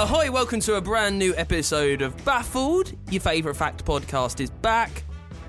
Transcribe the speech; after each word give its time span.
Ahoy, 0.00 0.30
welcome 0.30 0.60
to 0.60 0.76
a 0.76 0.80
brand 0.80 1.18
new 1.18 1.34
episode 1.36 2.00
of 2.00 2.16
Baffled. 2.24 2.94
Your 3.10 3.20
favourite 3.20 3.54
fact 3.54 3.84
podcast 3.84 4.40
is 4.40 4.48
back. 4.48 5.02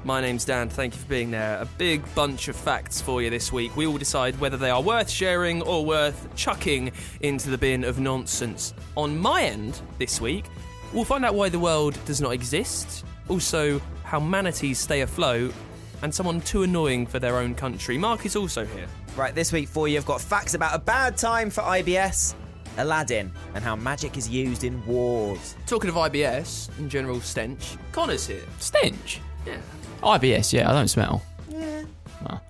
My 0.03 0.19
name's 0.19 0.43
Dan, 0.43 0.67
thank 0.67 0.93
you 0.93 0.99
for 0.99 1.07
being 1.07 1.31
there. 1.31 1.57
A 1.61 1.65
big 1.77 2.03
bunch 2.15 2.49
of 2.49 2.57
facts 2.57 2.99
for 2.99 3.21
you 3.21 3.29
this 3.29 3.53
week. 3.53 3.73
We 3.77 3.87
will 3.87 3.97
decide 3.97 4.37
whether 4.41 4.57
they 4.57 4.69
are 4.69 4.81
worth 4.81 5.09
sharing 5.09 5.61
or 5.61 5.85
worth 5.85 6.27
chucking 6.35 6.91
into 7.21 7.49
the 7.49 7.57
bin 7.57 7.85
of 7.85 8.01
nonsense. 8.01 8.73
On 8.97 9.17
my 9.17 9.43
end 9.43 9.79
this 9.99 10.19
week, 10.19 10.43
we'll 10.91 11.05
find 11.05 11.23
out 11.23 11.33
why 11.33 11.47
the 11.47 11.57
world 11.57 11.97
does 12.03 12.19
not 12.19 12.33
exist, 12.33 13.05
also, 13.29 13.79
how 14.03 14.19
manatees 14.19 14.79
stay 14.79 14.99
afloat, 14.99 15.53
and 16.01 16.13
someone 16.13 16.41
too 16.41 16.63
annoying 16.63 17.07
for 17.07 17.19
their 17.19 17.37
own 17.37 17.55
country. 17.55 17.97
Mark 17.97 18.25
is 18.25 18.35
also 18.35 18.65
here. 18.65 18.87
Right, 19.15 19.33
this 19.33 19.53
week 19.53 19.69
for 19.69 19.87
you, 19.87 19.97
I've 19.97 20.05
got 20.05 20.19
facts 20.19 20.55
about 20.55 20.75
a 20.75 20.79
bad 20.79 21.15
time 21.15 21.49
for 21.49 21.61
IBS, 21.61 22.35
Aladdin, 22.77 23.31
and 23.55 23.63
how 23.63 23.75
magic 23.75 24.17
is 24.17 24.29
used 24.29 24.63
in 24.63 24.83
wars. 24.85 25.55
Talking 25.65 25.89
of 25.89 25.95
IBS 25.95 26.69
and 26.77 26.89
general 26.89 27.19
stench, 27.21 27.77
Connor's 27.91 28.27
here. 28.27 28.43
Stench. 28.59 29.19
Yeah. 29.45 29.57
IBS, 30.03 30.53
yeah, 30.53 30.69
I 30.69 30.73
don't 30.73 30.87
smell. 30.87 31.23
Yeah. 31.49 31.83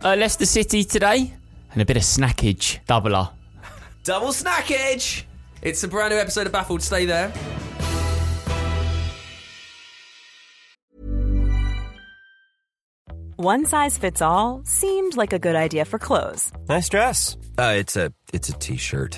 Uh, 0.04 0.16
Leicester 0.16 0.46
City 0.46 0.84
today, 0.84 1.34
and 1.74 1.82
a 1.82 1.86
bit 1.86 1.98
of 1.98 2.04
snackage. 2.04 2.80
Doubler. 2.86 3.30
Double 4.04 4.30
snackage! 4.30 5.24
It's 5.62 5.84
a 5.84 5.88
brand 5.88 6.14
new 6.14 6.20
episode 6.20 6.48
of 6.48 6.54
Baffled. 6.54 6.82
Stay 6.82 7.06
there. 7.06 7.32
One 13.38 13.66
size 13.66 13.98
fits 13.98 14.22
all 14.22 14.62
seemed 14.66 15.18
like 15.18 15.34
a 15.34 15.40
good 15.40 15.56
idea 15.56 15.84
for 15.86 15.98
clothes 15.98 16.52
Nice 16.70 16.90
dress. 16.90 17.38
Uh, 17.58 17.74
it's 17.76 17.96
a 17.96 18.14
it's 18.34 18.50
a 18.50 18.54
t-shirt. 18.54 19.18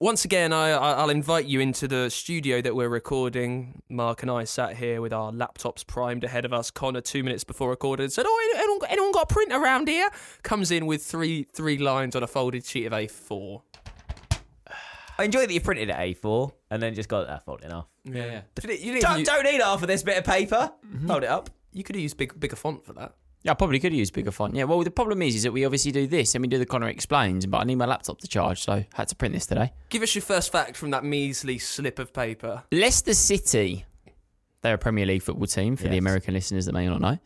Once 0.00 0.24
again, 0.24 0.52
I, 0.52 0.70
I- 0.70 0.92
I'll 0.92 1.10
invite 1.10 1.46
you 1.46 1.58
into 1.58 1.88
the 1.88 2.08
studio 2.08 2.62
that 2.62 2.76
we're 2.76 2.88
recording. 2.88 3.82
Mark 3.88 4.22
and 4.22 4.30
I 4.30 4.44
sat 4.44 4.76
here 4.76 5.00
with 5.00 5.12
our 5.12 5.32
laptops 5.32 5.84
primed 5.84 6.22
ahead 6.22 6.44
of 6.44 6.52
us. 6.52 6.70
Connor, 6.70 7.00
two 7.00 7.24
minutes 7.24 7.42
before 7.42 7.70
recording, 7.70 8.08
said, 8.08 8.24
"Oh, 8.28 8.52
anyone, 8.56 8.78
got- 8.78 8.90
anyone 8.92 9.10
got 9.12 9.24
a 9.28 9.34
print 9.34 9.52
around 9.52 9.88
here?" 9.88 10.08
Comes 10.44 10.70
in 10.70 10.86
with 10.86 11.02
three 11.04 11.42
three 11.42 11.78
lines 11.78 12.14
on 12.14 12.22
a 12.22 12.28
folded 12.28 12.64
sheet 12.64 12.86
of 12.86 12.92
A4. 12.92 13.62
I 15.18 15.24
enjoy 15.24 15.40
that 15.46 15.52
you 15.52 15.60
printed 15.60 15.88
it 15.90 15.96
A4 15.96 16.52
and 16.70 16.80
then 16.80 16.94
just 16.94 17.08
got 17.08 17.26
that 17.26 17.44
folded 17.44 17.72
off. 17.72 17.86
Yeah, 18.04 18.24
yeah. 18.24 18.40
You, 18.68 18.70
even 18.74 19.00
Don't, 19.00 19.18
u- 19.18 19.24
don't 19.24 19.42
need 19.44 19.60
half 19.60 19.82
of 19.82 19.88
this 19.88 20.04
bit 20.04 20.16
of 20.16 20.22
paper. 20.24 20.70
Hold 21.08 21.24
it 21.24 21.28
up. 21.28 21.50
you 21.72 21.82
could 21.82 21.96
have 21.96 22.02
used 22.02 22.16
big, 22.16 22.38
bigger 22.38 22.54
font 22.56 22.84
for 22.86 22.92
that. 22.92 23.14
Yeah, 23.42 23.52
I 23.52 23.54
probably 23.54 23.78
could 23.78 23.94
use 23.94 24.10
bigger 24.10 24.32
font. 24.32 24.54
Yeah, 24.54 24.64
well, 24.64 24.82
the 24.82 24.90
problem 24.90 25.22
is, 25.22 25.36
is 25.36 25.44
that 25.44 25.52
we 25.52 25.64
obviously 25.64 25.92
do 25.92 26.06
this 26.06 26.34
and 26.34 26.42
we 26.42 26.48
do 26.48 26.58
the 26.58 26.66
Connor 26.66 26.88
explains, 26.88 27.46
but 27.46 27.58
I 27.58 27.64
need 27.64 27.76
my 27.76 27.86
laptop 27.86 28.18
to 28.20 28.28
charge, 28.28 28.62
so 28.62 28.72
I 28.72 28.88
had 28.94 29.08
to 29.08 29.16
print 29.16 29.34
this 29.34 29.46
today. 29.46 29.72
Give 29.90 30.02
us 30.02 30.14
your 30.14 30.22
first 30.22 30.50
fact 30.50 30.76
from 30.76 30.90
that 30.90 31.04
measly 31.04 31.58
slip 31.58 31.98
of 31.98 32.12
paper. 32.12 32.64
Leicester 32.72 33.14
City, 33.14 33.84
they're 34.62 34.74
a 34.74 34.78
Premier 34.78 35.06
League 35.06 35.22
football 35.22 35.46
team 35.46 35.76
for 35.76 35.88
the 35.88 35.98
American 35.98 36.34
listeners 36.34 36.66
that 36.66 36.72
may 36.72 36.88
not 36.88 37.00
know. 37.00 37.18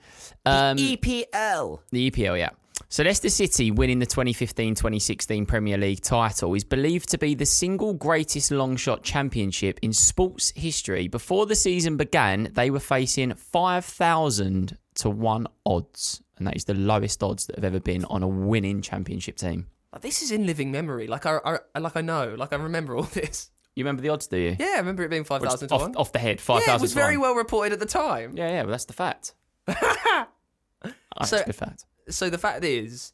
Um, 0.44 0.78
E 0.78 0.96
EPL. 0.96 1.80
The 1.90 2.10
EPL, 2.10 2.38
yeah. 2.38 2.50
So 2.88 3.02
Leicester 3.02 3.30
City 3.30 3.70
winning 3.70 3.98
the 4.00 4.06
2015-2016 4.06 5.46
Premier 5.48 5.78
League 5.78 6.02
title 6.02 6.52
is 6.54 6.64
believed 6.64 7.08
to 7.10 7.18
be 7.18 7.34
the 7.34 7.46
single 7.46 7.94
greatest 7.94 8.50
long 8.50 8.76
shot 8.76 9.02
championship 9.02 9.78
in 9.80 9.92
sports 9.94 10.52
history. 10.56 11.08
Before 11.08 11.46
the 11.46 11.54
season 11.54 11.96
began, 11.96 12.50
they 12.52 12.70
were 12.70 12.80
facing 12.80 13.32
5,000 13.34 14.76
to 14.97 15.10
1 15.10 15.47
odds, 15.66 16.22
and 16.38 16.47
that 16.47 16.56
is 16.56 16.64
the 16.64 16.75
lowest 16.75 17.22
odds 17.22 17.47
that 17.47 17.56
have 17.56 17.64
ever 17.64 17.80
been 17.80 18.04
on 18.06 18.22
a 18.22 18.28
winning 18.28 18.82
championship 18.82 19.36
team. 19.36 19.66
This 20.00 20.22
is 20.22 20.30
in 20.30 20.47
living 20.47 20.70
memory. 20.72 21.06
Like 21.06 21.26
I, 21.26 21.58
I, 21.75 21.78
like 21.78 21.97
I 21.97 22.00
know. 22.00 22.34
Like 22.38 22.53
I 22.53 22.56
remember 22.56 22.97
all 22.97 23.02
this. 23.14 23.50
You 23.75 23.84
remember 23.84 24.02
the 24.02 24.10
odds, 24.10 24.26
do 24.26 24.36
you? 24.36 24.56
Yeah, 24.58 24.72
I 24.75 24.78
remember 24.78 25.02
it 25.02 25.08
being 25.10 25.25
five 25.25 25.42
thousand 25.42 25.69
to 25.69 25.75
off, 25.75 25.81
one. 25.82 25.97
off 25.97 26.12
the 26.12 26.19
head, 26.19 26.41
5,000 26.41 26.69
yeah, 26.70 26.76
it 26.76 26.81
was 26.82 26.92
very 26.92 27.16
1. 27.16 27.22
well 27.22 27.34
reported 27.36 27.72
at 27.72 27.78
the 27.81 27.86
time. 27.86 28.36
Yeah, 28.36 28.48
yeah, 28.50 28.62
well, 28.62 28.70
that's 28.72 28.84
the 28.86 28.92
fact. 28.92 29.34
That's 29.66 31.31
So- 31.31 31.38
a 31.38 31.44
good 31.44 31.54
fact. 31.54 31.84
So 32.08 32.28
the 32.28 32.38
fact 32.38 32.64
is, 32.64 33.12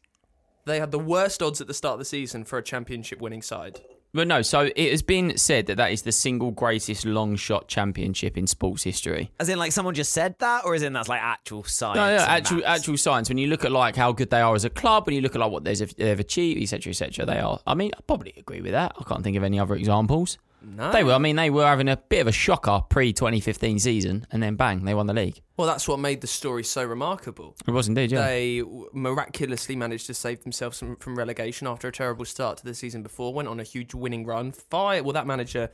they 0.65 0.81
had 0.81 0.91
the 0.91 0.99
worst 0.99 1.43
odds 1.43 1.61
at 1.61 1.67
the 1.67 1.75
start 1.75 1.95
of 1.95 1.99
the 1.99 2.05
season 2.07 2.45
for 2.45 2.59
a 2.59 2.63
championship 2.63 3.21
winning 3.21 3.43
side. 3.43 3.81
But 4.15 4.27
no, 4.27 4.41
so 4.43 4.71
it 4.75 4.91
has 4.91 5.03
been 5.03 5.37
said 5.37 5.67
that 5.67 5.77
that 5.77 5.93
is 5.93 6.03
the 6.03 6.13
single 6.13 6.51
greatest 6.51 7.05
long 7.05 7.37
shot 7.37 7.69
championship 7.69 8.39
in 8.39 8.47
sports 8.47 8.83
history. 8.83 9.31
As 9.39 9.49
in, 9.49 9.59
like, 9.59 9.73
someone 9.73 9.95
just 9.95 10.13
said 10.13 10.35
that, 10.39 10.65
or 10.65 10.75
is 10.75 10.83
in 10.83 10.95
that's 10.95 11.09
like 11.09 11.21
actual 11.21 11.63
science? 11.65 11.97
No, 11.97 12.17
no, 12.17 12.23
actual 12.23 12.63
actual 12.65 12.97
science. 12.97 13.29
When 13.29 13.39
you 13.39 13.49
look 13.49 13.65
at 13.65 13.73
like 13.73 13.97
how 13.97 14.13
good 14.13 14.31
they 14.31 14.41
are 14.41 14.55
as 14.55 14.65
a 14.65 14.71
club, 14.71 15.07
when 15.07 15.15
you 15.15 15.21
look 15.21 15.35
at 15.35 15.41
like 15.41 15.51
what 15.51 15.65
they've, 15.65 15.97
they've 15.97 16.21
achieved, 16.21 16.63
etc., 16.63 16.91
etc., 16.91 17.27
they 17.27 17.39
are. 17.39 17.61
I 17.67 17.75
mean, 17.75 17.91
I 17.97 18.01
probably 18.07 18.33
agree 18.37 18.63
with 18.63 18.73
that. 18.73 18.95
I 18.99 19.05
can't 19.05 19.23
think 19.23 19.37
of 19.37 19.45
any 19.45 19.61
other 19.61 19.75
examples. 19.75 20.39
No, 20.61 20.91
They 20.91 21.05
were. 21.05 21.13
I 21.13 21.19
mean, 21.19 21.37
they 21.37 21.51
were 21.51 21.65
having 21.65 21.89
a 21.89 21.97
bit 21.97 22.21
of 22.21 22.27
a 22.27 22.33
shocker 22.33 22.83
pre 22.89 23.13
2015 23.13 23.79
season, 23.79 24.27
and 24.33 24.43
then 24.43 24.57
bang, 24.57 24.85
they 24.85 24.95
won 24.95 25.07
the 25.07 25.15
league. 25.15 25.41
Well, 25.57 25.67
that's 25.67 25.87
what 25.87 25.99
made 25.99 26.21
the 26.21 26.27
story 26.27 26.65
so 26.65 26.85
remarkable. 26.85 27.57
It 27.67 27.71
was 27.71 27.89
indeed, 27.89 28.11
yeah. 28.13 28.27
They 28.27 28.63
miraculously 28.93 29.77
managed 29.77 30.07
to 30.07 30.15
save 30.15 30.43
themselves 30.43 30.79
from, 30.79 30.97
from 30.97 31.17
relegation 31.17 31.67
after 31.67 31.89
a 31.89 31.93
terrible 31.93 32.25
start 32.25 32.59
to 32.59 32.65
the 32.65 32.75
season 32.75 33.03
before. 33.03 33.33
Went 33.33 33.49
on 33.49 33.61
a 33.61 33.65
huge 33.65 33.95
winning 33.95 34.25
run. 34.27 34.53
Fire. 34.53 35.03
Well, 35.03 35.13
that 35.13 35.27
manager 35.27 35.71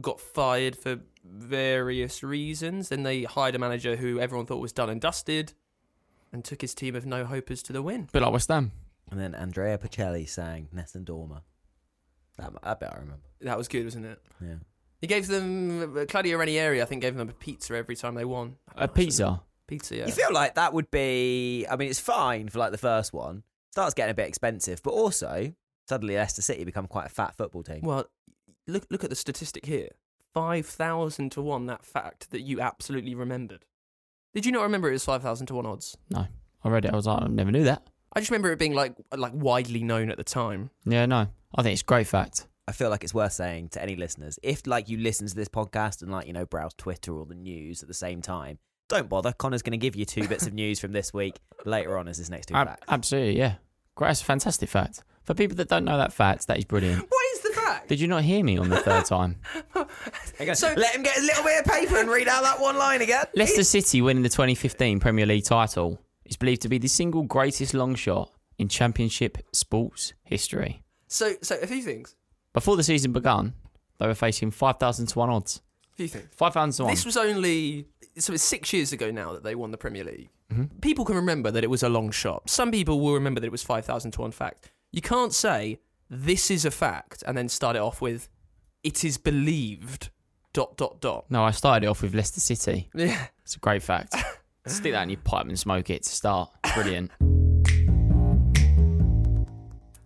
got 0.00 0.20
fired 0.20 0.76
for 0.76 1.00
various 1.24 2.22
reasons. 2.22 2.88
Then 2.88 3.02
they 3.02 3.24
hired 3.24 3.54
a 3.54 3.58
manager 3.58 3.96
who 3.96 4.18
everyone 4.18 4.46
thought 4.46 4.60
was 4.60 4.72
done 4.72 4.90
and 4.90 5.00
dusted, 5.00 5.52
and 6.32 6.44
took 6.44 6.60
his 6.62 6.74
team 6.74 6.94
of 6.94 7.06
no 7.06 7.24
hopers 7.24 7.62
to 7.64 7.72
the 7.72 7.82
win. 7.82 8.08
Bit 8.12 8.22
like 8.22 8.32
West 8.32 8.48
Ham. 8.48 8.72
And 9.10 9.20
then 9.20 9.34
Andrea 9.34 9.78
Bocelli 9.78 10.28
sang 10.28 10.68
Nessun 10.72 11.04
Dorma. 11.04 11.34
That, 11.36 11.42
that 12.38 12.80
bet 12.80 12.92
I 12.92 12.96
remember. 12.96 13.22
That 13.40 13.58
was 13.58 13.68
good, 13.68 13.84
wasn't 13.84 14.06
it? 14.06 14.20
Yeah. 14.40 14.54
He 15.00 15.06
gave 15.06 15.26
them 15.26 15.96
uh, 15.96 16.04
Claudio 16.06 16.38
Ranieri. 16.38 16.80
I 16.80 16.84
think 16.84 17.02
gave 17.02 17.16
them 17.16 17.28
a 17.28 17.32
pizza 17.32 17.74
every 17.74 17.96
time 17.96 18.14
they 18.14 18.24
won. 18.24 18.56
A 18.74 18.88
pizza. 18.88 19.42
Pizza. 19.66 19.96
Yeah. 19.96 20.06
You 20.06 20.12
feel 20.12 20.32
like 20.32 20.54
that 20.54 20.72
would 20.72 20.90
be. 20.90 21.66
I 21.68 21.76
mean, 21.76 21.90
it's 21.90 22.00
fine 22.00 22.48
for 22.48 22.58
like 22.58 22.72
the 22.72 22.78
first 22.78 23.12
one. 23.12 23.42
Starts 23.72 23.94
getting 23.94 24.12
a 24.12 24.14
bit 24.14 24.28
expensive, 24.28 24.82
but 24.82 24.92
also 24.92 25.52
suddenly 25.88 26.14
Leicester 26.14 26.42
City 26.42 26.64
become 26.64 26.86
quite 26.86 27.06
a 27.06 27.10
fat 27.10 27.36
football 27.36 27.62
team. 27.62 27.80
Well, 27.82 28.06
look 28.66 28.86
look 28.90 29.04
at 29.04 29.10
the 29.10 29.16
statistic 29.16 29.66
here. 29.66 29.90
Five 30.32 30.66
thousand 30.66 31.32
to 31.32 31.42
one. 31.42 31.66
That 31.66 31.84
fact 31.84 32.30
that 32.30 32.40
you 32.40 32.60
absolutely 32.60 33.14
remembered. 33.14 33.64
Did 34.34 34.46
you 34.46 34.52
not 34.52 34.62
remember 34.62 34.88
it 34.88 34.92
was 34.92 35.04
five 35.04 35.22
thousand 35.22 35.46
to 35.48 35.54
one 35.54 35.66
odds? 35.66 35.96
No, 36.10 36.26
I 36.64 36.68
read 36.68 36.84
it. 36.84 36.92
I 36.92 36.96
was 36.96 37.06
like, 37.06 37.22
I 37.22 37.26
never 37.26 37.50
knew 37.50 37.64
that. 37.64 37.86
I 38.16 38.20
just 38.20 38.30
remember 38.30 38.50
it 38.50 38.58
being 38.58 38.72
like 38.72 38.94
like 39.14 39.32
widely 39.34 39.82
known 39.84 40.10
at 40.10 40.16
the 40.16 40.24
time. 40.24 40.70
Yeah, 40.86 41.04
no, 41.06 41.28
I 41.54 41.62
think 41.62 41.74
it's 41.74 41.82
a 41.82 41.84
great 41.84 42.06
fact. 42.06 42.46
I 42.66 42.72
feel 42.72 42.88
like 42.90 43.04
it's 43.04 43.12
worth 43.14 43.32
saying 43.34 43.68
to 43.70 43.82
any 43.82 43.94
listeners 43.94 44.38
if 44.42 44.66
like 44.66 44.88
you 44.88 44.96
listen 44.96 45.26
to 45.28 45.34
this 45.34 45.48
podcast 45.48 46.00
and 46.02 46.10
like 46.10 46.26
you 46.26 46.32
know 46.32 46.46
browse 46.46 46.72
Twitter 46.78 47.12
or 47.12 47.26
the 47.26 47.34
news 47.34 47.82
at 47.82 47.88
the 47.88 47.94
same 47.94 48.22
time, 48.22 48.58
don't 48.88 49.08
bother. 49.10 49.32
Connor's 49.32 49.60
going 49.62 49.72
to 49.72 49.76
give 49.76 49.94
you 49.94 50.06
two 50.06 50.26
bits 50.26 50.46
of 50.46 50.54
news 50.54 50.80
from 50.80 50.92
this 50.92 51.12
week 51.12 51.36
later 51.66 51.98
on 51.98 52.08
as 52.08 52.16
his 52.16 52.30
next 52.30 52.46
two 52.46 52.54
Ab- 52.54 52.68
facts. 52.68 52.86
absolutely, 52.88 53.36
yeah. 53.38 53.56
Great, 53.96 54.08
that's 54.08 54.22
a 54.22 54.24
fantastic 54.24 54.68
fact. 54.70 55.04
For 55.24 55.34
people 55.34 55.56
that 55.58 55.68
don't 55.68 55.84
know 55.84 55.98
that 55.98 56.12
fact, 56.12 56.46
that 56.46 56.56
is 56.58 56.64
brilliant. 56.64 57.00
What 57.08 57.24
is 57.34 57.40
the 57.42 57.50
fact? 57.50 57.88
Did 57.88 58.00
you 58.00 58.08
not 58.08 58.22
hear 58.22 58.42
me 58.42 58.56
on 58.58 58.68
the 58.70 58.78
third 58.80 59.04
time? 59.06 59.36
So- 60.54 60.72
let 60.76 60.94
him 60.94 61.02
get 61.02 61.18
a 61.18 61.20
little 61.22 61.44
bit 61.44 61.58
of 61.60 61.64
paper 61.66 61.98
and 61.98 62.08
read 62.08 62.28
out 62.28 62.42
that 62.44 62.60
one 62.60 62.78
line 62.78 63.02
again. 63.02 63.24
Leicester 63.34 63.64
City 63.64 64.00
winning 64.02 64.22
the 64.22 64.28
2015 64.28 65.00
Premier 65.00 65.26
League 65.26 65.44
title 65.44 65.98
is 66.28 66.36
believed 66.36 66.62
to 66.62 66.68
be 66.68 66.78
the 66.78 66.88
single 66.88 67.22
greatest 67.22 67.74
long 67.74 67.94
shot 67.94 68.30
in 68.58 68.68
Championship 68.68 69.38
sports 69.52 70.12
history. 70.24 70.82
So 71.08 71.32
so 71.42 71.56
a 71.62 71.66
few 71.66 71.82
things. 71.82 72.14
Before 72.52 72.76
the 72.76 72.82
season 72.82 73.12
began, 73.12 73.52
they 73.98 74.06
were 74.06 74.14
facing 74.14 74.50
5,000 74.50 75.06
to 75.06 75.18
1 75.18 75.30
odds. 75.30 75.60
you 75.98 76.08
think? 76.08 76.32
Five 76.34 76.54
thousand 76.54 76.72
to 76.76 76.84
one. 76.84 76.92
This 76.94 77.04
was 77.04 77.16
only 77.16 77.86
so 78.18 78.32
it's 78.32 78.42
six 78.42 78.72
years 78.72 78.92
ago 78.92 79.10
now 79.10 79.32
that 79.32 79.42
they 79.42 79.54
won 79.54 79.70
the 79.70 79.78
Premier 79.78 80.04
League. 80.04 80.30
Mm-hmm. 80.52 80.78
People 80.80 81.04
can 81.04 81.16
remember 81.16 81.50
that 81.50 81.64
it 81.64 81.70
was 81.70 81.82
a 81.82 81.88
long 81.88 82.10
shot. 82.10 82.48
Some 82.48 82.70
people 82.70 83.00
will 83.00 83.14
remember 83.14 83.40
that 83.40 83.46
it 83.46 83.52
was 83.52 83.62
five 83.62 83.84
thousand 83.84 84.12
to 84.12 84.20
one 84.22 84.32
fact. 84.32 84.70
You 84.92 85.02
can't 85.02 85.32
say 85.34 85.80
this 86.08 86.50
is 86.50 86.64
a 86.64 86.70
fact 86.70 87.22
and 87.26 87.36
then 87.36 87.48
start 87.48 87.76
it 87.76 87.82
off 87.82 88.00
with 88.00 88.28
it 88.82 89.04
is 89.04 89.18
believed. 89.18 90.10
Dot 90.52 90.76
dot 90.78 91.00
dot. 91.02 91.26
no, 91.30 91.44
I 91.44 91.50
started 91.50 91.84
it 91.84 91.88
off 91.90 92.00
with 92.00 92.14
Leicester 92.14 92.40
City. 92.40 92.88
Yeah. 92.94 93.26
It's 93.44 93.56
a 93.56 93.58
great 93.58 93.82
fact. 93.82 94.14
Stick 94.66 94.92
that 94.92 95.02
in 95.04 95.10
your 95.10 95.20
pipe 95.20 95.46
and 95.46 95.58
smoke 95.58 95.90
it 95.90 96.02
to 96.02 96.08
start. 96.10 96.50
Brilliant. 96.74 97.10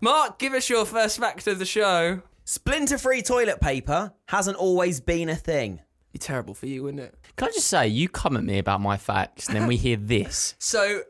Mark, 0.03 0.39
give 0.39 0.55
us 0.55 0.69
your 0.71 0.85
first 0.87 1.19
fact 1.19 1.47
of 1.47 1.59
the 1.59 1.67
show. 1.67 2.23
Splinter 2.45 2.99
free 2.99 3.23
toilet 3.23 3.61
paper 3.61 4.13
hasn't 4.29 4.57
always 4.57 5.01
been 5.01 5.29
a 5.29 5.37
thing. 5.37 5.81
Be 6.13 6.19
terrible 6.19 6.55
for 6.55 6.67
you, 6.67 6.83
wouldn't 6.83 7.03
it? 7.03 7.15
Can 7.37 7.49
I 7.49 7.51
just 7.53 7.69
say, 7.69 7.87
you 7.87 8.09
come 8.09 8.37
at 8.37 8.43
me 8.45 8.59
about 8.59 8.81
my 8.81 8.97
facts, 8.97 9.47
and 9.47 9.57
then 9.57 9.67
we 9.67 9.77
hear 9.77 9.97
this. 9.97 10.55
So, 10.61 11.03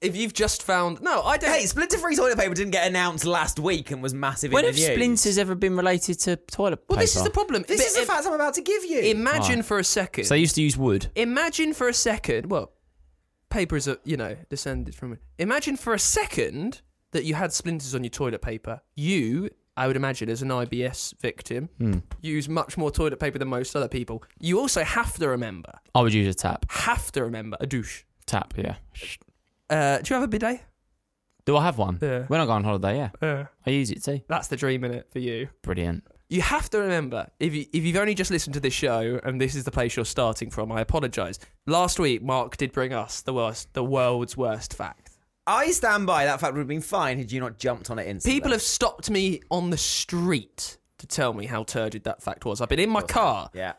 if 0.00 0.16
you've 0.16 0.32
just 0.34 0.64
found 0.64 1.00
no, 1.00 1.22
I 1.22 1.36
don't. 1.36 1.52
Hey, 1.52 1.64
splinter 1.66 1.96
free 1.98 2.16
toilet 2.16 2.36
paper 2.36 2.54
didn't 2.54 2.72
get 2.72 2.88
announced 2.88 3.24
last 3.24 3.60
week 3.60 3.92
and 3.92 4.02
was 4.02 4.12
massive 4.12 4.52
When 4.52 4.64
in 4.64 4.70
have 4.70 4.74
the 4.74 4.80
news. 4.88 4.96
splinters 4.96 5.38
ever 5.38 5.54
been 5.54 5.76
related 5.76 6.18
to 6.20 6.34
toilet 6.36 6.78
paper? 6.78 6.84
well, 6.88 6.98
this 6.98 7.14
is 7.14 7.22
the 7.22 7.30
problem. 7.30 7.64
This 7.68 7.78
But 7.80 7.86
is 7.86 7.94
the 7.94 8.00
im- 8.00 8.06
fact 8.08 8.26
I'm 8.26 8.32
about 8.32 8.54
to 8.54 8.62
give 8.62 8.84
you. 8.84 8.98
Imagine 8.98 9.62
for 9.62 9.78
a 9.78 9.84
second. 9.84 10.24
So 10.24 10.34
they 10.34 10.40
used 10.40 10.56
to 10.56 10.62
use 10.62 10.76
wood. 10.76 11.06
imagine 11.14 11.72
for 11.72 11.86
a 11.88 11.94
second. 11.94 12.46
Well, 12.50 12.72
paper 13.52 13.76
is 13.76 13.86
a 13.88 13.98
you 14.04 14.16
know 14.16 14.36
descended 14.48 14.94
from. 14.94 15.18
Imagine 15.38 15.76
for 15.76 15.92
a 15.94 15.98
second 15.98 16.80
that 17.12 17.24
you 17.24 17.34
had 17.34 17.52
splinters 17.52 17.94
on 17.94 18.02
your 18.02 18.10
toilet 18.10 18.40
paper. 18.42 18.80
You, 18.96 19.50
I 19.76 19.86
would 19.86 19.96
imagine, 19.96 20.28
as 20.30 20.40
an 20.42 20.48
IBS 20.48 21.14
victim, 21.20 21.68
Hmm. 21.78 21.98
use 22.22 22.48
much 22.48 22.76
more 22.78 22.90
toilet 22.90 23.20
paper 23.20 23.38
than 23.38 23.48
most 23.48 23.76
other 23.76 23.88
people. 23.88 24.22
You 24.40 24.58
also 24.58 24.82
have 24.82 25.14
to 25.18 25.28
remember, 25.28 25.72
I 25.94 26.00
would 26.02 26.14
use 26.14 26.28
a 26.34 26.34
tap. 26.34 26.64
have 26.70 27.12
to 27.12 27.22
remember 27.24 27.56
a 27.60 27.66
douche. 27.66 28.04
Tap, 28.26 28.54
yeah. 28.56 28.76
Uh, 29.68 29.98
do 29.98 30.14
you 30.14 30.20
have 30.20 30.22
a 30.24 30.28
bidet? 30.28 30.60
Do 31.44 31.56
I 31.56 31.64
have 31.64 31.76
one? 31.76 31.98
Yeah. 32.00 32.24
When 32.28 32.40
I 32.40 32.46
go 32.46 32.52
on 32.52 32.64
holiday, 32.64 32.96
yeah. 32.96 33.10
Uh, 33.20 33.44
I 33.66 33.70
use 33.70 33.90
it 33.90 34.02
too. 34.04 34.20
that's 34.28 34.48
the 34.48 34.56
dream 34.56 34.84
in 34.84 34.92
it 34.92 35.08
for 35.12 35.18
you. 35.18 35.48
Brilliant. 35.62 36.04
You 36.32 36.40
have 36.40 36.70
to 36.70 36.78
remember 36.78 37.28
if 37.38 37.54
you 37.54 37.66
if 37.74 37.84
you've 37.84 37.98
only 37.98 38.14
just 38.14 38.30
listened 38.30 38.54
to 38.54 38.60
this 38.60 38.72
show 38.72 39.20
and 39.22 39.38
this 39.38 39.54
is 39.54 39.64
the 39.64 39.70
place 39.70 39.96
you're 39.96 40.06
starting 40.06 40.48
from, 40.48 40.72
I 40.72 40.80
apologise. 40.80 41.38
Last 41.66 41.98
week, 41.98 42.22
Mark 42.22 42.56
did 42.56 42.72
bring 42.72 42.94
us 42.94 43.20
the 43.20 43.34
worst, 43.34 43.74
the 43.74 43.84
world's 43.84 44.34
worst 44.34 44.72
fact. 44.72 45.10
I 45.46 45.72
stand 45.72 46.06
by 46.06 46.24
that 46.24 46.40
fact 46.40 46.54
would 46.54 46.60
have 46.60 46.68
been 46.68 46.80
fine 46.80 47.18
had 47.18 47.30
you 47.30 47.38
not 47.38 47.58
jumped 47.58 47.90
on 47.90 47.98
it 47.98 48.06
instantly. 48.06 48.34
People 48.34 48.52
have 48.52 48.62
stopped 48.62 49.10
me 49.10 49.42
on 49.50 49.68
the 49.68 49.76
street 49.76 50.78
to 50.96 51.06
tell 51.06 51.34
me 51.34 51.44
how 51.44 51.64
turgid 51.64 52.04
that 52.04 52.22
fact 52.22 52.46
was. 52.46 52.62
I've 52.62 52.70
been 52.70 52.80
in 52.80 52.88
my 52.88 53.02
car. 53.02 53.50
Yeah. 53.52 53.74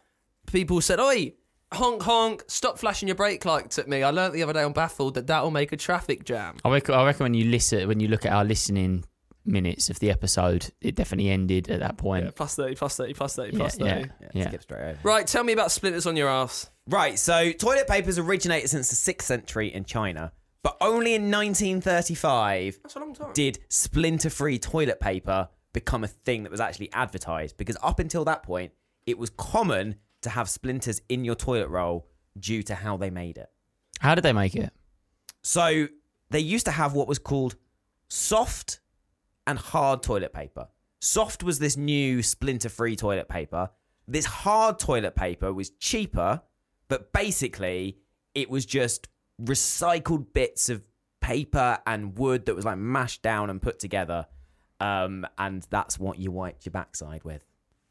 People 0.45 0.79
said, 0.79 0.99
"Oi, 0.99 1.33
honk 1.73 2.03
honk, 2.03 2.43
stop 2.45 2.77
flashing 2.77 3.07
your 3.07 3.15
brake 3.15 3.45
lights 3.45 3.79
at 3.79 3.87
me." 3.87 4.03
I 4.03 4.11
learnt 4.11 4.35
the 4.35 4.43
other 4.43 4.53
day 4.53 4.61
on 4.61 4.73
Baffled 4.73 5.15
that 5.15 5.25
that'll 5.25 5.49
make 5.49 5.71
a 5.71 5.77
traffic 5.77 6.23
jam. 6.23 6.57
I 6.63 6.69
reckon, 6.69 6.93
I 6.93 7.03
reckon 7.03 7.23
when 7.23 7.33
you 7.33 7.45
listen, 7.45 7.87
when 7.87 7.99
you 7.99 8.09
look 8.09 8.27
at 8.27 8.31
our 8.31 8.45
listening 8.45 9.05
minutes 9.45 9.89
of 9.89 9.99
the 9.99 10.09
episode, 10.09 10.71
it 10.81 10.95
definitely 10.95 11.29
ended 11.29 11.69
at 11.69 11.79
that 11.81 11.97
point. 11.97 12.25
Yeah, 12.25 12.31
plus 12.35 12.55
thirty, 12.55 12.75
plus 12.75 12.95
thirty, 12.95 13.13
plus 13.13 13.35
thirty, 13.35 13.51
Yeah, 13.53 13.57
plus 13.57 13.77
yeah, 13.79 13.95
thirty. 13.95 14.09
Yeah, 14.21 14.27
yeah. 14.33 14.47
skip 14.49 14.61
straight 14.63 14.81
over. 14.81 14.99
Right, 15.03 15.27
tell 15.27 15.43
me 15.43 15.53
about 15.53 15.71
splinters 15.71 16.05
on 16.07 16.15
your 16.15 16.29
ass. 16.29 16.69
Right, 16.87 17.17
so 17.19 17.51
toilet 17.51 17.87
papers 17.87 18.19
originated 18.19 18.69
since 18.69 18.89
the 18.89 19.13
6th 19.13 19.21
century 19.21 19.73
in 19.73 19.85
China, 19.85 20.33
but 20.63 20.75
only 20.81 21.13
in 21.13 21.31
1935 21.31 22.79
That's 22.83 22.95
a 22.95 22.99
long 22.99 23.13
time. 23.13 23.31
did 23.33 23.59
splinter 23.69 24.29
free 24.29 24.59
toilet 24.59 24.99
paper 24.99 25.49
become 25.71 26.03
a 26.03 26.07
thing 26.07 26.43
that 26.43 26.51
was 26.51 26.59
actually 26.59 26.91
advertised. 26.93 27.57
Because 27.57 27.77
up 27.81 27.99
until 27.99 28.25
that 28.25 28.43
point, 28.43 28.73
it 29.05 29.17
was 29.17 29.29
common 29.29 29.95
to 30.21 30.29
have 30.29 30.49
splinters 30.49 31.01
in 31.09 31.23
your 31.25 31.35
toilet 31.35 31.67
roll 31.69 32.07
due 32.39 32.63
to 32.63 32.75
how 32.75 32.97
they 32.97 33.09
made 33.09 33.37
it. 33.37 33.49
How 33.99 34.13
did 34.15 34.23
they 34.23 34.33
make 34.33 34.55
it? 34.55 34.71
So 35.41 35.87
they 36.29 36.39
used 36.39 36.65
to 36.65 36.71
have 36.71 36.93
what 36.93 37.07
was 37.07 37.19
called 37.19 37.55
soft 38.09 38.79
and 39.47 39.57
hard 39.59 40.03
toilet 40.03 40.33
paper. 40.33 40.67
Soft 40.99 41.43
was 41.43 41.59
this 41.59 41.75
new 41.75 42.23
splinter 42.23 42.69
free 42.69 42.95
toilet 42.95 43.27
paper. 43.27 43.69
This 44.07 44.25
hard 44.25 44.79
toilet 44.79 45.15
paper 45.15 45.53
was 45.53 45.69
cheaper, 45.71 46.41
but 46.87 47.11
basically 47.13 47.97
it 48.33 48.49
was 48.49 48.65
just 48.65 49.07
recycled 49.41 50.27
bits 50.33 50.69
of 50.69 50.81
paper 51.21 51.79
and 51.85 52.17
wood 52.17 52.45
that 52.45 52.55
was 52.55 52.65
like 52.65 52.77
mashed 52.77 53.21
down 53.21 53.49
and 53.49 53.61
put 53.61 53.79
together. 53.79 54.27
Um, 54.79 55.25
and 55.37 55.65
that's 55.69 55.99
what 55.99 56.19
you 56.19 56.31
wiped 56.31 56.65
your 56.65 56.71
backside 56.71 57.23
with. 57.23 57.43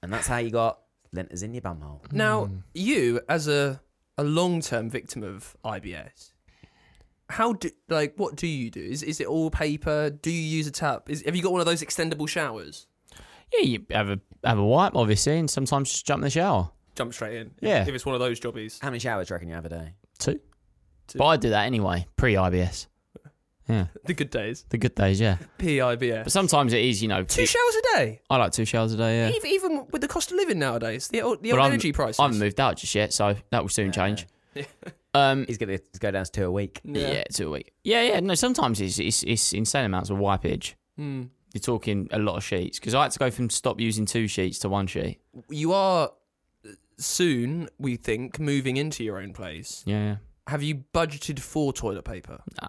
And 0.03 0.13
that's 0.13 0.27
how 0.27 0.39
you 0.39 0.51
got 0.51 0.81
splinters 1.07 1.43
in 1.43 1.55
your 1.55 1.63
bumhole. 1.63 2.11
Now, 2.13 2.51
you 2.75 3.21
as 3.29 3.49
a 3.49 3.81
a 4.19 4.25
long 4.25 4.61
term 4.61 4.91
victim 4.91 5.23
of 5.23 5.57
IBS, 5.65 6.33
how 7.33 7.55
do 7.55 7.71
like 7.89 8.15
what 8.17 8.37
do 8.37 8.47
you 8.47 8.71
do? 8.71 8.81
Is 8.81 9.03
is 9.03 9.21
it 9.21 9.27
all 9.27 9.51
paper? 9.51 10.11
Do 10.11 10.31
you 10.31 10.41
use 10.41 10.67
a 10.67 10.71
tap? 10.71 11.11
Is 11.11 11.23
have 11.25 11.35
you 11.35 11.43
got 11.43 11.53
one 11.53 11.61
of 11.61 11.67
those 11.67 11.83
extendable 11.83 12.29
showers? 12.29 12.87
Yeah, 13.53 13.61
you 13.63 13.87
have 13.91 14.09
a 14.09 14.21
have 14.45 14.59
a 14.59 14.65
wipe, 14.65 14.95
obviously, 14.95 15.39
and 15.39 15.51
sometimes 15.51 15.91
just 15.91 16.07
jump 16.07 16.21
in 16.21 16.25
the 16.25 16.31
shower. 16.31 16.71
Jump 16.95 17.13
straight 17.15 17.37
in. 17.39 17.51
Yeah. 17.61 17.83
If 17.83 17.89
it's 17.89 18.05
one 18.07 18.15
of 18.15 18.21
those 18.21 18.39
jobbies. 18.39 18.79
How 18.81 18.89
many 18.89 18.99
showers 18.99 19.29
do 19.29 19.33
you 19.33 19.37
reckon 19.37 19.49
you 19.49 19.55
have 19.55 19.65
a 19.65 19.71
day? 19.71 19.95
Two. 20.19 20.41
Two. 21.09 21.19
But 21.19 21.27
I 21.27 21.37
do 21.37 21.51
that 21.51 21.67
anyway, 21.67 22.07
pre 22.17 22.35
IBS. 22.35 22.87
Yeah, 23.69 23.87
The 24.05 24.15
good 24.15 24.31
days. 24.31 24.65
the 24.71 24.77
good 24.79 24.95
days, 24.95 25.21
yeah. 25.21 25.37
PIBS. 25.59 26.25
But 26.25 26.33
sometimes 26.33 26.73
it 26.73 26.85
is, 26.85 27.01
you 27.01 27.09
know. 27.09 27.23
Two 27.25 27.43
it- 27.43 27.49
showers 27.49 27.75
a 27.77 27.97
day. 27.97 28.21
I 28.29 28.37
like 28.37 28.53
two 28.53 28.65
showers 28.65 28.93
a 28.93 28.97
day, 28.97 29.19
yeah. 29.19 29.37
Even, 29.37 29.51
even 29.51 29.87
with 29.91 30.03
the 30.03 30.09
cost 30.09 30.31
of 30.33 30.37
living 30.37 30.59
nowadays, 30.59 31.09
the 31.09 31.23
old, 31.23 31.43
the 31.43 31.53
old 31.53 31.63
energy 31.63 31.93
prices. 31.93 32.19
I 32.19 32.25
haven't 32.25 32.41
moved 32.41 32.61
out 32.61 32.77
just 32.77 32.95
yet, 32.95 33.13
so 33.13 33.37
that 33.51 33.63
will 33.63 33.69
soon 33.69 33.93
change. 33.93 34.27
Um, 35.15 35.45
He's 35.47 35.59
going 35.59 35.77
to 35.77 36.01
go 36.01 36.11
down 36.11 36.25
to 36.25 36.31
two 36.31 36.47
a 36.47 36.51
week. 36.51 36.81
yeah. 36.85 37.25
two 37.33 37.49
a 37.49 37.51
week. 37.51 37.73
Yeah, 37.85 38.03
yeah. 38.03 38.21
No, 38.21 38.35
sometimes 38.35 38.81
it's 38.81 38.99
it's, 38.99 39.23
it's 39.23 39.53
insane 39.53 39.85
amounts 39.85 40.11
of 40.11 40.19
wipeage. 40.19 40.75
Hmm. 40.97 41.25
You're 41.53 41.61
talking 41.61 42.09
a 42.13 42.19
lot 42.19 42.37
of 42.37 42.45
sheets 42.45 42.79
because 42.79 42.95
I 42.95 43.03
had 43.03 43.13
to 43.13 43.19
go 43.19 43.31
from 43.31 43.51
stop 43.51 43.79
using 43.79 44.07
two 44.07 44.27
sheets 44.27 44.59
to 44.61 44.71
one 44.71 44.87
sheet. 44.87 45.21
You 45.51 45.75
are 45.75 46.11
uh, 46.67 46.71
soon, 46.97 47.69
we 47.79 47.97
think, 47.97 48.41
moving 48.41 48.79
into 48.79 49.05
your 49.05 49.19
own 49.19 49.35
place. 49.35 49.83
Yeah, 49.85 50.03
yeah. 50.03 50.17
Have 50.47 50.63
you 50.63 50.85
budgeted 50.95 51.39
for 51.41 51.73
toilet 51.73 52.05
paper? 52.05 52.41
Nah. 52.61 52.69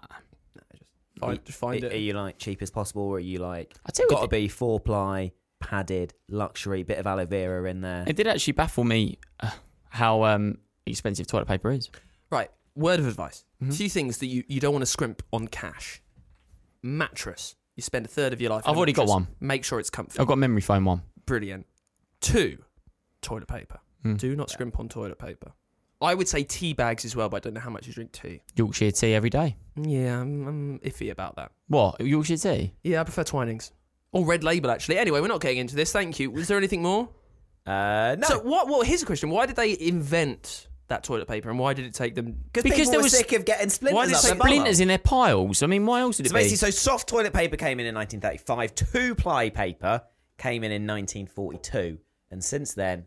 Find, 1.20 1.44
just 1.44 1.58
find 1.58 1.82
are, 1.82 1.86
it. 1.86 1.92
Are 1.92 1.98
you 1.98 2.12
like 2.12 2.38
cheap 2.38 2.60
as 2.60 2.70
possible, 2.70 3.02
or 3.02 3.16
are 3.16 3.20
you 3.20 3.38
like 3.38 3.74
I 3.86 3.92
tell 3.92 4.04
you 4.04 4.10
got 4.10 4.22
to 4.22 4.28
be 4.28 4.48
four 4.48 4.80
ply, 4.80 5.32
padded, 5.60 6.12
luxury, 6.28 6.82
bit 6.82 6.98
of 6.98 7.06
aloe 7.06 7.24
vera 7.24 7.68
in 7.70 7.80
there? 7.80 8.04
it 8.06 8.16
did 8.16 8.26
actually 8.26 8.54
baffle 8.54 8.84
me 8.84 9.18
uh, 9.40 9.50
how 9.88 10.24
um, 10.24 10.58
expensive 10.86 11.26
toilet 11.26 11.46
paper 11.46 11.70
is. 11.70 11.88
Right, 12.34 12.50
word 12.74 12.98
of 13.00 13.06
advice. 13.06 13.44
Mm-hmm. 13.62 13.72
Two 13.72 13.88
things 13.88 14.18
that 14.18 14.26
you, 14.26 14.42
you 14.48 14.58
don't 14.60 14.72
want 14.72 14.82
to 14.82 14.86
scrimp 14.90 15.22
on 15.32 15.46
cash. 15.48 16.02
Mattress. 16.82 17.54
You 17.76 17.82
spend 17.82 18.06
a 18.06 18.08
third 18.08 18.32
of 18.32 18.40
your 18.40 18.50
life. 18.50 18.64
in 18.64 18.70
I've 18.70 18.76
a 18.76 18.78
already 18.78 18.92
got 18.92 19.02
mattress. 19.02 19.14
one. 19.14 19.26
Make 19.40 19.64
sure 19.64 19.80
it's 19.80 19.90
comfy. 19.90 20.18
I've 20.18 20.26
got 20.26 20.34
a 20.34 20.36
memory 20.38 20.60
foam 20.60 20.84
one. 20.84 21.02
Brilliant. 21.26 21.66
Two, 22.20 22.58
toilet 23.22 23.48
paper. 23.48 23.78
Hmm. 24.02 24.14
Do 24.16 24.34
not 24.36 24.50
scrimp 24.50 24.78
on 24.80 24.88
toilet 24.88 25.18
paper. 25.18 25.52
I 26.00 26.14
would 26.14 26.28
say 26.28 26.42
tea 26.44 26.72
bags 26.74 27.04
as 27.04 27.16
well, 27.16 27.28
but 27.28 27.38
I 27.38 27.40
don't 27.40 27.54
know 27.54 27.60
how 27.60 27.70
much 27.70 27.86
you 27.86 27.92
drink 27.94 28.12
tea. 28.12 28.42
Yorkshire 28.56 28.90
tea 28.90 29.14
every 29.14 29.30
day. 29.30 29.56
Yeah, 29.80 30.20
I'm, 30.20 30.46
I'm 30.46 30.78
iffy 30.80 31.10
about 31.10 31.36
that. 31.36 31.52
What? 31.68 32.00
Yorkshire 32.00 32.36
tea? 32.36 32.74
Yeah, 32.82 33.00
I 33.00 33.04
prefer 33.04 33.22
Twinings. 33.24 33.70
Or 34.12 34.24
Red 34.26 34.44
Label, 34.44 34.70
actually. 34.70 34.98
Anyway, 34.98 35.20
we're 35.20 35.28
not 35.28 35.40
getting 35.40 35.58
into 35.58 35.76
this. 35.76 35.92
Thank 35.92 36.20
you. 36.20 36.30
Was 36.30 36.48
there 36.48 36.58
anything 36.58 36.82
more? 36.82 37.08
Uh, 37.66 38.16
no, 38.18 38.26
So, 38.28 38.38
what? 38.40 38.68
What? 38.68 38.86
Here's 38.86 39.02
a 39.02 39.06
question. 39.06 39.30
Why 39.30 39.46
did 39.46 39.56
they 39.56 39.78
invent 39.80 40.68
that 40.88 41.02
toilet 41.04 41.26
paper, 41.26 41.48
and 41.50 41.58
why 41.58 41.72
did 41.74 41.86
it 41.86 41.94
take 41.94 42.14
them? 42.14 42.32
because 42.52 42.62
because 42.62 42.78
people 42.78 42.90
there 42.92 43.00
were 43.00 43.04
was- 43.04 43.16
sick 43.16 43.32
of 43.32 43.44
getting 43.44 43.70
splinters 43.70 43.94
Why 43.96 44.06
did 44.06 44.14
up 44.14 44.22
they 44.22 44.28
their 44.28 44.34
say 44.34 44.38
bum 44.38 44.46
Splinters 44.48 44.76
hole. 44.78 44.82
in 44.82 44.88
their 44.88 44.98
piles. 44.98 45.62
I 45.62 45.66
mean, 45.66 45.86
why 45.86 46.00
else 46.00 46.18
would 46.18 46.26
it 46.26 46.30
So 46.30 46.34
be? 46.34 46.40
basically, 46.40 46.56
so 46.56 46.70
soft 46.70 47.08
toilet 47.08 47.32
paper 47.32 47.56
came 47.56 47.80
in 47.80 47.86
in 47.86 47.94
1935. 47.94 48.74
Two 48.74 49.14
ply 49.14 49.50
paper 49.50 50.02
came 50.38 50.62
in 50.64 50.72
in 50.72 50.86
1942, 50.86 51.98
and 52.30 52.42
since 52.44 52.74
then, 52.74 53.06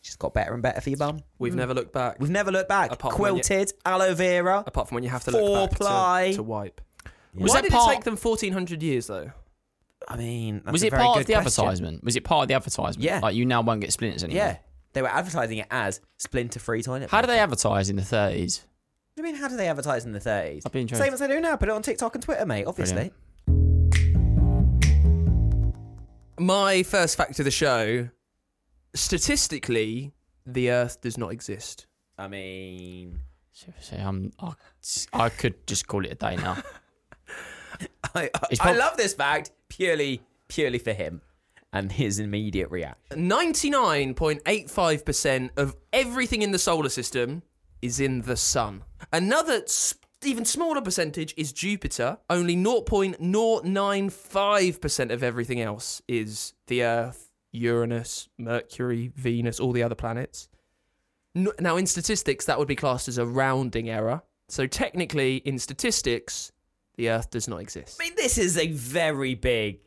it's 0.00 0.08
just 0.08 0.18
got 0.18 0.34
better 0.34 0.52
and 0.52 0.62
better 0.62 0.80
for 0.80 0.90
your 0.90 0.98
bum. 0.98 1.20
We've 1.38 1.52
mm. 1.52 1.56
never 1.56 1.74
looked 1.74 1.92
back. 1.92 2.16
We've 2.20 2.30
never 2.30 2.52
looked 2.52 2.68
back. 2.68 2.92
Apart 2.92 3.14
from 3.14 3.22
when 3.22 3.36
you- 3.36 3.42
Quilted, 3.42 3.72
aloe 3.84 4.14
vera. 4.14 4.62
apart 4.66 4.88
from 4.88 4.96
when 4.96 5.04
you 5.04 5.10
have 5.10 5.24
to 5.24 5.32
Four 5.32 5.40
look 5.48 5.70
back 5.70 5.78
ply. 5.80 6.28
to, 6.32 6.36
to 6.36 6.42
wipe. 6.42 6.80
Was 7.34 7.50
Why 7.50 7.56
that 7.56 7.62
did 7.64 7.72
part- 7.72 7.90
it 7.92 7.94
take 7.96 8.04
them 8.04 8.16
1400 8.16 8.82
years, 8.82 9.06
though? 9.08 9.30
I 10.08 10.16
mean, 10.16 10.62
that's 10.64 10.72
was 10.72 10.82
a 10.82 10.86
it 10.86 10.90
very 10.90 11.02
part 11.02 11.16
good 11.16 11.20
of 11.22 11.26
the 11.26 11.32
question. 11.34 11.64
advertisement? 11.64 12.04
Was 12.04 12.16
it 12.16 12.24
part 12.24 12.42
of 12.44 12.48
the 12.48 12.54
advertisement? 12.54 13.02
Yeah. 13.04 13.18
Like 13.20 13.34
you 13.34 13.44
now 13.44 13.60
won't 13.62 13.80
get 13.80 13.92
splinters 13.92 14.22
anymore. 14.24 14.44
Yeah, 14.44 14.56
they 14.96 15.02
were 15.02 15.08
advertising 15.08 15.58
it 15.58 15.66
as 15.70 16.00
splinter-free 16.16 16.82
toilet. 16.82 17.10
How 17.10 17.20
do 17.20 17.26
they 17.26 17.38
advertise 17.38 17.90
in 17.90 17.96
the 17.96 18.02
30s? 18.02 18.62
I 19.18 19.20
mean, 19.20 19.34
how 19.34 19.46
do 19.46 19.54
they 19.54 19.68
advertise 19.68 20.06
in 20.06 20.12
the 20.12 20.18
30s? 20.18 20.62
I'd 20.64 20.72
be 20.72 20.80
intrigued. 20.80 21.04
Same 21.04 21.12
as 21.12 21.20
they 21.20 21.28
do 21.28 21.38
now. 21.38 21.56
Put 21.56 21.68
it 21.68 21.72
on 21.72 21.82
TikTok 21.82 22.14
and 22.14 22.24
Twitter, 22.24 22.46
mate. 22.46 22.64
Obviously. 22.64 23.12
Brilliant. 23.46 24.14
My 26.40 26.82
first 26.82 27.18
fact 27.18 27.38
of 27.38 27.44
the 27.44 27.50
show 27.50 28.08
statistically, 28.94 30.12
the 30.46 30.70
Earth 30.70 31.02
does 31.02 31.18
not 31.18 31.30
exist. 31.30 31.86
I 32.16 32.28
mean, 32.28 33.18
Seriously, 33.52 33.98
I'm, 33.98 34.32
I, 34.40 34.54
I 35.12 35.28
could 35.28 35.66
just 35.66 35.86
call 35.86 36.06
it 36.06 36.12
a 36.12 36.14
day 36.14 36.36
now. 36.36 36.56
I, 38.14 38.14
I, 38.34 38.40
It's 38.50 38.60
I 38.62 38.72
love 38.72 38.96
this 38.96 39.12
fact 39.12 39.50
purely, 39.68 40.22
purely 40.48 40.78
for 40.78 40.94
him. 40.94 41.20
And 41.76 41.92
his 41.92 42.18
immediate 42.18 42.70
reaction. 42.70 43.28
99.85% 43.28 45.50
of 45.56 45.76
everything 45.92 46.42
in 46.42 46.50
the 46.52 46.58
solar 46.58 46.88
system 46.88 47.42
is 47.82 48.00
in 48.00 48.22
the 48.22 48.36
sun. 48.36 48.82
Another 49.12 49.62
s- 49.64 49.94
even 50.24 50.44
smaller 50.44 50.80
percentage 50.80 51.34
is 51.36 51.52
Jupiter. 51.52 52.18
Only 52.30 52.56
0.095% 52.56 55.10
of 55.12 55.22
everything 55.22 55.60
else 55.60 56.02
is 56.08 56.54
the 56.66 56.82
Earth, 56.82 57.30
Uranus, 57.52 58.28
Mercury, 58.38 59.12
Venus, 59.14 59.60
all 59.60 59.72
the 59.72 59.82
other 59.82 59.94
planets. 59.94 60.48
Now, 61.34 61.76
in 61.76 61.86
statistics, 61.86 62.46
that 62.46 62.58
would 62.58 62.68
be 62.68 62.76
classed 62.76 63.08
as 63.08 63.18
a 63.18 63.26
rounding 63.26 63.90
error. 63.90 64.22
So, 64.48 64.66
technically, 64.66 65.36
in 65.38 65.58
statistics, 65.58 66.50
the 66.96 67.10
Earth 67.10 67.30
does 67.30 67.46
not 67.46 67.60
exist. 67.60 67.98
I 68.00 68.04
mean, 68.04 68.14
this 68.16 68.38
is 68.38 68.56
a 68.56 68.68
very 68.68 69.34
big. 69.34 69.80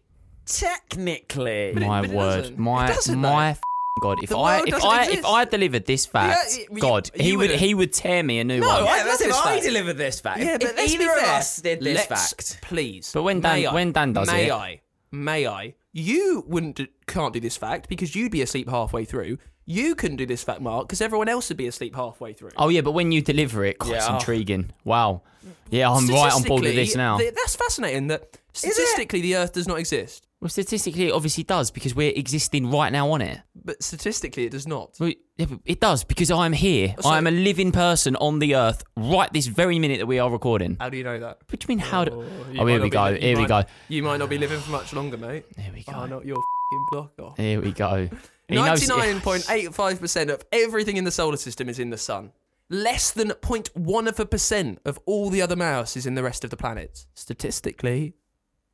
Technically, 0.50 1.72
But 1.74 1.84
it- 1.84 1.88
my 1.88 2.01
but 2.01 2.10
it 2.10 2.15
word, 2.15 2.38
doesn't. 2.41 2.58
my 2.60 2.86
It 2.86 2.88
doesn't, 2.96 3.20
my 3.20 3.29
though. 3.29 3.50
f- 3.51 3.62
God, 4.01 4.24
if 4.24 4.29
The 4.29 4.38
I 4.38 4.56
world 4.58 4.68
if 4.70 4.74
doesn't 4.75 4.89
I 4.89 5.00
exist. 5.03 5.20
if 5.20 5.25
I 5.25 5.46
delivered 5.46 5.86
this 5.86 6.06
fact, 6.06 6.39
Yeah, 6.58 6.65
you- 6.72 6.79
God, 6.79 7.10
you 7.15 7.24
he 7.24 7.32
would 7.38 7.41
wouldn't. 7.44 7.60
he 7.60 7.74
would 7.74 7.94
tear 7.94 8.24
me 8.24 8.39
a 8.39 8.44
new 8.46 8.60
No, 8.62 8.68
one. 8.68 8.75
I 8.75 8.79
yeah, 8.79 8.86
love 8.98 9.06
that's 9.06 9.22
if 9.22 9.27
this 9.27 9.38
I 9.38 9.51
fact. 9.53 9.63
delivered 9.63 9.98
this 9.98 10.20
fact. 10.22 10.39
Yeah, 10.39 10.53
if 10.56 10.60
but 10.62 10.75
let's 10.77 10.94
either 10.94 11.03
be 11.06 11.10
of 11.12 11.18
fair. 11.20 11.36
us 11.36 11.58
did 11.58 11.79
this 11.82 12.10
Let's- 12.10 12.32
fact, 12.34 12.62
please. 12.62 13.12
But 13.13 13.24
when 13.24 13.41
Dan- 13.41 13.56
may 13.62 13.65
I, 13.68 13.74
when 13.74 13.91
Dan 13.91 14.13
does 14.13 14.27
may 14.27 14.46
it- 14.48 14.51
I, 14.51 14.82
may 15.12 15.48
I? 15.48 15.74
You 15.91 16.46
wouldn't 16.48 16.75
do, 16.77 16.88
can't 17.08 17.34
do 17.34 17.39
this 17.39 17.58
fact 17.58 17.89
because 17.89 18.15
you'd 18.15 18.32
be 18.32 18.41
asleep 18.41 18.70
halfway 18.70 19.03
through. 19.06 19.38
You 19.65 19.96
couldn't 19.96 20.18
do 20.18 20.25
this 20.25 20.44
fact, 20.44 20.62
Mark, 20.62 20.88
because 20.88 21.01
everyone 21.01 21.27
else 21.29 21.50
would 21.50 21.58
be 21.58 21.68
asleep 21.68 21.96
halfway 21.96 22.34
through. 22.34 22.51
Oh 22.58 22.70
yeah, 22.70 22.82
but 22.82 22.91
when 22.94 23.12
you 23.12 23.22
deliver 23.22 23.65
it, 23.65 23.79
God, 23.79 23.91
it's 23.96 24.08
Yeah. 24.08 24.15
intriguing. 24.15 24.72
Wow. 24.86 25.22
Yeah, 25.70 25.91
I'm 25.91 26.08
right 26.08 26.32
on 26.34 26.44
board 26.44 26.62
with 26.63 26.74
this 26.75 26.91
Statistically, 26.91 26.98
now. 26.98 27.18
th- 27.18 27.34
That's 27.36 27.56
fascinating. 27.56 28.08
That 28.08 28.38
statistically, 28.53 29.22
the 29.22 29.36
Earth 29.36 29.53
does 29.53 29.68
not 29.68 29.77
exist, 29.79 30.25
Well, 30.41 30.48
statistically, 30.50 31.08
it 31.08 31.12
obviously 31.12 31.43
does 31.43 31.69
because 31.69 31.93
we're 31.93 32.13
existing 32.15 32.72
right 32.72 32.91
now 32.93 33.12
on 33.12 33.22
it. 33.22 33.39
but 33.62 33.84
statistically, 33.84 34.46
it 34.46 34.51
does 34.51 34.65
not. 34.67 34.96
Well, 35.00 35.12
yeah, 35.38 35.48
but 35.50 35.60
It 35.65 35.81
does 35.81 36.03
because 36.05 36.31
I'm 36.31 36.53
here. 36.53 36.96
Oh, 37.00 37.01
so- 37.01 37.10
I'm 37.10 37.27
a 37.27 37.31
living 37.31 37.72
person 37.74 38.15
on 38.15 38.39
the 38.39 38.55
earth 38.55 38.84
right 38.96 39.31
this 39.34 39.48
very 39.48 39.79
minute 39.79 39.98
that 40.00 40.05
we 40.05 40.17
are 40.17 40.29
recording. 40.31 40.77
How 40.79 40.89
do 40.89 40.96
you 40.98 41.03
know 41.03 41.19
that? 41.19 41.39
What 41.50 41.60
do 41.60 41.65
you 41.65 41.67
mean? 41.75 41.79
How 41.79 42.05
do? 42.05 42.12
Oh, 42.13 42.22
you 42.51 42.62
Oh, 42.62 42.63
might 42.65 42.72
here 42.72 42.81
we 42.81 42.89
go. 42.89 43.08
you 43.10 43.17
Here 43.19 43.36
we 43.36 43.41
might- 43.48 43.65
go. 43.65 43.69
You 43.89 44.03
might 44.03 44.17
not 44.17 44.29
be 44.29 44.38
living 44.38 44.60
for 44.62 44.72
much 44.72 44.93
longer, 44.93 45.17
mate. 45.17 45.46
Here 45.58 45.72
we 45.74 45.84
go. 45.84 45.91
Oh, 45.93 46.05
not 46.05 46.25
your 46.25 46.38
f***ing 46.38 46.86
block 46.91 47.12
off. 47.19 47.38
Here 47.38 47.60
we 47.62 47.72
go. 47.74 48.08
He 48.48 48.55
knows- 48.55 48.88
99.85% 48.88 50.29
of 50.31 50.43
everything 50.53 50.96
in 50.98 51.03
the 51.03 51.12
solar 51.12 51.38
system 51.38 51.67
is 51.69 51.79
in 51.79 51.89
the 51.89 51.98
sun. 51.98 52.31
Less 52.69 53.12
than 53.12 53.29
0.1 53.41 54.08
of 54.08 54.19
a 54.19 54.25
percent 54.25 54.79
of 54.86 55.00
all 55.05 55.29
the 55.29 55.41
other 55.41 55.55
mass 55.55 55.98
is 55.98 56.05
in 56.05 56.15
the 56.15 56.24
rest 56.24 56.43
of 56.43 56.50
the 56.50 56.58
planets. 56.58 57.08
Statistically, 57.15 58.13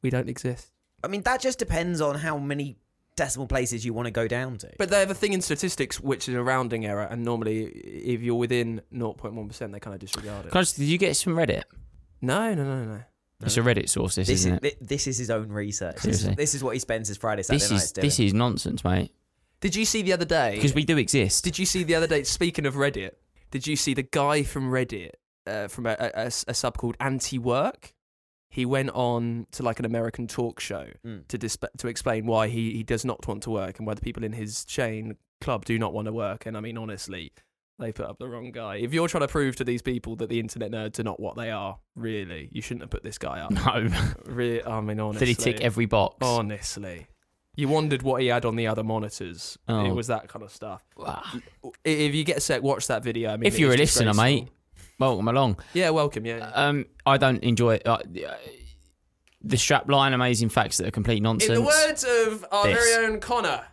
we 0.02 0.10
don't 0.10 0.30
exist. 0.30 0.72
I 1.06 1.08
mean, 1.08 1.22
that 1.24 1.42
just 1.42 1.60
depends 1.60 2.02
on 2.02 2.16
how 2.16 2.38
many 2.38 2.78
decimal 3.16 3.48
places 3.48 3.86
you 3.86 3.94
want 3.94 4.08
to 4.08 4.12
go 4.12 4.28
down 4.28 4.58
to. 4.58 4.70
But 4.78 4.90
they 4.90 5.00
have 5.00 5.10
a 5.12 5.14
thing 5.16 5.32
in 5.34 5.42
statistics 5.42 6.00
which 6.02 6.28
is 6.28 6.36
a 6.36 6.44
rounding 6.44 6.86
error, 6.86 7.04
and 7.10 7.24
normally, 7.24 7.64
if 7.66 8.22
you're 8.22 8.36
within 8.36 8.82
0.1%, 8.94 9.72
they 9.72 9.80
kind 9.80 9.94
of 9.94 10.00
disregard 10.00 10.46
it. 10.48 10.52
Can 10.52 10.58
I 10.58 10.62
just- 10.62 10.78
did 10.78 10.86
you 10.86 10.98
get 10.98 11.12
it 11.12 11.18
from 11.24 11.36
Reddit? 11.36 11.64
No, 12.22 12.54
no, 12.54 12.64
no, 12.64 12.84
no. 12.86 13.02
It's 13.42 13.58
a 13.58 13.62
Reddit 13.62 13.90
source, 13.90 14.16
this, 14.16 14.28
this 14.28 14.40
is 14.42 14.46
isn't 14.48 14.64
it? 14.66 14.80
thi- 14.80 14.86
this 14.86 15.08
is 15.08 15.18
his 15.18 15.30
own 15.30 15.50
research. 15.50 15.96
This 15.96 16.02
Seriously. 16.22 16.30
is, 16.32 16.36
this 16.38 16.56
is 16.56 16.64
what 16.64 16.72
he 16.74 16.80
spends 16.80 17.08
his 17.10 17.18
Friday 17.18 17.44
Saturday 17.44 17.60
This 17.64 17.72
nights 17.72 17.84
is 17.86 17.92
doing. 17.92 18.06
this 18.08 18.20
is 18.20 18.34
nonsense, 18.34 18.84
mate. 18.84 19.12
Did 19.62 19.76
you 19.76 19.86
see 19.86 20.02
the 20.02 20.14
other 20.14 20.26
day? 20.26 20.56
Because 20.56 20.74
we 20.74 20.84
do 20.86 20.98
exist. 20.98 21.44
Did 21.44 21.58
you 21.60 21.66
see 21.66 21.84
the 21.84 21.96
other 21.96 22.08
day? 22.08 22.24
Speaking 22.24 22.66
of 22.66 22.76
Reddit, 22.76 23.12
did 23.52 23.66
you 23.68 23.76
see 23.76 23.94
the 23.94 24.04
guy 24.04 24.44
from 24.44 24.72
Reddit 24.72 25.12
uh, 25.48 25.68
from 25.68 25.86
a, 25.86 25.92
a- 26.00 26.12
a 26.16 26.26
s- 26.26 26.46
a 26.48 26.54
sub 26.54 26.78
called 26.78 26.96
Anti 27.00 27.38
Work? 27.38 27.94
He 28.50 28.66
went 28.66 28.90
on 28.92 29.48
to 29.52 29.64
like 29.64 29.80
an 29.80 29.86
American 29.86 30.28
talk 30.28 30.60
show 30.60 30.88
Mm. 31.06 31.28
to 31.28 31.38
disp- 31.38 31.66
to 31.78 31.88
explain 31.88 32.26
why 32.26 32.48
he, 32.48 32.72
he 32.74 32.84
does 32.84 33.04
not 33.04 33.28
want 33.28 33.44
to 33.44 33.50
work 33.52 33.78
and 33.80 33.88
why 33.88 33.94
the 33.96 34.02
people 34.02 34.24
in 34.24 34.34
his 34.34 34.64
chain 34.66 35.18
club 35.42 35.66
do 35.66 35.78
not 35.78 35.94
want 35.94 36.06
to 36.06 36.14
work. 36.14 36.46
And 36.46 36.56
I 36.56 36.62
mean, 36.62 36.78
honestly, 36.78 37.34
they 37.80 37.92
put 37.92 38.06
up 38.06 38.18
the 38.20 38.30
wrong 38.30 38.52
guy. 38.52 38.76
If 38.78 38.94
you're 38.94 39.10
trying 39.10 39.22
to 39.24 39.28
prove 39.28 39.58
to 39.58 39.66
these 39.66 39.82
people 39.82 40.16
that 40.18 40.30
the 40.30 40.40
internet 40.40 40.72
nerds 40.72 40.98
are 41.00 41.04
not 41.04 41.20
what 41.20 41.36
they 41.36 41.52
are, 41.52 41.78
really, 41.96 42.48
you 42.54 42.62
shouldn't 42.62 42.84
have 42.84 42.90
put 42.90 43.04
this 43.04 43.18
guy 43.18 43.42
up. 43.42 43.52
no. 43.52 43.90
Re- 44.26 44.64
I 44.64 44.80
mean, 44.80 45.00
honestly, 45.02 45.26
Did 45.26 45.38
he 45.38 45.44
tick 45.44 45.62
every 45.62 45.86
box? 45.86 46.16
honestly. 46.22 47.08
You 47.58 47.68
wondered 47.70 48.02
what 48.02 48.22
he 48.22 48.28
had 48.28 48.44
on 48.46 48.56
the 48.58 48.68
other 48.68 48.84
monitors. 48.84 49.58
Oh. 49.68 49.86
It 49.86 49.92
was 49.94 50.08
that 50.08 50.28
kind 50.30 50.44
of 50.44 50.52
stuff. 50.52 50.84
Wow. 50.98 51.24
If 51.84 52.14
you 52.14 52.24
get 52.26 52.38
a 52.38 52.42
sec, 52.42 52.62
watch 52.62 52.88
that 52.88 53.02
video. 53.04 53.32
I 53.32 53.38
mean, 53.38 53.48
If 53.48 53.60
you're 53.60 53.74
a 53.74 53.78
listener, 53.78 54.14
mate. 54.14 54.50
Welcome 55.00 55.28
along. 55.28 55.60
Yeah, 55.74 55.90
welcome. 55.92 56.26
Yeah. 56.26 56.52
Um, 56.54 56.86
I 57.06 57.18
don't 57.18 57.44
enjoy 57.44 57.76
it. 57.76 57.88
Uh, 57.88 58.00
the 59.42 59.58
strap 59.58 59.90
line, 59.90 60.14
amazing 60.14 60.50
facts 60.50 60.78
that 60.78 60.88
are 60.88 60.92
complete 60.92 61.22
nonsense. 61.22 61.50
In 61.50 61.56
the 61.56 61.62
words 61.62 62.04
of 62.04 62.46
our 62.52 62.66
This. 62.66 62.78
very 62.78 63.06
own 63.06 63.20
Connor, 63.20 63.64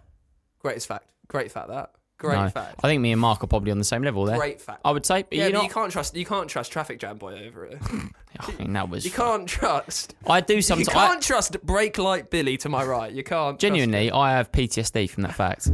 greatest 0.59 0.87
fact. 0.87 1.09
Great 1.29 1.51
fact. 1.51 1.69
That. 1.69 1.93
Great 2.19 2.37
No. 2.37 2.49
fact. 2.51 2.77
I 2.85 2.89
think 2.89 3.01
me 3.03 3.11
and 3.11 3.21
Mark 3.21 3.43
are 3.43 3.49
probably 3.49 3.73
on 3.73 3.79
the 3.79 3.85
same 3.85 4.03
level 4.05 4.25
there. 4.27 4.37
Great 4.37 4.61
fact. 4.61 4.81
I 4.85 4.93
would 4.93 5.05
say, 5.05 5.23
but 5.23 5.33
yeah, 5.33 5.49
not. 5.49 5.65
you 5.65 5.71
can't 5.71 5.91
trust. 5.91 6.15
You 6.15 6.25
can't 6.25 6.49
trust 6.49 6.71
traffic 6.71 7.01
jam 7.01 7.17
boy 7.19 7.47
over 7.47 7.65
it. 7.65 7.79
I 8.39 8.45
think 8.53 8.73
that 8.75 8.89
was. 8.89 9.05
You 9.05 9.11
can't 9.11 9.49
trust. 9.49 10.15
I 10.27 10.41
do 10.41 10.55
You 10.57 10.63
sometimes. 10.63 10.89
can't 10.89 11.23
trust 11.23 11.61
brake 11.67 11.99
light 11.99 12.31
Billy 12.31 12.57
to 12.59 12.69
my 12.69 12.85
right. 12.85 13.11
You 13.13 13.25
can't. 13.25 13.59
genuinely. 13.59 14.11
I 14.13 14.33
have 14.33 14.53
PTSD 14.53 15.09
from 15.11 15.23
that 15.25 15.35
fact. 15.35 15.69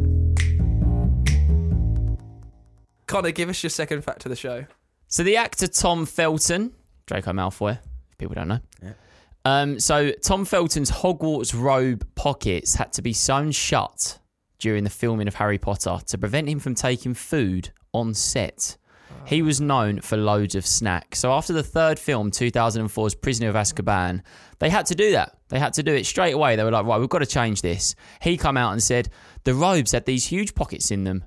Connor, 3.07 3.31
give 3.31 3.49
us 3.49 3.63
your 3.63 3.71
second 3.71 4.03
fact 4.03 4.21
to 4.23 4.29
the 4.29 4.37
show. 4.37 4.67
So 5.09 5.23
the 5.23 5.37
actor 5.37 5.67
Tom 5.67 6.05
Felton, 6.05 6.73
Draco 7.07 7.33
Malfoy, 7.33 7.79
if 8.11 8.19
people 8.19 8.35
don't 8.35 8.49
know. 8.49 8.61
Yeah. 8.83 8.93
Um, 9.45 9.81
so 9.81 10.11
Tom 10.11 10.45
Felton's 10.45 10.91
Hogwarts 10.91 11.59
robe 11.59 12.07
pockets 12.15 12.75
had 12.75 12.93
to 12.93 13.03
be 13.03 13.15
sewn 13.15 13.51
shut 13.51 14.19
during 14.59 14.85
the 14.85 14.91
filming 14.91 15.27
of 15.27 15.35
Harry 15.37 15.57
Potter 15.57 15.99
to 16.07 16.19
prevent 16.19 16.49
him 16.49 16.59
from 16.59 16.75
taking 16.75 17.15
food 17.15 17.71
on 17.95 18.13
set. 18.13 18.77
He 19.25 19.43
was 19.43 19.61
known 19.61 20.01
for 20.01 20.17
loads 20.17 20.55
of 20.55 20.67
snacks. 20.67 21.19
So 21.19 21.33
after 21.33 21.53
the 21.53 21.63
third 21.63 21.99
film, 21.99 22.31
2004's 22.31 23.15
Prisoner 23.15 23.49
of 23.51 23.55
Azkaban, 23.55 24.23
they 24.59 24.71
had 24.71 24.87
to 24.87 24.95
do 24.95 25.13
that. 25.13 25.37
They 25.49 25.59
had 25.59 25.75
to 25.75 25.83
do 25.83 25.95
it 25.95 26.07
straight 26.07 26.33
away. 26.33 26.57
They 26.57 26.65
were 26.65 26.71
like, 26.71 26.87
right, 26.87 26.99
we've 26.99 27.09
got 27.09 27.19
to 27.19 27.27
change 27.27 27.61
this. 27.63 27.95
He 28.23 28.37
come 28.37 28.57
out 28.57 28.73
and 28.73 28.83
said 28.83 29.11
the 29.45 29.55
robes 29.55 29.93
had 29.93 30.07
these 30.07 30.27
huge 30.27 30.55
pockets 30.55 30.91
in 30.91 31.05
them. 31.05 31.25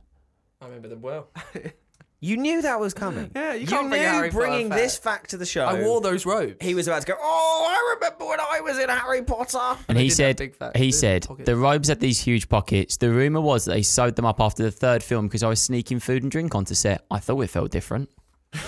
I 0.62 0.66
remember 0.66 0.88
them 0.88 1.02
well. 1.02 1.30
You 2.24 2.38
knew 2.38 2.62
that 2.62 2.80
was 2.80 2.94
coming. 2.94 3.32
Yeah, 3.36 3.54
you 3.56 3.62
you 3.62 3.68
can't 3.68 3.86
knew 3.86 3.90
bring 3.90 4.04
a 4.04 4.10
Harry 4.10 4.30
Potter 4.30 4.46
bringing 4.46 4.70
fact. 4.70 4.80
this 4.82 4.98
fact 4.98 5.30
to 5.32 5.38
the 5.38 5.46
show. 5.46 5.66
I 5.66 5.82
wore 5.82 6.02
those 6.02 6.24
robes. 6.24 6.58
He 6.62 6.76
was 6.76 6.88
about 6.88 7.02
to 7.02 7.08
go. 7.08 7.16
Oh, 7.20 7.68
I 7.68 7.96
remember 7.96 8.26
when 8.28 8.40
I 8.40 8.62
was 8.62 8.78
in 8.78 8.90
Harry 8.90 9.24
Potter. 9.24 9.80
And 9.90 9.98
he 9.98 10.10
did 10.10 10.14
said, 10.16 10.38
big 10.38 10.56
fat- 10.56 10.78
he 10.78 10.88
big 10.88 10.94
said, 10.94 11.26
pockets. 11.28 11.48
the 11.48 11.56
robes 11.56 11.88
had 11.90 12.00
these 12.00 12.20
huge 12.22 12.48
pockets. 12.48 12.98
The 12.98 13.10
rumor 13.10 13.42
was 13.42 13.66
that 13.66 13.72
they 13.72 13.82
sewed 13.82 14.16
them 14.16 14.26
up 14.26 14.40
after 14.40 14.62
the 14.62 14.70
third 14.70 15.02
film 15.02 15.28
because 15.28 15.42
I 15.42 15.48
was 15.50 15.60
sneaking 15.60 16.00
food 16.00 16.22
and 16.22 16.32
drink 16.32 16.54
onto 16.54 16.76
set. 16.76 17.04
I 17.10 17.18
thought 17.18 17.42
it 17.42 17.50
felt 17.50 17.72
different. 17.72 18.10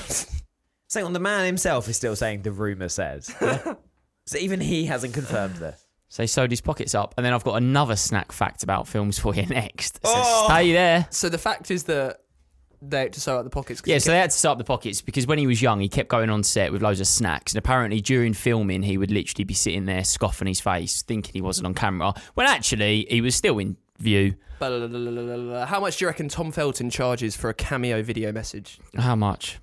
Saying 0.89 1.05
on 1.05 1.13
the 1.13 1.19
man 1.19 1.45
himself 1.45 1.87
is 1.89 1.95
still 1.95 2.15
saying 2.15 2.43
the 2.43 2.51
rumor 2.51 2.89
says. 2.89 3.25
so 4.25 4.37
even 4.37 4.61
he 4.61 4.85
hasn't 4.85 5.13
confirmed 5.13 5.55
this. 5.55 5.85
So 6.09 6.21
he 6.23 6.27
sewed 6.27 6.51
his 6.51 6.61
pockets 6.61 6.93
up. 6.93 7.15
And 7.17 7.25
then 7.25 7.33
I've 7.33 7.43
got 7.43 7.55
another 7.55 7.95
snack 7.95 8.31
fact 8.31 8.61
about 8.63 8.87
films 8.87 9.17
for 9.17 9.33
you 9.33 9.45
next. 9.47 9.95
So 10.05 10.11
Oh. 10.15 10.45
stay 10.47 10.71
there. 10.71 11.07
So 11.09 11.29
the 11.29 11.39
fact 11.39 11.71
is 11.71 11.85
that 11.85 12.17
they 12.89 13.01
had 13.01 13.13
to 13.13 13.21
sew 13.21 13.37
up 13.37 13.43
the 13.43 13.49
pockets. 13.49 13.81
Yeah, 13.85 13.97
so 13.97 14.11
they 14.11 14.17
had 14.17 14.31
to 14.31 14.37
sew 14.37 14.51
up 14.51 14.57
the 14.57 14.63
pockets 14.63 15.01
because 15.01 15.25
when 15.25 15.37
he 15.37 15.47
was 15.47 15.61
young, 15.61 15.79
he 15.79 15.89
kept 15.89 16.09
going 16.09 16.29
on 16.29 16.43
set 16.43 16.71
with 16.71 16.81
loads 16.81 16.99
of 16.99 17.07
snacks. 17.07 17.53
And 17.53 17.59
apparently, 17.59 18.01
during 18.01 18.33
filming, 18.33 18.83
he 18.83 18.97
would 18.97 19.11
literally 19.11 19.45
be 19.45 19.53
sitting 19.53 19.85
there 19.85 20.03
scoffing 20.03 20.47
his 20.47 20.59
face, 20.59 21.01
thinking 21.01 21.33
he 21.33 21.41
wasn't 21.41 21.67
on 21.67 21.73
camera, 21.73 22.13
when 22.33 22.47
actually 22.47 23.05
he 23.09 23.21
was 23.21 23.35
still 23.35 23.57
in 23.59 23.77
view. 23.99 24.35
How 24.59 25.79
much 25.81 25.97
do 25.97 26.05
you 26.05 26.07
reckon 26.07 26.29
Tom 26.29 26.51
Felton 26.51 26.89
charges 26.89 27.35
for 27.35 27.49
a 27.49 27.53
cameo 27.53 28.01
video 28.01 28.31
message? 28.31 28.79
How 28.97 29.15
much? 29.15 29.59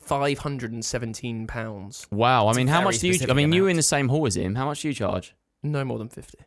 Five 0.00 0.38
hundred 0.38 0.72
and 0.72 0.82
seventeen 0.82 1.46
pounds. 1.46 2.06
Wow. 2.10 2.48
I 2.48 2.54
mean, 2.54 2.66
how 2.66 2.80
much 2.80 2.98
do 2.98 3.08
you? 3.08 3.26
I 3.28 3.34
mean, 3.34 3.52
you 3.52 3.64
were 3.64 3.68
in 3.68 3.76
the 3.76 3.82
same 3.82 4.08
hall 4.08 4.26
as 4.26 4.36
him. 4.36 4.54
How 4.54 4.64
much 4.64 4.80
do 4.82 4.88
you 4.88 4.94
charge? 4.94 5.34
No 5.62 5.84
more 5.84 5.98
than 5.98 6.08
fifty. 6.08 6.38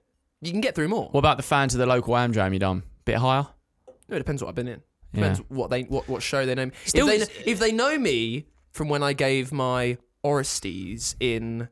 You 0.42 0.50
can 0.52 0.62
get 0.62 0.74
through 0.74 0.88
more. 0.88 1.10
What 1.12 1.20
about 1.20 1.38
the 1.38 1.44
fans 1.44 1.76
of 1.76 1.80
the 1.80 1.86
local 1.86 2.16
Amdram 2.16 2.54
you 2.54 2.60
done? 2.60 2.82
Bit 3.06 3.18
higher? 3.18 3.46
No, 4.10 4.16
it 4.16 4.20
depends 4.20 4.42
what 4.42 4.50
I've 4.50 4.56
been 4.56 4.68
in. 4.68 4.82
Yeah. 5.14 5.36
What 5.50 5.70
they 5.70 5.84
what, 5.84 6.08
what 6.08 6.22
show 6.24 6.46
they 6.46 6.56
know 6.56 6.68
me. 6.68 6.72
Still- 6.86 7.08
if, 7.10 7.34
they, 7.46 7.52
if 7.52 7.60
they 7.60 7.72
know 7.72 7.98
me 7.98 8.46
from 8.72 8.88
when 8.90 9.04
I 9.04 9.14
gave 9.14 9.52
my 9.52 9.98
Orestes 10.24 11.16
in 11.20 11.68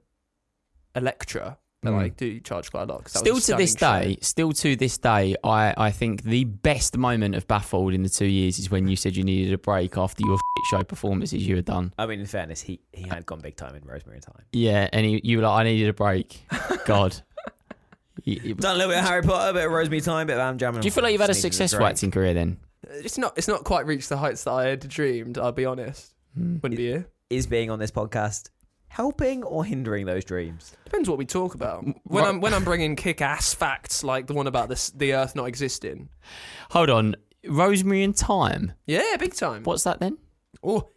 Electra, 0.96 1.58
then 1.82 1.94
Mm. 1.94 1.98
I 2.00 2.10
do 2.10 2.40
charge 2.42 2.72
quite 2.72 2.84
a 2.84 2.86
lot. 2.92 3.04
'cause 3.06 3.14
that 3.14 3.20
Still 3.20 3.38
a 3.38 3.42
to 3.42 3.56
this 3.56 3.72
stunning 3.72 4.10
day, 4.16 4.18
still 4.22 4.52
to 4.52 4.76
this 4.76 4.98
day, 4.98 5.36
I, 5.46 5.74
I 5.78 5.92
think 5.92 6.24
the 6.24 6.44
best 6.44 6.98
moment 6.98 7.36
of 7.36 7.48
Baffled 7.48 7.94
in 7.94 8.04
the 8.04 8.10
two 8.10 8.26
years 8.26 8.60
is 8.60 8.70
when 8.70 8.88
you 8.90 8.98
said 8.98 9.16
you 9.16 9.24
needed 9.24 9.54
a 9.54 9.58
break 9.58 9.96
after 9.98 10.22
your 10.26 10.38
show 10.72 10.84
performances 10.84 11.48
you 11.48 11.56
had 11.56 11.64
done. 11.66 11.94
I 11.98 12.06
mean, 12.06 12.20
in 12.20 12.26
fairness, 12.26 12.60
he, 12.60 12.82
he 12.92 13.08
had 13.08 13.26
gone 13.26 13.40
big 13.40 13.56
time 13.56 13.76
in 13.76 13.84
Rosemary 13.86 14.20
Thyme. 14.20 14.44
Yeah, 14.52 14.90
and 14.92 15.10
you, 15.10 15.22
you 15.24 15.38
were 15.38 15.44
like, 15.44 15.62
I 15.62 15.64
needed 15.64 15.88
a 15.88 15.94
break. 15.94 16.42
God. 16.86 17.16
You- 18.26 18.42
you- 18.44 18.56
Done 18.56 18.76
a 18.76 18.78
little 18.78 18.92
bit 18.92 19.00
of 19.00 19.06
Harry 19.08 19.22
Potter, 19.22 19.52
a 19.52 19.54
bit 19.54 19.66
of 19.68 19.72
Rosemary 19.72 20.02
Thyme, 20.02 20.24
a 20.24 20.26
bit 20.26 20.34
of 20.34 20.40
Am 20.42 20.58
Jam. 20.58 20.78
do 20.78 20.86
you 20.86 20.92
feel 20.92 21.04
like 21.04 21.14
you've 21.14 21.22
had 21.22 21.30
a 21.30 21.34
successful 21.34 21.86
acting 21.86 22.12
career 22.12 22.34
then? 22.34 22.58
Show. 22.90 23.00
It's 23.04 23.18
not 23.18 23.38
it's 23.38 23.48
not 23.48 23.64
quite 23.64 23.86
reached 23.86 24.10
the 24.10 24.18
heights 24.18 24.44
that 24.44 24.52
I 24.52 24.68
had 24.68 24.88
dreamed. 24.88 25.38
I'll 25.38 25.52
be 25.52 25.66
honest. 25.66 26.14
Hmm. 26.36 26.56
Wouldn't 26.62 26.78
be 26.78 26.84
you. 26.84 27.06
Is 27.30 27.48
being 27.48 27.70
on 27.70 27.80
this 27.80 27.92
podcast 27.92 28.50
helping 28.88 29.44
or 29.44 29.64
hindering 29.64 30.06
those 30.06 30.26
dreams? 30.26 30.76
Depends 30.86 31.08
what 31.08 31.18
we 31.18 31.26
talk 31.26 31.54
about. 31.54 31.86
When 32.04 32.26
I'm 32.26 32.42
when 32.42 32.54
I'm 32.54 32.64
bringing 32.64 32.96
kick-ass 32.96 33.54
facts 33.54 34.04
like 34.04 34.28
the 34.28 34.34
one 34.34 34.48
about 34.48 34.68
this, 34.70 34.90
the 34.90 35.14
Earth 35.14 35.36
not 35.36 35.46
existing. 35.46 36.10
Hold 36.72 36.90
on. 36.90 37.16
Rosemary 37.48 38.04
and 38.04 38.16
Thyme. 38.16 38.74
Yeah, 38.86 39.16
big 39.18 39.34
time. 39.34 39.64
What's 39.64 39.84
that 39.84 40.00
then? 40.00 40.18
Oh, 40.64 40.90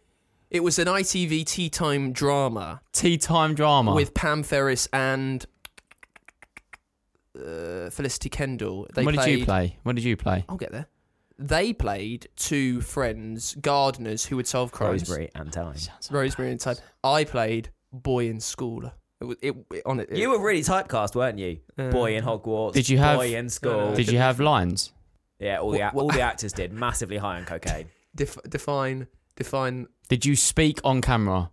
it 0.49 0.61
was 0.63 0.77
an 0.79 0.87
ITV 0.87 1.45
tea 1.45 1.69
time 1.69 2.11
drama 2.11 2.81
Tea 2.91 3.17
time 3.17 3.55
drama. 3.55 3.93
with 3.93 4.13
Pam 4.13 4.43
Ferris 4.43 4.87
and 4.91 5.45
uh, 7.37 7.89
Felicity 7.89 8.29
Kendal. 8.29 8.87
They 8.93 9.05
what 9.05 9.15
played, 9.15 9.25
did 9.25 9.39
you 9.39 9.45
play? 9.45 9.77
What 9.83 9.95
did 9.95 10.03
you 10.03 10.17
play? 10.17 10.45
I'll 10.49 10.57
get 10.57 10.71
there. 10.71 10.87
They 11.39 11.73
played 11.73 12.27
two 12.35 12.81
friends, 12.81 13.55
gardeners 13.55 14.25
who 14.25 14.35
would 14.35 14.47
solve 14.47 14.71
crimes. 14.71 15.01
Rosemary 15.01 15.29
and 15.35 15.51
Thyme. 15.51 15.75
Rosemary 16.11 16.51
and 16.51 16.61
Thyme. 16.61 16.75
I 17.03 17.23
played 17.23 17.69
boy 17.91 18.27
in 18.27 18.39
school. 18.39 18.91
It, 19.19 19.25
was- 19.25 19.37
it, 19.41 19.55
it 19.71 19.81
on 19.85 19.99
it. 19.99 20.11
You 20.15 20.29
were 20.31 20.39
really 20.45 20.61
typecast, 20.61 21.15
weren't 21.15 21.39
you? 21.39 21.59
Uh, 21.77 21.89
boy 21.89 22.15
in 22.15 22.23
Hogwarts. 22.23 22.73
Did 22.73 22.87
you 22.89 22.97
have- 22.99 23.17
boy 23.17 23.35
in 23.35 23.49
school? 23.49 23.93
Did 23.93 24.09
you 24.11 24.19
have 24.19 24.39
lines? 24.39 24.91
yeah, 25.39 25.57
all 25.59 25.71
the 25.71 25.79
What- 25.79 25.87
ac- 25.87 25.97
all 25.97 26.07
the 26.09 26.21
actors 26.21 26.53
did. 26.53 26.71
Massively 26.73 27.17
high 27.17 27.37
on 27.37 27.45
cocaine. 27.45 27.87
def- 28.15 28.37
define 28.47 29.07
define. 29.35 29.87
Did 30.09 30.25
you 30.25 30.35
speak 30.35 30.79
on 30.83 31.01
camera? 31.01 31.49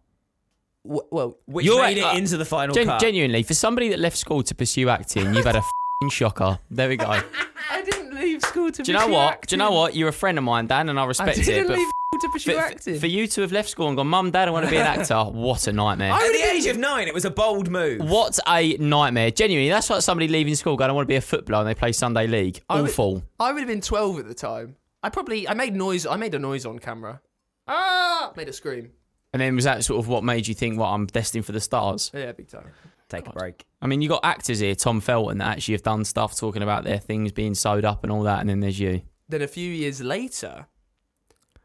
wh- 0.83 1.11
Well, 1.11 1.39
Which 1.47 1.65
You're 1.67 1.81
made 1.83 1.97
it 1.99 2.05
uh, 2.05 2.15
into 2.15 2.37
the 2.37 2.45
final 2.45 2.75
Gen- 2.75 2.87
cut. 2.87 3.01
genuinely, 3.01 3.43
for 3.43 3.55
somebody 3.55 3.89
that 3.89 3.99
left 3.99 4.17
school 4.19 4.43
to 4.43 4.55
pursue 4.55 4.89
acting, 4.91 5.33
you've 5.35 5.47
had 5.47 5.55
a 5.57 5.59
f***ing 5.59 5.71
shocker. 6.09 6.59
There 6.71 6.89
we 6.89 6.97
go. 6.97 7.07
I 7.71 7.83
didn't 7.83 8.15
leave 8.15 8.41
school 8.43 8.71
to. 8.73 8.83
Do 8.83 8.91
you 8.91 8.97
know 8.99 9.05
pursue 9.05 9.13
what? 9.13 9.47
Do 9.47 9.55
you 9.55 9.59
know 9.59 9.65
acting. 9.67 9.77
what? 9.77 9.95
You're 9.97 10.09
a 10.09 10.13
friend 10.13 10.39
of 10.39 10.45
mine, 10.45 10.67
Dan, 10.67 10.89
and 10.89 10.99
I 10.99 11.03
I 11.03 11.07
respect 11.07 11.37
didn't 11.37 11.65
it. 11.65 11.69
But 11.69 11.77
leave 11.79 11.87
school 11.89 12.21
to 12.21 12.29
pursue 12.33 12.53
for, 12.55 12.59
acting. 12.61 12.99
for 13.01 13.07
you 13.07 13.27
to 13.27 13.41
have 13.43 13.53
left 13.53 13.69
school 13.69 13.89
and 13.89 13.97
gone, 13.97 14.07
Mum, 14.09 14.31
Dad, 14.31 14.49
I 14.49 14.51
want 14.51 14.65
to 14.65 14.71
be 14.71 14.79
an 14.79 14.87
actor. 14.87 15.15
What 15.31 15.67
a 15.67 15.73
nightmare. 15.73 16.13
At 16.13 16.21
the 16.33 16.49
age 16.51 16.67
of 16.67 16.79
nine, 16.79 17.07
it 17.07 17.15
was 17.15 17.25
a 17.27 17.31
bold 17.31 17.71
move. 17.71 18.01
What 18.09 18.39
a 18.49 18.77
nightmare. 18.79 19.31
Genuinely, 19.31 19.69
that's 19.71 19.91
like 19.91 20.01
somebody 20.03 20.29
leaving 20.29 20.55
school 20.55 20.77
going, 20.77 20.91
I 20.91 20.93
want 20.95 21.05
to 21.07 21.09
be 21.13 21.17
a 21.17 21.21
footballer 21.21 21.61
and 21.61 21.69
they 21.69 21.75
play 21.79 21.93
Sunday 21.93 22.27
League. 22.27 22.63
I 22.69 22.81
would- 22.81 22.91
Awful. 22.91 23.23
I 23.39 23.53
would 23.53 23.61
have 23.61 23.69
been 23.69 23.81
12 23.83 24.21
at 24.21 24.29
the 24.29 24.35
time. 24.35 24.77
I 25.03 25.09
probably 25.11 25.49
I 25.49 25.55
made 25.55 25.75
noise. 25.75 26.07
I 26.07 26.17
made 26.17 26.35
a 26.35 26.39
noise 26.39 26.65
on 26.67 26.79
camera. 26.79 27.21
Ah! 27.69 28.33
Made 28.37 28.49
a 28.49 28.53
scream. 28.53 28.91
And 29.33 29.41
then 29.41 29.55
was 29.55 29.65
that 29.65 29.85
sort 29.85 29.99
of 30.01 30.09
what 30.09 30.25
made 30.25 30.49
you 30.49 30.55
think, 30.55 30.79
well, 30.79 30.89
I'm 30.93 31.07
destined 31.07 31.47
for 31.47 31.53
the 31.53 31.61
stars? 31.61 32.11
Yeah, 32.13 32.33
big 32.33 32.49
time. 32.49 32.67
Take 33.11 33.27
a 33.27 33.33
break. 33.33 33.67
I 33.83 33.87
mean, 33.87 34.01
you 34.01 34.09
got 34.09 34.25
actors 34.25 34.61
here, 34.61 34.75
Tom 34.75 35.01
Felton, 35.01 35.39
that 35.39 35.49
actually 35.49 35.75
have 35.75 35.83
done 35.83 36.05
stuff 36.05 36.37
talking 36.39 36.63
about 36.63 36.85
their 36.85 36.99
things 36.99 37.33
being 37.33 37.55
sewed 37.55 37.85
up 37.85 38.05
and 38.05 38.13
all 38.13 38.23
that, 38.23 38.41
and 38.41 38.49
then 38.49 38.61
there's 38.61 38.79
you. 38.79 39.03
Then 39.29 39.43
a 39.43 39.49
few 39.49 39.69
years 39.69 40.01
later, 40.01 40.67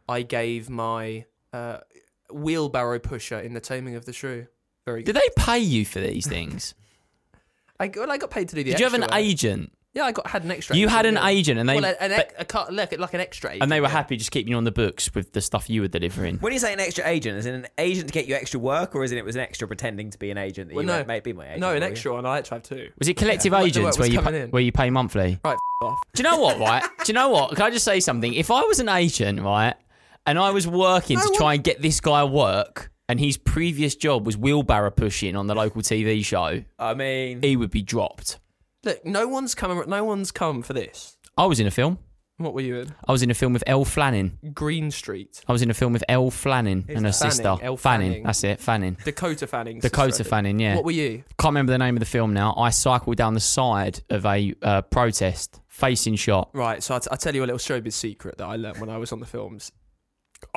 I 0.09 0.23
gave 0.23 0.69
my 0.69 1.25
uh, 1.53 1.79
wheelbarrow 2.31 2.99
pusher 2.99 3.39
in 3.39 3.53
the 3.53 3.59
Taming 3.59 3.95
of 3.95 4.05
the 4.05 4.13
Shrew. 4.13 4.47
Very 4.85 5.03
Good. 5.03 5.13
Did 5.13 5.21
they 5.21 5.41
pay 5.41 5.59
you 5.59 5.85
for 5.85 5.99
these 5.99 6.27
things? 6.27 6.73
I, 7.79 7.91
well, 7.95 8.11
I 8.11 8.17
got 8.17 8.31
paid 8.31 8.49
to 8.49 8.55
do 8.55 8.63
the. 8.63 8.71
Did 8.71 8.79
you 8.79 8.85
have 8.85 8.93
an 8.93 9.01
work. 9.01 9.15
agent? 9.15 9.71
Yeah, 9.95 10.03
I 10.03 10.11
got 10.11 10.27
had 10.27 10.43
an 10.43 10.51
extra. 10.51 10.75
You 10.75 10.89
had 10.89 11.05
an 11.05 11.15
yeah. 11.15 11.27
agent, 11.29 11.57
and 11.57 11.69
they 11.69 11.75
well, 11.79 11.95
an, 11.99 12.11
but- 12.11 12.33
a, 12.37 12.43
cut- 12.43 12.73
like, 12.73 12.99
like 12.99 13.13
an 13.13 13.21
extra. 13.21 13.51
Agent, 13.51 13.63
and 13.63 13.71
they 13.71 13.79
were 13.79 13.87
yeah. 13.87 13.93
happy 13.93 14.17
just 14.17 14.29
keeping 14.29 14.51
you 14.51 14.57
on 14.57 14.65
the 14.65 14.71
books 14.71 15.13
with 15.15 15.31
the 15.31 15.39
stuff 15.39 15.69
you 15.69 15.79
were 15.81 15.87
delivering. 15.87 16.37
When 16.39 16.51
you 16.51 16.59
say 16.59 16.73
an 16.73 16.81
extra 16.81 17.07
agent, 17.07 17.37
is 17.37 17.45
it 17.45 17.53
an 17.55 17.67
agent 17.77 18.07
to 18.07 18.13
get 18.13 18.27
you 18.27 18.35
extra 18.35 18.59
work, 18.59 18.93
or 18.93 19.05
is 19.05 19.13
it 19.13 19.17
it 19.17 19.23
was 19.23 19.35
an 19.35 19.41
extra 19.41 19.67
pretending 19.67 20.09
to 20.09 20.19
be 20.19 20.31
an 20.31 20.37
agent 20.37 20.67
that 20.69 20.75
Well, 20.75 20.83
you 20.83 20.87
no. 20.87 21.01
went, 21.03 21.23
be 21.23 21.31
my 21.31 21.45
agent? 21.47 21.61
No, 21.61 21.69
an 21.69 21.75
will 21.75 21.81
you?" 21.83 21.87
extra 21.91 22.13
one. 22.13 22.25
I 22.25 22.29
like 22.29 22.43
to 22.45 22.55
have 22.55 22.63
two. 22.63 22.89
Was 22.99 23.07
it 23.07 23.15
collective 23.15 23.53
Yeah. 23.53 23.61
Agents 23.61 23.97
where 23.97 24.07
you 24.09 24.19
coming 24.19 24.33
pay, 24.33 24.41
in. 24.43 24.49
where 24.51 24.61
you 24.61 24.71
pay 24.73 24.89
monthly? 24.89 25.39
Right, 25.45 25.53
f- 25.53 25.59
off. 25.87 25.97
Do 26.13 26.21
you 26.23 26.29
know 26.29 26.39
what, 26.41 26.59
right? 26.59 26.83
Do 26.97 27.03
you 27.07 27.13
know 27.13 27.29
what? 27.29 27.55
Can 27.55 27.63
I 27.65 27.69
just 27.69 27.85
say 27.85 28.01
something? 28.01 28.33
If 28.33 28.51
I 28.51 28.63
was 28.63 28.81
an 28.81 28.89
agent, 28.89 29.41
right, 29.41 29.75
and 30.25 30.37
I 30.37 30.51
was 30.51 30.67
working 30.67 31.17
to 31.19 31.25
No 31.31 31.35
try 31.37 31.53
and 31.53 31.63
get 31.63 31.81
this 31.81 32.01
guy 32.01 32.25
work, 32.25 32.91
and 33.07 33.17
his 33.17 33.37
previous 33.37 33.95
job 33.95 34.25
was 34.25 34.35
wheelbarrow 34.35 34.91
pushing 34.91 35.37
on 35.37 35.47
the 35.47 35.55
local 35.55 35.81
TV 35.81 36.25
show, 36.25 36.63
I 36.77 36.93
mean, 36.95 37.41
he 37.41 37.55
would 37.55 37.71
be 37.71 37.81
dropped. 37.81 38.39
Look, 38.85 39.03
no 39.05 39.27
one's 39.27 39.55
come. 39.55 39.83
No 39.87 40.03
one's 40.03 40.31
come 40.31 40.61
for 40.61 40.73
this. 40.73 41.17
I 41.37 41.45
was 41.47 41.59
in 41.59 41.67
a 41.67 41.71
film. 41.71 41.97
What 42.37 42.53
were 42.53 42.61
you 42.61 42.75
in? 42.77 42.93
I 43.07 43.13
was 43.13 43.23
in 43.23 43.31
a 43.31 43.33
film 43.33 43.53
with 43.53 43.63
Elle 43.65 43.85
Flanning. 43.85 44.53
Green 44.53 44.91
Street. 44.91 45.41
I 45.47 45.53
was 45.53 45.61
in 45.61 45.69
a 45.69 45.73
film 45.73 45.93
with 45.93 46.03
Elle 46.09 46.29
Flanning 46.31 46.85
and 46.89 47.05
her 47.05 47.13
Fanning, 47.13 47.31
sister. 47.31 47.57
Elle 47.61 47.77
Fanning. 47.77 48.11
Fanning. 48.11 48.23
That's 48.23 48.43
it, 48.43 48.59
Fanning. 48.59 48.97
Dakota 49.05 49.47
Fanning. 49.47 49.79
Dakota 49.79 50.11
sister, 50.11 50.23
Fanning, 50.25 50.59
yeah. 50.59 50.75
What 50.75 50.83
were 50.83 50.91
you? 50.91 51.23
Can't 51.39 51.51
remember 51.53 51.71
the 51.71 51.77
name 51.77 51.95
of 51.95 52.01
the 52.01 52.05
film 52.05 52.33
now. 52.33 52.53
I 52.57 52.71
cycled 52.71 53.15
down 53.15 53.35
the 53.35 53.39
side 53.39 54.01
of 54.09 54.25
a 54.25 54.53
uh, 54.61 54.81
protest, 54.81 55.61
facing 55.69 56.15
shot. 56.15 56.49
Right, 56.53 56.83
so 56.83 56.95
I'll, 56.95 57.17
tell 57.17 57.33
you 57.33 57.41
a 57.41 57.47
little 57.47 57.57
showbiz 57.57 57.93
secret 57.93 58.37
that 58.37 58.45
I 58.45 58.57
learned 58.57 58.81
when 58.81 58.89
I 58.89 58.97
was 58.97 59.13
on 59.13 59.21
the 59.21 59.25
films. 59.25 59.71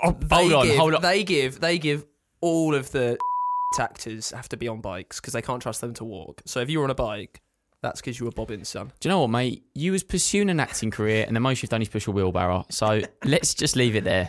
Oh, 0.03 0.17
hold 0.33 0.53
on, 0.53 0.67
give, 0.67 0.77
hold 0.77 0.95
on. 0.97 1.03
They 1.03 1.23
give, 1.23 1.61
they 1.61 1.79
give 1.79 2.05
all 2.41 2.75
of 2.75 2.91
the 2.91 3.19
actors 3.79 4.33
have 4.33 4.49
to 4.49 4.57
be 4.57 4.67
on 4.67 4.81
bikes 4.81 5.21
because 5.21 5.33
they 5.33 5.43
can't 5.43 5.63
trust 5.63 5.81
them 5.81 5.95
to 5.95 6.05
walk. 6.05 6.43
So 6.45 6.59
if 6.59 6.71
you're 6.71 6.83
on 6.83 6.91
a 6.91 6.95
bike, 6.95 7.41
that's 7.83 8.01
because 8.01 8.19
you 8.19 8.27
were 8.27 8.33
Bobbin's 8.33 8.69
son. 8.69 8.93
Do 9.01 9.09
you 9.09 9.11
know 9.11 9.21
what, 9.21 9.31
mate? 9.31 9.65
You 9.75 9.93
was 9.93 10.03
pursuing 10.03 10.51
an 10.51 10.61
acting 10.61 10.91
career, 10.91 11.25
and 11.27 11.37
the 11.37 11.41
most 11.41 11.63
you've 11.63 11.71
done 11.71 11.83
is 11.83 11.89
push 11.89 12.07
a 12.07 12.11
wheelbarrow. 12.11 12.67
So 12.71 13.01
let's 13.25 13.55
just 13.55 13.77
leave 13.77 13.95
it 13.95 14.05
there. 14.05 14.29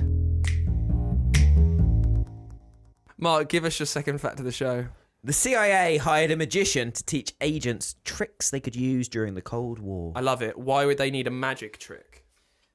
Mark, 3.18 3.50
give 3.50 3.66
us 3.66 3.80
your 3.80 3.86
second 3.86 4.20
fact 4.22 4.40
of 4.40 4.46
the 4.46 4.52
show. 4.52 4.86
the 5.24 5.34
CIA 5.34 5.98
hired 5.98 6.32
a 6.32 6.38
magician 6.38 6.92
to 6.94 7.04
teach 7.04 7.34
agents 7.42 7.96
tricks 8.06 8.50
they 8.50 8.62
could 8.62 8.76
use 8.76 9.10
during 9.10 9.34
the 9.34 9.42
Cold 9.42 9.80
War. 9.80 10.14
I 10.16 10.22
love 10.22 10.42
it. 10.42 10.58
Why 10.58 10.86
would 10.86 10.98
they 10.98 11.12
need 11.12 11.28
a 11.28 11.32
magic 11.32 11.78
trick? 11.78 12.26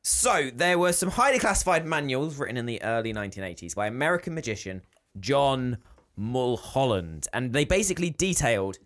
So, 0.02 0.50
there 0.54 0.78
were 0.78 0.92
some 0.92 1.08
highly 1.08 1.38
classified 1.38 1.86
manuals 1.86 2.36
written 2.36 2.58
in 2.58 2.66
the 2.66 2.82
early 2.82 3.14
1980s 3.14 3.74
by 3.74 3.86
American 3.86 4.34
magician 4.34 4.82
John 5.18 5.78
Mulholland, 6.16 7.26
and 7.32 7.54
they 7.54 7.64
basically 7.64 8.10
detailed 8.10 8.76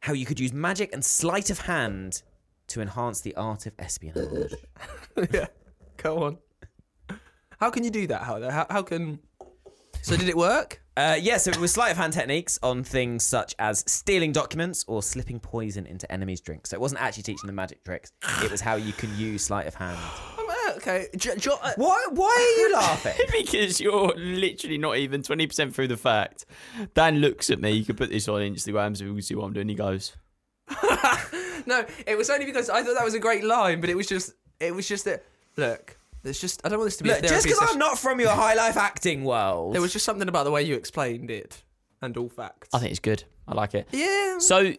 how 0.00 0.12
you 0.12 0.26
could 0.26 0.40
use 0.40 0.52
magic 0.52 0.92
and 0.92 1.04
sleight 1.04 1.50
of 1.50 1.60
hand 1.60 2.22
to 2.68 2.80
enhance 2.80 3.20
the 3.20 3.34
art 3.36 3.66
of 3.66 3.72
espionage. 3.78 4.54
yeah, 5.32 5.46
go 5.96 6.24
on. 6.24 6.38
How 7.60 7.70
can 7.70 7.82
you 7.82 7.90
do 7.90 8.06
that? 8.06 8.22
How 8.22 8.40
how, 8.50 8.66
how 8.70 8.82
can? 8.82 9.18
So 10.02 10.16
did 10.16 10.28
it 10.28 10.36
work? 10.36 10.80
Uh, 10.96 11.16
yeah, 11.20 11.36
so 11.36 11.50
it 11.50 11.58
was 11.58 11.72
sleight 11.72 11.92
of 11.92 11.96
hand 11.96 12.12
techniques 12.12 12.58
on 12.62 12.82
things 12.82 13.22
such 13.22 13.54
as 13.58 13.84
stealing 13.86 14.32
documents 14.32 14.84
or 14.88 15.02
slipping 15.02 15.38
poison 15.38 15.86
into 15.86 16.10
enemies' 16.10 16.40
drinks. 16.40 16.70
So 16.70 16.74
it 16.76 16.80
wasn't 16.80 17.00
actually 17.00 17.24
teaching 17.24 17.46
them 17.46 17.56
magic 17.56 17.84
tricks; 17.84 18.12
it 18.42 18.50
was 18.50 18.60
how 18.60 18.76
you 18.76 18.92
can 18.92 19.16
use 19.16 19.44
sleight 19.44 19.66
of 19.66 19.74
hand. 19.74 19.98
Okay. 20.78 21.08
Uh, 21.12 21.72
Why? 21.76 22.06
Why 22.12 22.56
are 22.56 22.60
you 22.60 22.72
laughing? 22.74 23.14
because 23.32 23.80
you're 23.80 24.12
literally 24.16 24.78
not 24.78 24.96
even 24.96 25.22
20% 25.22 25.72
through 25.74 25.88
the 25.88 25.96
fact. 25.96 26.46
Dan 26.94 27.18
looks 27.18 27.50
at 27.50 27.60
me. 27.60 27.72
You 27.72 27.84
can 27.84 27.96
put 27.96 28.10
this 28.10 28.28
on 28.28 28.40
Instagram 28.40 28.96
so 28.96 29.04
we 29.04 29.12
can 29.12 29.22
see 29.22 29.34
what 29.34 29.44
I'm 29.44 29.52
doing. 29.52 29.68
He 29.68 29.74
goes, 29.74 30.16
no, 31.66 31.84
it 32.06 32.16
was 32.16 32.30
only 32.30 32.46
because 32.46 32.70
I 32.70 32.82
thought 32.82 32.94
that 32.94 33.04
was 33.04 33.14
a 33.14 33.18
great 33.18 33.44
line, 33.44 33.80
but 33.80 33.90
it 33.90 33.96
was 33.96 34.06
just 34.06 34.32
it 34.60 34.74
was 34.74 34.86
just 34.88 35.04
that. 35.04 35.24
Look, 35.56 35.98
there's 36.22 36.40
just 36.40 36.64
I 36.64 36.68
don't 36.68 36.78
want 36.78 36.86
this 36.88 36.98
to 36.98 37.04
be 37.04 37.10
Look, 37.10 37.22
just 37.22 37.44
because 37.44 37.58
I'm 37.60 37.78
not 37.78 37.98
from 37.98 38.20
your 38.20 38.30
high 38.30 38.54
life 38.54 38.76
acting 38.76 39.24
world, 39.24 39.74
There 39.74 39.80
was 39.82 39.92
just 39.92 40.04
something 40.04 40.28
about 40.28 40.44
the 40.44 40.50
way 40.52 40.62
you 40.62 40.74
explained 40.76 41.30
it 41.30 41.62
and 42.00 42.16
all 42.16 42.28
facts. 42.28 42.68
I 42.72 42.78
think 42.78 42.90
it's 42.92 43.00
good. 43.00 43.24
I 43.48 43.54
like 43.54 43.74
it. 43.74 43.88
yeah. 43.90 44.38
So 44.38 44.72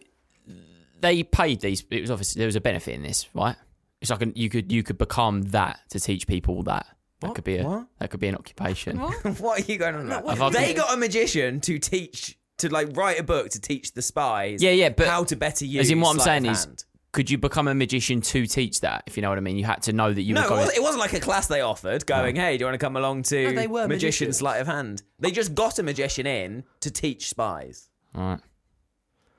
they 1.00 1.22
paid 1.22 1.60
these. 1.60 1.84
It 1.90 2.00
was 2.00 2.10
obviously 2.10 2.38
there 2.40 2.46
was 2.46 2.56
a 2.56 2.60
benefit 2.60 2.94
in 2.94 3.02
this, 3.02 3.26
right? 3.34 3.56
It's 4.00 4.10
like 4.10 4.22
an, 4.22 4.32
you 4.34 4.48
could 4.48 4.72
you 4.72 4.82
could 4.82 4.98
become 4.98 5.42
that 5.42 5.80
to 5.90 6.00
teach 6.00 6.26
people 6.26 6.62
that. 6.64 6.86
That 7.20 7.26
What? 7.28 7.34
could 7.34 7.44
be 7.44 7.58
a 7.58 7.64
What? 7.66 7.86
that 7.98 8.10
could 8.10 8.20
be 8.20 8.28
an 8.28 8.34
occupation. 8.36 8.98
what 8.98 9.60
are 9.68 9.72
you 9.72 9.76
going 9.78 9.94
on 9.94 10.06
about? 10.06 10.24
what- 10.24 10.52
they 10.52 10.72
got 10.74 10.94
a 10.94 10.96
magician 10.96 11.60
to 11.62 11.78
teach 11.78 12.38
to 12.58 12.68
like 12.70 12.96
write 12.96 13.20
a 13.20 13.22
book 13.22 13.50
to 13.50 13.60
teach 13.60 13.92
the 13.92 14.02
spies. 14.02 14.62
Yeah, 14.62 14.70
yeah, 14.70 14.88
but- 14.90 15.06
how 15.06 15.24
to 15.24 15.36
better 15.36 15.64
use. 15.66 15.80
As 15.86 15.90
in, 15.90 16.00
what 16.00 16.12
I'm 16.14 16.18
saying 16.20 16.46
is, 16.46 16.64
hand. 16.64 16.84
could 17.12 17.30
you 17.30 17.36
become 17.36 17.68
a 17.68 17.74
magician 17.74 18.20
to 18.22 18.46
teach 18.46 18.80
that? 18.80 19.02
If 19.06 19.16
you 19.18 19.22
know 19.22 19.28
what 19.28 19.36
I 19.38 19.42
mean, 19.42 19.56
you 19.58 19.64
had 19.64 19.82
to 19.82 19.92
know 19.92 20.12
that 20.12 20.22
you 20.22 20.32
no, 20.34 20.40
were 20.40 20.46
it 20.46 20.48
going. 20.48 20.60
wasn't, 20.60 20.78
it 20.78 20.82
wasn't 20.82 21.00
like 21.00 21.12
a 21.12 21.20
class 21.20 21.46
they 21.48 21.60
offered. 21.60 22.06
Going, 22.06 22.36
hey, 22.36 22.56
do 22.56 22.62
you 22.62 22.66
want 22.66 22.80
to 22.80 22.84
come 22.84 22.96
along 22.96 23.24
to 23.24 23.44
No, 23.44 23.52
they 23.52 23.66
were 23.66 23.86
magician 23.86 24.28
magicians. 24.28 24.38
sleight 24.38 24.60
of 24.62 24.66
hand? 24.66 25.02
They 25.18 25.30
just 25.30 25.54
got 25.54 25.78
a 25.78 25.82
magician 25.82 26.26
in 26.26 26.64
to 26.80 26.90
teach 26.90 27.28
spies. 27.28 27.90
All 28.14 28.22
right. 28.22 28.40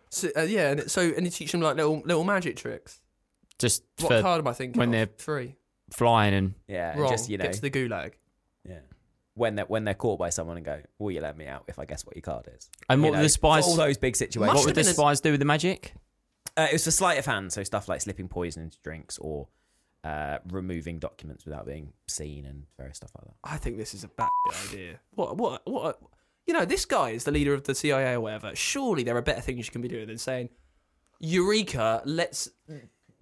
So, 0.09 0.29
uh, 0.37 0.41
yeah, 0.41 0.71
and 0.71 0.91
so 0.91 1.01
and 1.01 1.25
you 1.25 1.31
teach 1.31 1.51
them 1.51 1.61
like 1.61 1.77
little 1.77 2.01
little 2.05 2.23
magic 2.23 2.57
tricks. 2.57 3.00
Just 3.61 3.83
What 3.99 4.09
for 4.09 4.21
card 4.21 4.39
am 4.39 4.47
I 4.47 4.53
thinking? 4.53 4.79
when 4.79 4.89
of? 4.89 4.93
they're- 4.93 5.15
three. 5.17 5.55
flying 5.91 6.33
and 6.33 6.53
Yeah, 6.67 6.91
and 6.91 7.01
Wrong. 7.01 7.11
just 7.11 7.29
you 7.29 7.37
know, 7.37 7.43
Get 7.45 7.53
to 7.53 7.61
the 7.61 7.69
gulag. 7.71 8.13
yeah. 8.67 8.79
When 9.33 9.55
they're 9.55 9.65
when 9.65 9.83
they're 9.85 9.93
caught 9.93 10.19
by 10.19 10.29
someone 10.29 10.57
and 10.57 10.65
go, 10.65 10.81
will 10.99 11.11
you 11.11 11.21
let 11.21 11.37
me 11.37 11.47
out 11.47 11.63
if 11.67 11.79
I 11.79 11.85
guess 11.85 12.05
what 12.05 12.15
your 12.15 12.21
card 12.21 12.49
is? 12.55 12.69
and 12.89 12.99
You 12.99 13.05
what 13.05 13.13
know, 13.13 13.19
would 13.19 13.25
the 13.25 13.29
spies? 13.29 13.63
for 13.65 13.71
all 13.71 13.75
those 13.77 13.97
big 13.97 14.15
situations. 14.15 14.47
What 14.47 14.53
Must 14.53 14.65
would 14.65 14.75
have 14.75 14.85
the 14.85 14.89
been 14.89 14.91
a- 14.91 14.93
spies 14.93 15.21
do 15.21 15.31
with 15.31 15.39
the 15.39 15.45
magic? 15.45 15.93
Uh, 16.57 16.67
it 16.69 16.73
was 16.73 16.83
for 16.83 16.91
sleight 16.91 17.17
of 17.17 17.25
hand, 17.25 17.53
so 17.53 17.63
stuff 17.63 17.87
like 17.87 18.01
slipping 18.01 18.27
poison 18.27 18.63
into 18.63 18.77
drinks 18.83 19.17
or 19.19 19.47
uh, 20.03 20.39
removing 20.49 20.99
documents 20.99 21.45
without 21.45 21.65
being 21.65 21.93
seen 22.07 22.45
and 22.45 22.63
various 22.77 22.97
stuff 22.97 23.11
like 23.17 23.25
that. 23.25 23.35
I 23.43 23.57
think 23.57 23.77
this 23.77 23.93
is 23.93 24.03
a 24.03 24.09
bad 24.09 24.29
idea. 24.69 24.99
What? 25.11 25.37
What? 25.37 25.61
What? 25.65 25.99
You 26.47 26.53
know, 26.53 26.65
this 26.65 26.85
guy 26.85 27.11
is 27.11 27.23
the 27.23 27.31
leader 27.31 27.53
of 27.53 27.63
the 27.63 27.75
CIA 27.75 28.13
or 28.15 28.19
whatever. 28.21 28.53
Surely 28.55 29.03
there 29.03 29.15
are 29.15 29.21
better 29.21 29.39
things 29.41 29.65
you 29.67 29.71
can 29.71 29.81
be 29.81 29.87
doing 29.87 30.07
than 30.07 30.17
saying, 30.17 30.49
"Eureka! 31.19 32.01
Let's 32.05 32.49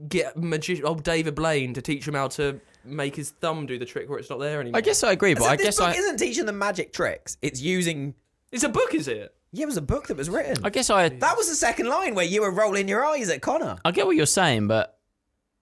get 0.07 0.37
magician 0.37 0.85
old 0.85 0.99
oh, 0.99 1.01
David 1.01 1.35
Blaine 1.35 1.73
to 1.73 1.81
teach 1.81 2.07
him 2.07 2.13
how 2.13 2.27
to 2.29 2.59
make 2.83 3.15
his 3.15 3.31
thumb 3.31 3.65
do 3.65 3.77
the 3.77 3.85
trick 3.85 4.09
where 4.09 4.19
it's 4.19 4.29
not 4.29 4.39
there 4.39 4.61
anymore." 4.61 4.77
I 4.77 4.81
guess 4.81 5.03
I 5.03 5.11
agree, 5.11 5.33
but 5.33 5.43
So 5.43 5.49
I 5.49 5.55
this 5.55 5.65
guess 5.65 5.77
book 5.77 5.89
I 5.89 5.93
isn't 5.97 6.17
teaching 6.17 6.45
them 6.45 6.57
magic 6.57 6.93
tricks. 6.93 7.37
It's 7.41 7.61
using. 7.61 8.15
it's 8.51 8.63
a 8.63 8.69
book, 8.69 8.93
is 8.93 9.07
it? 9.07 9.35
Yeah, 9.51 9.63
it 9.63 9.67
was 9.67 9.77
a 9.77 9.81
book 9.81 10.07
that 10.07 10.17
was 10.17 10.29
written. 10.29 10.63
I 10.63 10.69
guess 10.69 10.89
I 10.89 11.09
That 11.09 11.35
was 11.35 11.49
the 11.49 11.55
second 11.55 11.87
line 11.87 12.13
where 12.13 12.25
you 12.25 12.41
were 12.41 12.51
rolling 12.51 12.87
your 12.87 13.03
eyes 13.05 13.29
at 13.29 13.41
Connor. 13.41 13.77
I 13.83 13.91
get 13.91 14.05
what 14.05 14.15
you're 14.15 14.27
saying, 14.27 14.67
but 14.67 14.99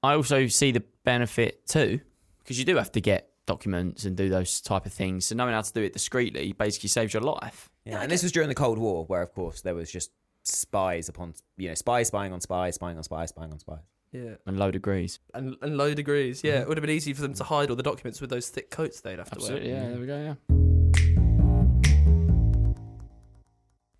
I 0.03 0.13
also 0.13 0.47
see 0.47 0.71
the 0.71 0.83
benefit 1.03 1.65
too, 1.67 2.01
because 2.39 2.59
you 2.59 2.65
do 2.65 2.75
have 2.75 2.91
to 2.93 3.01
get 3.01 3.29
documents 3.45 4.03
and 4.03 4.15
do 4.15 4.29
those 4.29 4.61
type 4.61 4.85
of 4.85 4.93
things. 4.93 5.25
So 5.25 5.35
knowing 5.35 5.53
how 5.53 5.61
to 5.61 5.73
do 5.73 5.81
it 5.81 5.93
discreetly 5.93 6.51
basically 6.51 6.89
saves 6.89 7.13
your 7.13 7.23
life. 7.23 7.69
Yeah, 7.85 8.01
and 8.01 8.11
this 8.11 8.21
was 8.21 8.31
during 8.31 8.49
the 8.49 8.55
Cold 8.55 8.77
War, 8.77 9.05
where 9.05 9.21
of 9.21 9.33
course 9.33 9.61
there 9.61 9.73
was 9.73 9.89
just 9.89 10.11
spies 10.43 11.09
upon 11.09 11.33
you 11.57 11.69
know 11.69 11.75
spies 11.75 12.07
spying 12.07 12.33
on 12.33 12.41
spies, 12.41 12.75
spying 12.75 12.97
on 12.97 13.03
spies, 13.03 13.29
spying 13.29 13.51
on 13.51 13.59
spies. 13.59 13.79
Yeah, 14.11 14.35
And 14.45 14.57
low 14.57 14.71
degrees. 14.71 15.19
and, 15.33 15.55
and 15.61 15.77
low 15.77 15.93
degrees. 15.93 16.41
Yeah, 16.43 16.53
mm-hmm. 16.53 16.61
it 16.61 16.67
would 16.69 16.77
have 16.77 16.81
been 16.81 16.95
easy 16.95 17.13
for 17.13 17.21
them 17.21 17.33
to 17.33 17.43
mm. 17.43 17.47
hide 17.47 17.69
all 17.69 17.75
the 17.75 17.83
documents 17.83 18.21
with 18.21 18.29
those 18.29 18.49
thick 18.49 18.69
coats 18.71 19.01
they'd 19.01 19.19
have 19.19 19.29
to 19.29 19.35
Absolutely. 19.35 19.71
wear. 19.71 19.83
Yeah, 19.83 19.89
there 19.89 19.99
we 19.99 20.05
go. 20.07 20.37
Yeah. 20.49 20.57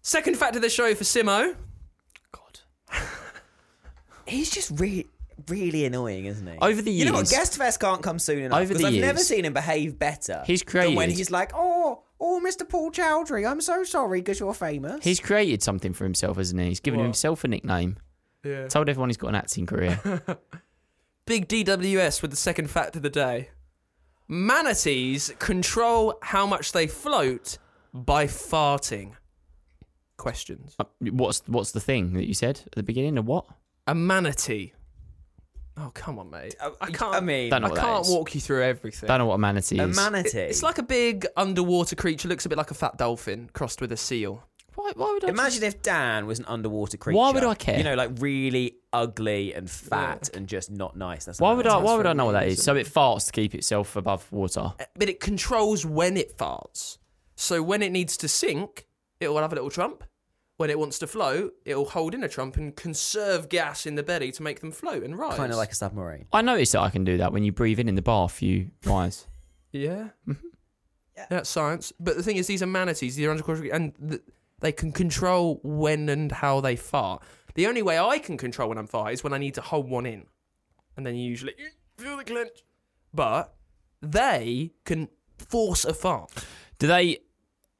Second 0.01 0.37
fact 0.37 0.55
of 0.55 0.61
the 0.61 0.69
show 0.69 0.95
for 0.95 1.03
Simo. 1.03 1.53
God. 2.31 2.59
He's 4.25 4.49
just 4.49 4.71
really, 4.79 5.07
really 5.49 5.83
annoying, 5.83 6.25
isn't 6.25 6.47
he? 6.47 6.57
Over 6.59 6.81
the 6.81 6.91
years, 6.91 7.05
you 7.05 7.11
know 7.11 7.17
what? 7.17 7.29
Guest 7.29 7.57
Fest 7.57 7.81
can't 7.81 8.01
come 8.01 8.17
soon 8.17 8.43
enough. 8.43 8.57
Over 8.57 8.69
because 8.69 8.81
the 8.83 8.87
I've 8.87 9.01
never 9.01 9.19
seen 9.19 9.43
him 9.43 9.51
behave 9.51 9.99
better. 9.99 10.43
He's 10.45 10.63
than 10.63 10.95
when 10.95 11.09
he's 11.09 11.29
like, 11.29 11.51
oh, 11.53 12.03
oh, 12.21 12.41
Mr. 12.45 12.67
Paul 12.67 12.91
Chowdhury, 12.91 13.49
I'm 13.49 13.59
so 13.59 13.83
sorry 13.83 14.21
because 14.21 14.39
you're 14.39 14.53
famous. 14.53 15.03
He's 15.03 15.19
created 15.19 15.61
something 15.61 15.91
for 15.91 16.05
himself, 16.05 16.37
hasn't 16.37 16.61
he? 16.61 16.69
He's 16.69 16.79
given 16.79 17.01
What? 17.01 17.05
himself 17.05 17.43
a 17.43 17.49
nickname. 17.49 17.97
Yeah. 18.47 18.67
Told 18.67 18.89
everyone 18.89 19.09
he's 19.09 19.17
got 19.17 19.29
an 19.29 19.35
acting 19.35 19.65
career. 19.65 19.99
Big 21.25 21.47
DWS 21.47 22.21
with 22.21 22.31
the 22.31 22.37
second 22.37 22.69
fact 22.69 22.95
of 22.95 23.01
the 23.01 23.09
day. 23.09 23.49
Manatees 24.27 25.33
control 25.39 26.17
how 26.21 26.45
much 26.45 26.71
they 26.71 26.87
float 26.87 27.57
by 27.93 28.25
farting. 28.25 29.13
Questions. 30.17 30.75
Uh, 30.79 30.85
what's 31.11 31.41
what's 31.47 31.71
the 31.71 31.79
thing 31.79 32.13
that 32.13 32.27
you 32.27 32.33
said 32.33 32.61
at 32.65 32.71
the 32.73 32.83
beginning? 32.83 33.17
A 33.17 33.21
what? 33.21 33.45
A 33.85 33.93
manatee. 33.95 34.73
Oh 35.77 35.91
come 35.93 36.17
on, 36.17 36.29
mate. 36.31 36.55
I 36.81 36.89
can't. 36.91 37.15
I 37.15 37.19
mean, 37.19 37.51
Don't 37.51 37.61
know 37.61 37.67
I 37.67 37.69
what 37.69 37.75
that 37.75 37.85
can't 37.85 38.05
is. 38.05 38.11
walk 38.11 38.33
you 38.33 38.41
through 38.41 38.63
everything. 38.63 39.07
Don't 39.07 39.19
know 39.19 39.27
what 39.27 39.35
a 39.35 39.37
manatee 39.37 39.75
is. 39.79 39.81
a 39.85 39.89
is. 39.89 39.95
manatee. 39.95 40.39
It's 40.39 40.63
like 40.63 40.79
a 40.79 40.83
big 40.83 41.27
underwater 41.37 41.95
creature. 41.95 42.27
Looks 42.27 42.45
a 42.45 42.49
bit 42.49 42.57
like 42.57 42.71
a 42.71 42.73
fat 42.73 42.97
dolphin 42.97 43.49
crossed 43.53 43.79
with 43.79 43.91
a 43.91 43.97
seal. 43.97 44.43
Why, 44.77 44.91
why 44.95 45.11
would 45.11 45.25
I 45.25 45.29
Imagine 45.29 45.63
if 45.63 45.81
Dan 45.81 46.27
was 46.27 46.37
an 46.37 46.45
underwater 46.45 46.97
creature. 46.97 47.17
Why 47.17 47.31
would 47.31 47.43
I 47.43 47.55
care? 47.55 47.79
You 47.79 47.83
know, 47.83 47.95
like 47.95 48.11
really 48.19 48.75
ugly 48.93 49.53
and 49.53 49.67
fat 49.67 50.29
and 50.35 50.47
just 50.47 50.69
not 50.69 50.95
nice. 50.95 51.25
That's 51.25 51.39
Why 51.39 51.53
would. 51.53 51.65
I? 51.65 51.77
Why 51.77 51.95
would 51.95 52.05
I 52.05 52.13
know 52.13 52.25
what 52.25 52.33
that 52.33 52.41
weird, 52.41 52.51
is? 52.51 52.59
isn't 52.59 52.65
So 52.65 52.75
it 52.75 52.85
farts 52.85 53.25
to 53.25 53.31
keep 53.31 53.55
itself 53.55 53.95
above 53.95 54.31
water. 54.31 54.73
But 54.95 55.09
it 55.09 55.19
controls 55.19 55.83
when 55.83 56.15
it 56.15 56.37
farts. 56.37 56.99
So 57.35 57.63
when 57.63 57.81
it 57.81 57.91
needs 57.91 58.17
to 58.17 58.27
sink, 58.27 58.85
it 59.19 59.29
will 59.29 59.39
have 59.39 59.51
a 59.51 59.55
little 59.55 59.71
trump. 59.71 60.03
When 60.57 60.69
it 60.69 60.77
wants 60.77 60.99
to 60.99 61.07
float, 61.07 61.53
it 61.65 61.75
will 61.75 61.85
hold 61.85 62.13
in 62.13 62.23
a 62.23 62.29
trump 62.29 62.55
and 62.57 62.75
conserve 62.75 63.49
gas 63.49 63.87
in 63.87 63.95
the 63.95 64.03
belly 64.03 64.31
to 64.31 64.43
make 64.43 64.59
them 64.59 64.71
float 64.71 65.03
and 65.03 65.17
rise. 65.17 65.37
Kind 65.37 65.51
of 65.51 65.57
like 65.57 65.71
a 65.71 65.75
submarine. 65.75 66.25
I 66.31 66.41
noticed 66.41 66.73
that 66.73 66.81
I 66.81 66.89
can 66.89 67.03
do 67.03 67.17
that 67.17 67.33
when 67.33 67.43
you 67.43 67.51
breathe 67.51 67.79
in 67.79 67.89
in 67.89 67.95
the 67.95 68.01
bath. 68.03 68.43
You 68.43 68.69
rise. 68.85 69.27
Yeah. 69.71 70.09
Mm-hmm. 70.27 70.47
That's 71.29 71.49
science. 71.49 71.93
But 71.99 72.15
the 72.15 72.23
thing 72.23 72.37
is, 72.37 72.47
these 72.47 72.61
are 72.61 72.67
manatees. 72.67 73.15
These 73.15 73.25
are 73.25 73.31
underwater, 73.31 73.65
and 73.71 73.93
th- 74.09 74.21
they 74.59 74.71
can 74.71 74.91
control 74.91 75.59
when 75.63 76.09
and 76.09 76.31
how 76.31 76.61
they 76.61 76.75
fart. 76.75 77.21
The 77.55 77.67
only 77.67 77.81
way 77.81 77.97
I 77.99 78.19
can 78.19 78.37
control 78.37 78.69
when 78.69 78.77
I'm 78.77 78.87
farting 78.87 79.13
is 79.13 79.23
when 79.23 79.33
I 79.33 79.37
need 79.37 79.55
to 79.55 79.61
hold 79.61 79.89
one 79.89 80.05
in, 80.05 80.25
and 80.95 81.05
then 81.05 81.15
you 81.15 81.29
usually 81.29 81.53
feel 81.97 82.17
the 82.17 82.23
clench. 82.23 82.63
But 83.13 83.53
they 84.01 84.71
can 84.85 85.09
force 85.37 85.85
a 85.85 85.93
fart. 85.93 86.31
Do 86.79 86.87
they 86.87 87.19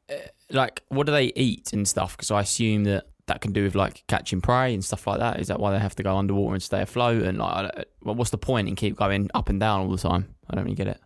uh, 0.10 0.16
like 0.52 0.84
what 0.90 1.06
do 1.06 1.12
they 1.12 1.26
eat 1.36 1.74
and 1.74 1.88
stuff? 1.88 2.16
Because 2.18 2.32
I 2.32 2.42
assume 2.42 2.86
that 2.86 3.06
that 3.28 3.42
can 3.42 3.52
do 3.52 3.64
with 3.64 3.76
like 3.76 4.04
catching 4.08 4.40
prey 4.42 4.74
and 4.74 4.84
stuff 4.84 5.06
like 5.06 5.20
that. 5.20 5.40
Is 5.40 5.48
that 5.50 5.60
why 5.60 5.72
they 5.74 5.80
have 5.80 5.96
to 5.96 6.04
go 6.04 6.16
underwater 6.18 6.54
and 6.54 6.64
stay 6.64 6.82
afloat? 6.82 7.24
And 7.24 7.38
like, 7.38 7.54
I 7.54 7.62
don't- 7.64 8.18
what's 8.18 8.30
the 8.32 8.38
point 8.38 8.70
in 8.70 8.76
keep 8.76 8.96
going 8.96 9.30
up 9.34 9.50
and 9.50 9.60
down 9.60 9.82
all 9.82 9.90
the 9.92 9.98
time? 9.98 10.34
I 10.50 10.56
don't 10.56 10.64
really 10.64 10.76
get 10.78 10.88
it. 10.88 11.00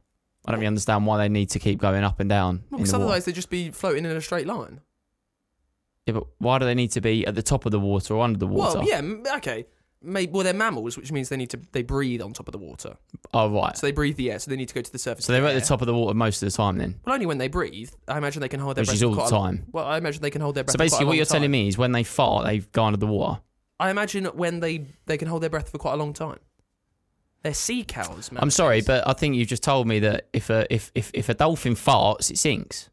I 0.45 0.51
don't 0.51 0.59
really 0.59 0.67
understand 0.67 1.07
why 1.07 1.17
they 1.17 1.29
need 1.29 1.49
to 1.51 1.59
keep 1.59 1.79
going 1.79 2.03
up 2.03 2.19
and 2.19 2.29
down 2.29 2.63
Because 2.69 2.91
the 2.91 2.97
water. 2.97 3.05
otherwise 3.05 3.25
they'd 3.25 3.33
just 3.35 3.49
be 3.49 3.71
floating 3.71 4.05
in 4.05 4.11
a 4.11 4.21
straight 4.21 4.45
line. 4.45 4.81
Yeah, 6.05 6.13
but 6.13 6.23
why 6.39 6.57
do 6.59 6.65
they 6.65 6.75
need 6.75 6.91
to 6.93 7.01
be 7.01 7.25
at 7.27 7.35
the 7.35 7.43
top 7.43 7.65
of 7.65 7.71
the 7.71 7.79
water 7.79 8.15
or 8.15 8.23
under 8.23 8.39
the 8.39 8.47
water? 8.47 8.79
Well, 8.79 8.87
yeah, 8.87 8.97
m- 8.97 9.23
okay. 9.37 9.65
Maybe, 10.03 10.31
well, 10.31 10.43
they're 10.43 10.53
mammals, 10.55 10.97
which 10.97 11.11
means 11.11 11.29
they 11.29 11.37
need 11.37 11.51
to 11.51 11.59
they 11.73 11.83
breathe 11.83 12.23
on 12.23 12.33
top 12.33 12.47
of 12.47 12.53
the 12.53 12.57
water. 12.57 12.97
Oh 13.35 13.51
right. 13.51 13.77
So 13.77 13.85
they 13.85 13.91
breathe 13.91 14.15
the 14.15 14.31
air, 14.31 14.39
so 14.39 14.49
they 14.49 14.57
need 14.57 14.67
to 14.69 14.73
go 14.73 14.81
to 14.81 14.91
the 14.91 14.97
surface. 14.97 15.25
So 15.25 15.33
of 15.33 15.39
they're 15.39 15.47
at 15.47 15.53
air. 15.53 15.59
the 15.59 15.65
top 15.67 15.81
of 15.81 15.85
the 15.85 15.93
water 15.93 16.15
most 16.15 16.41
of 16.41 16.49
the 16.51 16.57
time 16.57 16.79
then. 16.79 16.99
Well, 17.05 17.13
only 17.13 17.27
when 17.27 17.37
they 17.37 17.47
breathe. 17.49 17.91
I 18.07 18.17
imagine 18.17 18.41
they 18.41 18.47
can 18.47 18.59
hold 18.59 18.77
their 18.77 18.81
Which 18.81 18.87
breath 18.87 18.95
is 18.95 19.01
for 19.01 19.05
all 19.07 19.11
the 19.13 19.17
quite 19.21 19.27
a 19.27 19.29
time. 19.29 19.65
well, 19.71 19.85
I 19.85 19.97
imagine 19.99 20.23
they 20.23 20.31
can 20.31 20.41
hold 20.41 20.55
their 20.55 20.63
breath. 20.63 20.71
So 20.71 20.77
for 20.77 20.79
quite 20.79 20.85
basically, 20.85 21.03
a 21.03 21.05
what 21.05 21.11
long 21.11 21.17
you're 21.17 21.25
time. 21.25 21.35
telling 21.35 21.51
me 21.51 21.67
is 21.67 21.77
when 21.77 21.91
they 21.91 22.03
fart, 22.03 22.45
they 22.45 22.57
go 22.59 22.83
under 22.85 22.97
the 22.97 23.05
water. 23.05 23.41
I 23.79 23.91
imagine 23.91 24.25
when 24.25 24.59
they 24.59 24.87
they 25.05 25.17
can 25.19 25.27
hold 25.27 25.43
their 25.43 25.51
breath 25.51 25.69
for 25.69 25.77
quite 25.77 25.93
a 25.93 25.97
long 25.97 26.13
time. 26.13 26.39
They're 27.43 27.53
sea 27.53 27.83
cows, 27.83 28.31
man. 28.31 28.41
I'm 28.41 28.49
sorry, 28.51 28.81
but 28.81 29.07
I 29.07 29.13
think 29.13 29.35
you've 29.35 29.47
just 29.49 29.61
told 29.63 29.87
me 29.87 29.99
that 29.99 30.29
if 30.33 30.49
a 30.49 30.65
if 30.73 30.91
if, 30.95 31.11
if 31.13 31.29
a 31.29 31.35
dolphin 31.35 31.75
farts, 31.75 32.31
it 32.31 32.39
sinks. 32.39 32.89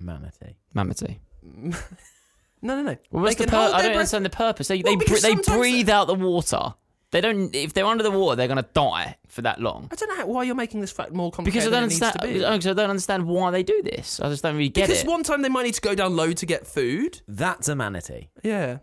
Manatee. 0.00 0.56
Manatee. 0.72 1.20
no, 2.62 2.76
no, 2.76 2.82
no. 2.82 2.84
Well, 2.84 2.96
they 3.12 3.20
what's 3.20 3.36
the 3.36 3.44
can 3.44 3.50
pur- 3.50 3.56
I 3.56 3.62
don't 3.70 3.80
breath. 3.80 3.96
understand 3.96 4.24
the 4.24 4.30
purpose. 4.30 4.68
They 4.68 4.82
Well, 4.82 4.92
they, 4.92 4.96
br- 4.96 5.04
because 5.04 5.22
they 5.22 5.32
sometimes 5.32 5.58
breathe 5.58 5.88
out 5.90 6.06
the 6.06 6.14
water. 6.14 6.74
They 7.12 7.20
don't. 7.20 7.54
If 7.54 7.72
they're 7.72 7.86
under 7.86 8.02
the 8.02 8.10
water, 8.10 8.34
they're 8.36 8.48
going 8.48 8.62
to 8.62 8.68
die 8.74 9.16
for 9.28 9.40
that 9.42 9.60
long. 9.60 9.88
I 9.92 9.94
don't 9.94 10.08
know 10.08 10.16
how, 10.16 10.26
why 10.26 10.42
you're 10.42 10.56
making 10.56 10.80
this 10.80 10.90
fact 10.90 11.12
more 11.12 11.30
complicated 11.30 11.70
Because 11.70 11.72
I 11.72 11.80
don't 11.80 11.88
than 11.88 11.90
it 11.90 11.94
needs 11.94 12.02
understand. 12.02 12.22
to 12.22 12.26
be. 12.50 12.56
Because 12.56 12.66
I 12.66 12.72
don't 12.74 12.90
understand 12.90 13.26
why 13.26 13.50
they 13.52 13.62
do 13.62 13.80
this. 13.82 14.18
I 14.20 14.28
just 14.28 14.42
don't 14.42 14.56
really 14.56 14.68
get 14.68 14.84
it. 14.84 14.88
because 14.88 15.04
it. 15.04 15.08
one 15.08 15.22
time 15.22 15.42
they 15.42 15.48
might 15.48 15.62
need 15.62 15.74
to 15.74 15.80
go 15.80 15.94
down 15.94 16.16
low 16.16 16.32
to 16.32 16.46
get 16.46 16.66
food. 16.66 17.22
That's 17.28 17.68
a 17.68 17.76
manatee. 17.76 18.28
Yeah. 18.42 18.78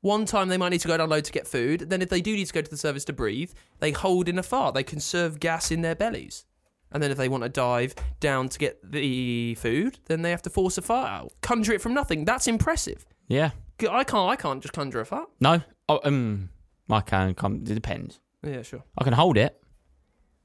One 0.00 0.24
time 0.26 0.48
they 0.48 0.56
might 0.56 0.70
need 0.70 0.80
to 0.80 0.88
go 0.88 0.96
down 0.96 1.10
low 1.10 1.20
to 1.20 1.32
get 1.32 1.46
food. 1.46 1.90
Then 1.90 2.00
if 2.02 2.08
they 2.08 2.20
do 2.20 2.34
need 2.34 2.46
to 2.46 2.52
go 2.52 2.62
to 2.62 2.70
the 2.70 2.76
surface 2.76 3.04
to 3.06 3.12
breathe, 3.12 3.50
they 3.80 3.90
hold 3.90 4.28
in 4.28 4.38
a 4.38 4.42
fart. 4.42 4.74
They 4.74 4.84
conserve 4.84 5.38
gas 5.38 5.70
in 5.70 5.82
their 5.82 5.94
bellies. 5.96 6.46
And 6.92 7.02
then 7.02 7.10
if 7.10 7.18
they 7.18 7.28
want 7.28 7.42
to 7.42 7.48
dive 7.48 7.94
down 8.20 8.48
to 8.48 8.58
get 8.58 8.78
the 8.82 9.54
food, 9.56 9.98
then 10.06 10.22
they 10.22 10.30
have 10.30 10.42
to 10.42 10.50
force 10.50 10.78
a 10.78 10.82
fart 10.82 11.10
out. 11.10 11.32
Conjure 11.42 11.74
it 11.74 11.82
from 11.82 11.94
nothing. 11.94 12.24
That's 12.24 12.46
impressive. 12.46 13.04
yeah. 13.28 13.50
I 13.80 14.02
can't. 14.02 14.28
I 14.28 14.34
can't 14.34 14.60
just 14.60 14.74
conjure 14.74 15.00
a 15.00 15.06
fart. 15.06 15.28
No. 15.40 15.62
Oh, 15.88 16.00
um. 16.02 16.48
I 16.90 17.00
can 17.00 17.34
come. 17.34 17.56
It 17.56 17.74
depends. 17.74 18.18
Yeah, 18.42 18.62
sure. 18.62 18.82
I 18.96 19.04
can 19.04 19.12
hold 19.12 19.36
it. 19.36 19.60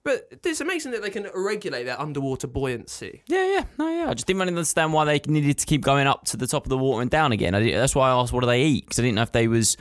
But 0.04 0.28
it's 0.44 0.60
amazing 0.62 0.92
that 0.92 1.02
they 1.02 1.10
can 1.10 1.28
regulate 1.34 1.86
their 1.86 2.00
underwater 2.00 2.46
buoyancy. 2.46 3.24
Yeah, 3.28 3.48
yeah, 3.48 3.64
no, 3.80 3.90
yeah. 3.90 4.10
I 4.10 4.14
just 4.14 4.28
didn't 4.28 4.42
really 4.42 4.52
understand 4.52 4.92
why 4.92 5.06
they 5.06 5.22
needed 5.26 5.58
to 5.60 5.66
keep 5.66 5.82
going 5.82 6.06
up 6.08 6.26
to 6.26 6.38
the 6.38 6.46
top 6.46 6.66
of 6.66 6.70
the 6.70 6.78
water 6.78 7.02
and 7.02 7.10
down 7.10 7.32
again. 7.32 7.54
That's 7.54 7.96
why 7.96 8.10
I 8.10 8.12
asked, 8.12 8.34
what 8.34 8.42
do 8.42 8.48
they 8.48 8.64
eat? 8.64 8.86
Because 8.86 9.00
I 9.00 9.04
didn't 9.04 9.16
know 9.16 9.22
if 9.22 9.32
they 9.32 9.48
was 9.48 9.78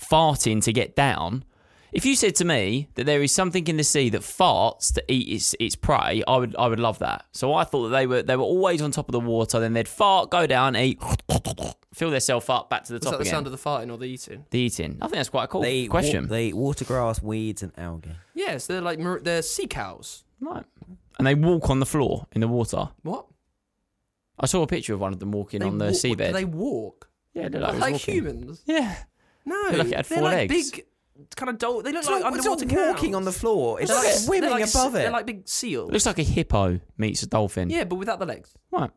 farting 0.00 0.62
to 0.64 0.72
get 0.72 0.96
down. 0.96 1.44
If 1.92 2.04
you 2.04 2.16
said 2.16 2.34
to 2.36 2.44
me 2.44 2.88
that 2.94 3.04
there 3.06 3.22
is 3.22 3.32
something 3.32 3.66
in 3.68 3.76
the 3.76 3.84
sea 3.84 4.10
that 4.10 4.22
farts 4.22 4.92
to 4.94 5.04
eat 5.12 5.28
its 5.28 5.54
its 5.60 5.76
prey, 5.76 6.22
I 6.26 6.36
would 6.36 6.54
I 6.56 6.66
would 6.68 6.80
love 6.80 6.98
that. 6.98 7.24
So 7.32 7.54
I 7.54 7.64
thought 7.64 7.88
that 7.88 7.96
they 7.96 8.06
were 8.06 8.22
they 8.22 8.36
were 8.36 8.42
always 8.42 8.82
on 8.82 8.90
top 8.90 9.08
of 9.08 9.12
the 9.12 9.20
water. 9.20 9.60
Then 9.60 9.72
they'd 9.72 9.88
fart, 9.88 10.30
go 10.30 10.46
down, 10.46 10.76
eat, 10.76 11.00
fill 11.94 12.10
themselves 12.10 12.48
up, 12.48 12.68
back 12.70 12.84
to 12.84 12.92
the 12.92 12.96
Is 12.98 13.02
top 13.02 13.12
that 13.12 13.16
the 13.18 13.22
again. 13.22 13.30
sound 13.32 13.46
of 13.46 13.52
the 13.52 13.58
farting 13.58 13.90
or 13.92 13.96
the 13.98 14.06
eating? 14.06 14.44
the 14.50 14.58
eating. 14.58 14.98
I 15.00 15.06
think 15.06 15.16
that's 15.16 15.28
quite 15.28 15.44
a 15.44 15.48
cool 15.48 15.62
They 15.62 15.74
eat 15.76 15.90
question. 15.90 16.24
Wa- 16.24 16.30
they 16.30 16.46
eat 16.48 16.56
water 16.56 16.84
grass, 16.84 17.22
weeds, 17.22 17.62
and 17.62 17.72
algae. 17.78 18.10
Yes, 18.34 18.66
they're 18.66 18.80
like 18.80 18.98
mar- 18.98 19.20
they're 19.20 19.42
sea 19.42 19.66
cows. 19.66 20.24
right. 20.40 20.64
And 21.18 21.26
they 21.26 21.34
walk 21.34 21.70
on 21.70 21.80
the 21.80 21.86
floor 21.86 22.26
in 22.32 22.42
the 22.42 22.48
water. 22.48 22.90
What? 23.02 23.26
I 24.38 24.44
saw 24.44 24.60
a 24.62 24.66
picture 24.66 24.92
of 24.92 25.00
one 25.00 25.14
of 25.14 25.18
them 25.18 25.32
walking 25.32 25.60
They 25.60 25.66
on 25.66 25.78
the 25.78 25.86
wa- 25.86 25.90
seabed. 25.92 26.32
They 26.34 26.44
walk 26.44 27.08
yeah, 27.32 27.48
they're 27.48 27.60
like, 27.60 27.78
like, 27.78 27.90
it 27.90 27.92
was 27.92 28.02
walking. 28.02 28.14
humans. 28.14 28.62
Yeah. 28.66 28.96
No, 29.46 29.70
They 29.70 29.76
look 29.78 29.86
like 29.86 29.92
it 29.92 29.96
had 29.96 30.04
they're 30.06 30.18
four 30.18 30.24
like 30.24 30.50
legs. 30.50 30.70
big, 30.72 30.84
kind 31.36 31.50
of 31.50 31.58
dull. 31.58 31.82
They 31.82 31.92
look 31.92 32.00
It's 32.00 32.08
like 32.10 32.22
not, 32.22 32.34
it's 32.34 32.46
underwater 32.46 32.66
not 32.66 32.86
walking 32.94 33.10
cows. 33.10 33.16
on 33.16 33.24
the 33.24 33.32
floor. 33.32 33.80
It's 33.80 33.88
They're 33.90 33.98
like 33.98 34.06
like- 34.08 34.16
swimming 34.16 34.40
they're 34.50 34.58
like, 34.60 34.68
above 34.70 34.94
it. 34.94 34.98
They're 34.98 35.10
like 35.10 35.26
big 35.26 35.48
seals. 35.48 35.90
Looks 35.90 36.06
like 36.06 36.18
a 36.18 36.22
hippo 36.22 36.80
meets 36.98 37.22
a 37.22 37.26
dolphin. 37.26 37.70
yeah, 37.70 37.84
but 37.84 37.96
without 37.96 38.18
the 38.18 38.26
legs. 38.26 38.54
Right. 38.70 38.90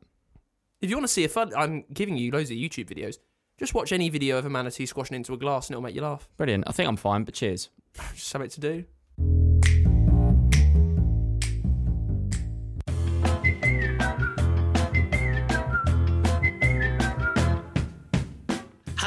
If 0.82 0.90
you 0.90 0.96
want 0.96 1.08
to 1.08 1.14
see 1.14 1.24
a 1.26 1.30
fun, 1.30 1.52
I'm 1.58 1.84
giving 1.94 2.16
you 2.18 2.32
loads 2.32 2.50
of 2.52 2.58
YouTube 2.58 2.86
videos. 2.90 3.18
Just 3.58 3.74
watch 3.74 3.92
any 3.92 4.08
video 4.10 4.38
of 4.38 4.46
a 4.46 4.50
manatee 4.50 4.86
squashing 4.86 5.16
into 5.18 5.34
a 5.34 5.38
glass 5.38 5.68
and 5.68 5.74
it'll 5.74 5.84
make 5.84 5.96
you 5.96 6.02
laugh. 6.02 6.30
Brilliant. 6.38 6.64
I 6.68 6.72
think 6.72 6.88
I'm 6.88 6.96
fine, 6.96 7.24
but 7.26 7.34
cheers. 7.34 7.70
Just 8.14 8.28
something 8.28 8.50
to 8.52 8.60
do. 8.62 9.89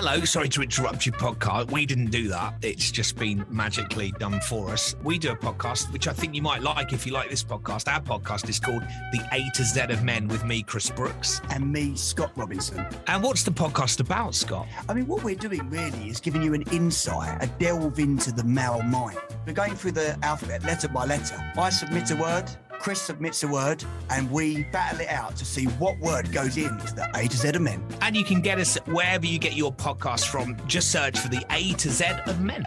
Hello, 0.05 0.25
sorry 0.25 0.49
to 0.49 0.63
interrupt 0.63 1.07
your 1.07 1.15
podcast. 1.15 1.71
We 1.71 1.87
didn't 1.87 2.11
do 2.11 2.27
that. 2.27 2.55
It's 2.61 2.91
just 2.91 3.15
been 3.15 3.47
magically 3.49 4.11
done 4.19 4.41
for 4.41 4.71
us. 4.71 4.97
We 5.05 5.17
do 5.17 5.31
a 5.31 5.37
podcast, 5.37 5.93
which 5.93 6.09
I 6.09 6.13
think 6.13 6.35
you 6.35 6.43
might 6.43 6.61
like 6.61 6.93
if 6.93 7.07
you 7.07 7.13
like 7.13 7.31
this 7.31 7.45
podcast. 7.45 7.87
Our 7.87 8.01
podcast 8.01 8.49
is 8.49 8.59
called 8.59 8.83
The 9.13 9.25
A 9.31 9.49
to 9.55 9.63
Z 9.63 9.81
of 9.81 10.03
Men 10.03 10.27
with 10.27 10.45
me, 10.45 10.65
Chris 10.65 10.91
Brooks. 10.91 11.41
and 11.51 11.73
me, 11.73 11.95
Scott 11.95 12.33
Robinson. 12.35 12.85
And 13.07 13.23
what's 13.23 13.45
the 13.45 13.53
podcast 13.53 14.01
about, 14.01 14.35
Scott? 14.35 14.67
I 14.89 14.95
mean, 14.95 15.07
what 15.07 15.23
we're 15.23 15.37
doing 15.37 15.71
really 15.71 16.09
is 16.09 16.19
giving 16.19 16.43
you 16.43 16.55
an 16.55 16.63
insight, 16.73 17.41
a 17.41 17.47
delve 17.61 18.01
into 18.01 18.33
the 18.33 18.43
male 18.43 18.83
mind. 18.83 19.19
We're 19.47 19.53
going 19.53 19.77
through 19.77 19.93
the 19.93 20.19
alphabet 20.25 20.65
letter 20.65 20.89
by 20.89 21.05
letter. 21.05 21.37
I 21.57 21.71
submit 21.71 22.11
a 22.11 22.17
word, 22.17 22.51
Chris 22.83 23.01
submits 23.01 23.45
a 23.45 23.49
word, 23.49 23.85
and 24.11 24.29
we 24.29 24.65
battle 24.65 25.03
it 25.03 25.09
out 25.09 25.37
to 25.37 25.45
see 25.45 25.67
what 25.79 25.97
word 26.01 26.33
goes 26.33 26.57
into 26.57 26.93
the 26.97 27.09
A 27.15 27.29
to 27.29 27.37
Z 27.37 27.51
of 27.51 27.63
men. 27.63 27.81
And 28.01 28.17
you 28.17 28.25
can 28.25 28.41
get 28.41 28.59
us 28.59 28.77
wherever 28.87 29.25
you 29.25 29.39
get 29.39 29.53
your 29.53 29.73
podcast 29.73 30.27
from. 30.27 30.57
Just 30.67 30.91
search 30.91 31.17
for 31.17 31.29
the 31.29 31.45
A 31.51 31.75
to 31.75 31.91
Z 31.91 32.07
of 32.27 32.41
men. 32.41 32.67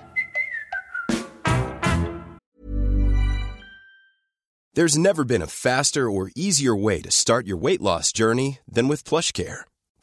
There's 4.73 4.97
never 4.97 5.25
been 5.25 5.41
a 5.41 5.47
faster 5.47 6.09
or 6.09 6.31
easier 6.33 6.75
way 6.75 7.01
to 7.01 7.11
start 7.11 7.45
your 7.45 7.57
weight 7.57 7.81
loss 7.81 8.13
journey 8.13 8.59
than 8.71 8.87
with 8.87 9.03
PlushCare. 9.03 9.63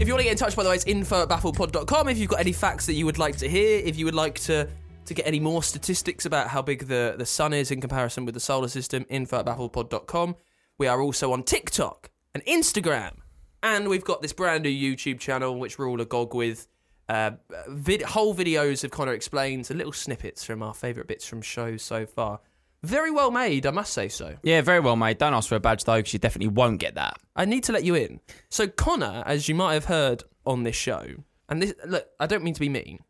If 0.00 0.08
you 0.08 0.14
want 0.14 0.20
to 0.20 0.24
get 0.24 0.32
in 0.32 0.38
touch, 0.38 0.56
by 0.56 0.62
the 0.62 0.70
way, 0.70 0.76
it's 0.76 0.86
info 0.86 1.24
at 1.24 1.28
bafflepod.com. 1.28 2.08
If 2.08 2.16
you've 2.16 2.30
got 2.30 2.40
any 2.40 2.52
facts 2.52 2.86
that 2.86 2.94
you 2.94 3.04
would 3.04 3.18
like 3.18 3.36
to 3.36 3.46
hear, 3.46 3.82
if 3.84 3.98
you 3.98 4.06
would 4.06 4.14
like 4.14 4.38
to 4.40 4.66
to 5.04 5.14
get 5.14 5.26
any 5.26 5.40
more 5.40 5.62
statistics 5.62 6.24
about 6.24 6.48
how 6.48 6.62
big 6.62 6.86
the, 6.86 7.16
the 7.18 7.26
sun 7.26 7.52
is 7.52 7.70
in 7.70 7.82
comparison 7.82 8.24
with 8.24 8.32
the 8.32 8.40
solar 8.40 8.68
system, 8.68 9.04
info 9.10 9.40
at 9.40 9.44
bafflepod.com. 9.44 10.36
We 10.78 10.86
are 10.86 11.02
also 11.02 11.32
on 11.32 11.42
TikTok 11.42 12.10
and 12.34 12.42
Instagram. 12.46 13.16
And 13.62 13.88
we've 13.88 14.04
got 14.04 14.22
this 14.22 14.32
brand 14.32 14.62
new 14.62 14.70
YouTube 14.70 15.18
channel, 15.18 15.58
which 15.58 15.78
we're 15.78 15.90
all 15.90 16.00
agog 16.00 16.34
with. 16.34 16.66
Uh, 17.10 17.32
vid- 17.68 18.02
whole 18.02 18.34
videos 18.34 18.84
of 18.84 18.90
Connor 18.90 19.12
explains 19.12 19.68
and 19.70 19.76
little 19.76 19.92
snippets 19.92 20.44
from 20.44 20.62
our 20.62 20.72
favourite 20.72 21.08
bits 21.08 21.26
from 21.26 21.42
shows 21.42 21.82
so 21.82 22.06
far. 22.06 22.40
Very 22.82 23.10
well 23.10 23.30
made, 23.30 23.66
I 23.66 23.70
must 23.72 23.92
say 23.92 24.08
so. 24.08 24.36
Yeah, 24.42 24.62
very 24.62 24.80
well 24.80 24.96
made. 24.96 25.18
Don't 25.18 25.34
ask 25.34 25.48
for 25.48 25.56
a 25.56 25.60
badge 25.60 25.84
though, 25.84 25.96
because 25.96 26.12
you 26.14 26.18
definitely 26.18 26.48
won't 26.48 26.80
get 26.80 26.94
that. 26.94 27.18
I 27.36 27.44
need 27.44 27.64
to 27.64 27.72
let 27.72 27.84
you 27.84 27.94
in. 27.94 28.20
So 28.48 28.66
Connor, 28.68 29.22
as 29.26 29.48
you 29.48 29.54
might 29.54 29.74
have 29.74 29.84
heard 29.84 30.24
on 30.46 30.62
this 30.62 30.76
show, 30.76 31.04
and 31.48 31.60
this 31.60 31.74
look, 31.86 32.06
I 32.18 32.26
don't 32.26 32.42
mean 32.42 32.54
to 32.54 32.60
be 32.60 32.68
mean. 32.70 33.00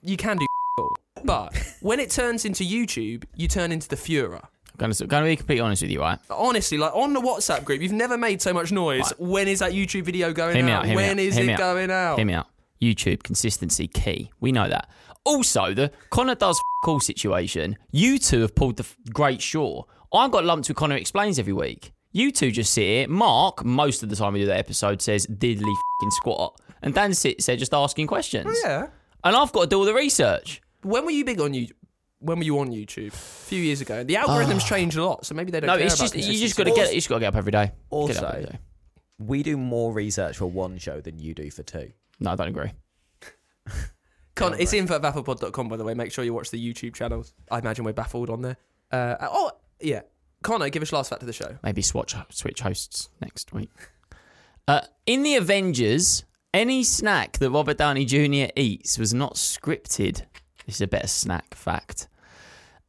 You 0.00 0.16
can 0.16 0.38
do 0.38 0.46
all, 0.78 0.96
but 1.24 1.54
when 1.80 2.00
it 2.00 2.10
turns 2.10 2.44
into 2.46 2.64
YouTube, 2.64 3.24
you 3.36 3.46
turn 3.48 3.72
into 3.72 3.88
the 3.88 3.96
Führer. 3.96 4.42
Going 4.78 4.92
to, 4.92 5.06
going 5.06 5.24
to 5.24 5.28
be 5.28 5.36
completely 5.36 5.60
honest 5.60 5.82
with 5.82 5.90
you, 5.90 6.00
right? 6.00 6.18
Honestly, 6.30 6.78
like 6.78 6.94
on 6.94 7.12
the 7.12 7.20
WhatsApp 7.20 7.64
group, 7.64 7.82
you've 7.82 7.92
never 7.92 8.16
made 8.16 8.40
so 8.40 8.54
much 8.54 8.72
noise. 8.72 9.12
When 9.18 9.46
is 9.46 9.58
that 9.58 9.72
YouTube 9.72 10.04
video 10.04 10.32
going 10.32 10.56
Hear 10.56 10.64
me 10.64 10.72
out? 10.72 10.78
out. 10.80 10.86
Hear 10.86 10.96
me 10.96 11.02
When 11.02 11.18
out, 11.18 11.22
is 11.22 11.34
hear 11.34 11.44
it 11.44 11.46
me 11.48 11.52
out, 11.52 11.58
going 11.58 11.90
out? 11.90 12.16
Hear 12.16 12.24
me 12.24 12.32
out. 12.32 12.46
YouTube 12.80 13.22
consistency 13.22 13.86
key. 13.88 14.30
We 14.40 14.52
know 14.52 14.70
that. 14.70 14.88
Also, 15.24 15.74
the 15.74 15.90
Connor 16.10 16.34
does 16.34 16.56
f- 16.58 16.88
all 16.88 17.00
situation. 17.00 17.76
You 17.90 18.18
two 18.18 18.40
have 18.40 18.54
pulled 18.54 18.76
the 18.78 18.82
f- 18.84 18.96
great 19.12 19.40
shore. 19.42 19.86
I've 20.12 20.30
got 20.30 20.44
lumped 20.44 20.68
with 20.68 20.76
Connor 20.76 20.96
explains 20.96 21.38
every 21.38 21.52
week. 21.52 21.92
You 22.12 22.32
two 22.32 22.50
just 22.50 22.72
sit 22.72 22.82
here. 22.84 23.08
Mark, 23.08 23.64
most 23.64 24.02
of 24.02 24.08
the 24.08 24.16
time 24.16 24.32
we 24.32 24.40
do 24.40 24.46
that 24.46 24.56
episode, 24.58 25.00
says 25.02 25.26
diddly 25.26 25.74
fing 26.00 26.10
squat, 26.10 26.58
and 26.82 26.94
Dan 26.94 27.14
sits 27.14 27.46
there 27.46 27.56
just 27.56 27.72
asking 27.74 28.06
questions. 28.08 28.46
Oh, 28.48 28.68
yeah. 28.68 28.86
And 29.22 29.36
I've 29.36 29.52
got 29.52 29.62
to 29.62 29.66
do 29.68 29.78
all 29.78 29.84
the 29.84 29.94
research. 29.94 30.62
When 30.82 31.04
were 31.04 31.10
you 31.12 31.24
big 31.24 31.40
on 31.40 31.52
YouTube? 31.52 31.72
When 32.20 32.38
were 32.38 32.44
you 32.44 32.58
on 32.58 32.70
YouTube? 32.70 33.08
A 33.08 33.16
few 33.16 33.62
years 33.62 33.80
ago. 33.80 34.02
The 34.02 34.14
algorithms 34.14 34.66
changed 34.66 34.96
a 34.96 35.04
lot, 35.04 35.24
so 35.24 35.34
maybe 35.34 35.50
they 35.52 35.60
don't. 35.60 35.70
Ah. 35.70 35.74
No, 35.74 35.78
care 35.78 35.86
it's 35.86 35.94
about 35.96 36.12
just 36.12 36.28
you 36.28 36.38
just 36.38 36.56
got 36.56 36.64
to 36.64 36.72
get. 36.72 36.88
You 36.88 36.96
just 36.96 37.08
got 37.08 37.16
to 37.16 37.20
get 37.20 37.28
up 37.28 37.36
every 37.36 37.52
day. 37.52 37.66
Get 37.66 37.72
up 37.72 37.76
Also, 37.90 38.26
every 38.26 38.44
day. 38.46 38.58
we 39.18 39.42
do 39.42 39.56
more 39.56 39.92
research 39.92 40.36
for 40.38 40.46
one 40.46 40.78
show 40.78 41.00
than 41.00 41.18
you 41.18 41.34
do 41.34 41.50
for 41.50 41.62
two. 41.62 41.92
No, 42.18 42.30
I 42.32 42.36
don't 42.36 42.48
agree. 42.48 42.72
Con- 44.40 44.56
it's 44.58 44.72
info 44.72 44.96
at 44.96 45.02
bafflepod.com, 45.02 45.68
by 45.68 45.76
the 45.76 45.84
way. 45.84 45.94
Make 45.94 46.12
sure 46.12 46.24
you 46.24 46.34
watch 46.34 46.50
the 46.50 46.58
YouTube 46.72 46.94
channels. 46.94 47.32
I 47.50 47.58
imagine 47.58 47.84
we're 47.84 47.92
baffled 47.92 48.30
on 48.30 48.42
there. 48.42 48.56
Uh, 48.90 49.16
oh, 49.20 49.52
yeah. 49.80 50.00
Connor, 50.42 50.70
give 50.70 50.82
us 50.82 50.92
last 50.92 51.10
fact 51.10 51.22
of 51.22 51.26
the 51.26 51.32
show. 51.32 51.58
Maybe 51.62 51.82
switch 51.82 52.14
switch 52.30 52.60
hosts 52.60 53.10
next 53.20 53.52
week. 53.52 53.70
Uh, 54.66 54.80
in 55.06 55.22
the 55.22 55.36
Avengers, 55.36 56.24
any 56.54 56.82
snack 56.82 57.38
that 57.38 57.50
Robert 57.50 57.78
Downey 57.78 58.04
Jr. 58.04 58.50
eats 58.56 58.98
was 58.98 59.12
not 59.12 59.34
scripted. 59.34 60.22
This 60.66 60.76
is 60.76 60.80
a 60.80 60.86
better 60.86 61.08
snack 61.08 61.54
fact. 61.54 62.08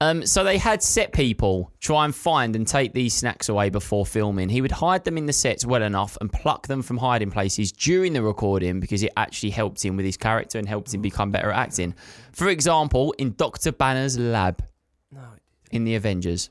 Um, 0.01 0.25
so 0.25 0.43
they 0.43 0.57
had 0.57 0.81
set 0.81 1.13
people 1.13 1.71
try 1.79 2.05
and 2.05 2.13
find 2.15 2.55
and 2.55 2.67
take 2.67 2.91
these 2.93 3.13
snacks 3.13 3.49
away 3.49 3.69
before 3.69 4.03
filming. 4.03 4.49
He 4.49 4.59
would 4.59 4.71
hide 4.71 5.03
them 5.03 5.15
in 5.15 5.27
the 5.27 5.33
sets 5.33 5.63
well 5.63 5.83
enough 5.83 6.17
and 6.19 6.33
pluck 6.33 6.65
them 6.65 6.81
from 6.81 6.97
hiding 6.97 7.29
places 7.29 7.71
during 7.71 8.13
the 8.13 8.23
recording 8.23 8.79
because 8.79 9.03
it 9.03 9.11
actually 9.15 9.51
helped 9.51 9.85
him 9.85 9.95
with 9.95 10.05
his 10.05 10.17
character 10.17 10.57
and 10.57 10.67
helped 10.67 10.91
him 10.91 11.03
become 11.03 11.29
better 11.29 11.51
at 11.51 11.59
acting. 11.59 11.93
For 12.31 12.49
example, 12.49 13.13
in 13.19 13.33
Dr. 13.33 13.71
Banner's 13.71 14.17
lab 14.17 14.63
No. 15.11 15.21
in 15.69 15.83
the 15.83 15.93
Avengers. 15.93 16.49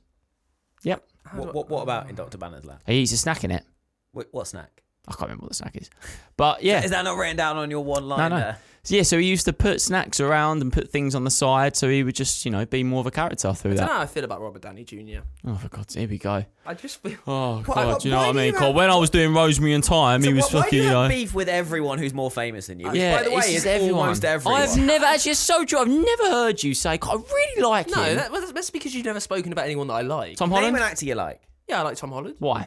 Yep. 0.84 1.04
What, 1.32 1.52
what, 1.52 1.68
what 1.68 1.82
about 1.82 2.08
in 2.08 2.14
Dr. 2.14 2.38
Banner's 2.38 2.64
lab? 2.64 2.78
He 2.86 3.00
eats 3.00 3.10
a 3.10 3.16
snack 3.16 3.42
in 3.42 3.50
it. 3.50 3.64
What, 4.12 4.28
what 4.30 4.46
snack? 4.46 4.84
I 5.08 5.12
can't 5.12 5.22
remember 5.22 5.42
what 5.42 5.50
the 5.50 5.54
snack 5.56 5.74
is. 5.76 5.90
But 6.36 6.62
yeah. 6.62 6.84
Is 6.84 6.92
that 6.92 7.02
not 7.02 7.16
written 7.16 7.36
down 7.36 7.56
on 7.56 7.68
your 7.68 7.82
one 7.82 8.04
No, 8.08 8.14
line 8.14 8.30
no. 8.30 8.36
there? 8.36 8.58
So, 8.82 8.94
yeah, 8.96 9.02
so 9.02 9.18
he 9.18 9.26
used 9.26 9.44
to 9.44 9.52
put 9.52 9.80
snacks 9.82 10.20
around 10.20 10.62
and 10.62 10.72
put 10.72 10.88
things 10.90 11.14
on 11.14 11.24
the 11.24 11.30
side, 11.30 11.76
so 11.76 11.86
he 11.90 12.02
would 12.02 12.14
just, 12.14 12.46
you 12.46 12.50
know, 12.50 12.64
be 12.64 12.82
more 12.82 13.00
of 13.00 13.06
a 13.06 13.10
character 13.10 13.52
through 13.52 13.72
I 13.72 13.74
don't 13.74 13.80
know 13.82 13.86
that. 13.88 13.92
how 13.94 14.00
I 14.00 14.06
feel 14.06 14.24
about 14.24 14.40
Robert 14.40 14.62
Downey 14.62 14.84
Jr. 14.84 15.20
Oh, 15.46 15.54
for 15.56 15.68
God's 15.68 15.94
here 15.96 16.08
we 16.08 16.16
go. 16.16 16.44
I 16.64 16.72
just 16.74 17.02
feel. 17.02 17.18
Oh, 17.26 17.56
Why- 17.66 17.74
God, 17.74 18.00
do 18.00 18.08
you 18.08 18.14
know 18.14 18.20
why 18.20 18.26
what 18.28 18.30
I 18.30 18.32
do 18.32 18.38
mean? 18.38 18.46
you 18.46 18.52
God, 18.52 18.66
have- 18.68 18.74
when 18.74 18.90
I 18.90 18.96
was 18.96 19.10
doing 19.10 19.34
Rosemary 19.34 19.74
and 19.74 19.84
Thyme, 19.84 20.22
he 20.22 20.32
was 20.32 20.44
why, 20.50 20.60
why 20.60 20.60
do 20.60 20.62
fucking, 20.64 20.78
you 20.78 20.84
you 20.84 20.90
know. 20.90 21.08
beef 21.08 21.34
with 21.34 21.48
everyone 21.50 21.98
who's 21.98 22.14
more 22.14 22.30
famous 22.30 22.68
than 22.68 22.80
you? 22.80 22.86
Which, 22.88 22.96
Yeah, 22.96 23.18
by 23.18 23.22
the 23.24 23.30
way, 23.30 23.36
it's 23.36 23.48
is 23.48 23.52
just 23.54 23.66
everyone. 23.66 24.00
almost 24.00 24.24
everyone. 24.24 24.62
I've 24.62 24.76
never 24.78 25.04
actually, 25.04 25.32
it's 25.32 25.40
so 25.40 25.64
true. 25.66 25.78
I've 25.80 25.88
never 25.88 26.30
heard 26.30 26.62
you 26.62 26.72
say, 26.72 26.96
God, 26.96 27.18
I 27.22 27.32
really 27.34 27.62
like 27.62 27.90
No, 27.90 28.02
him. 28.02 28.16
that, 28.16 28.32
well, 28.32 28.50
that's 28.52 28.70
because 28.70 28.94
you've 28.94 29.04
never 29.04 29.20
spoken 29.20 29.52
about 29.52 29.66
anyone 29.66 29.88
that 29.88 29.94
I 29.94 30.00
like. 30.02 30.36
Tom 30.38 30.48
Name 30.48 30.56
Holland? 30.58 30.76
an 30.76 30.82
actor 30.82 31.04
you 31.04 31.14
like. 31.16 31.42
Yeah, 31.68 31.80
I 31.80 31.82
like 31.82 31.96
Tom 31.98 32.12
Holland 32.12 32.36
Why? 32.38 32.66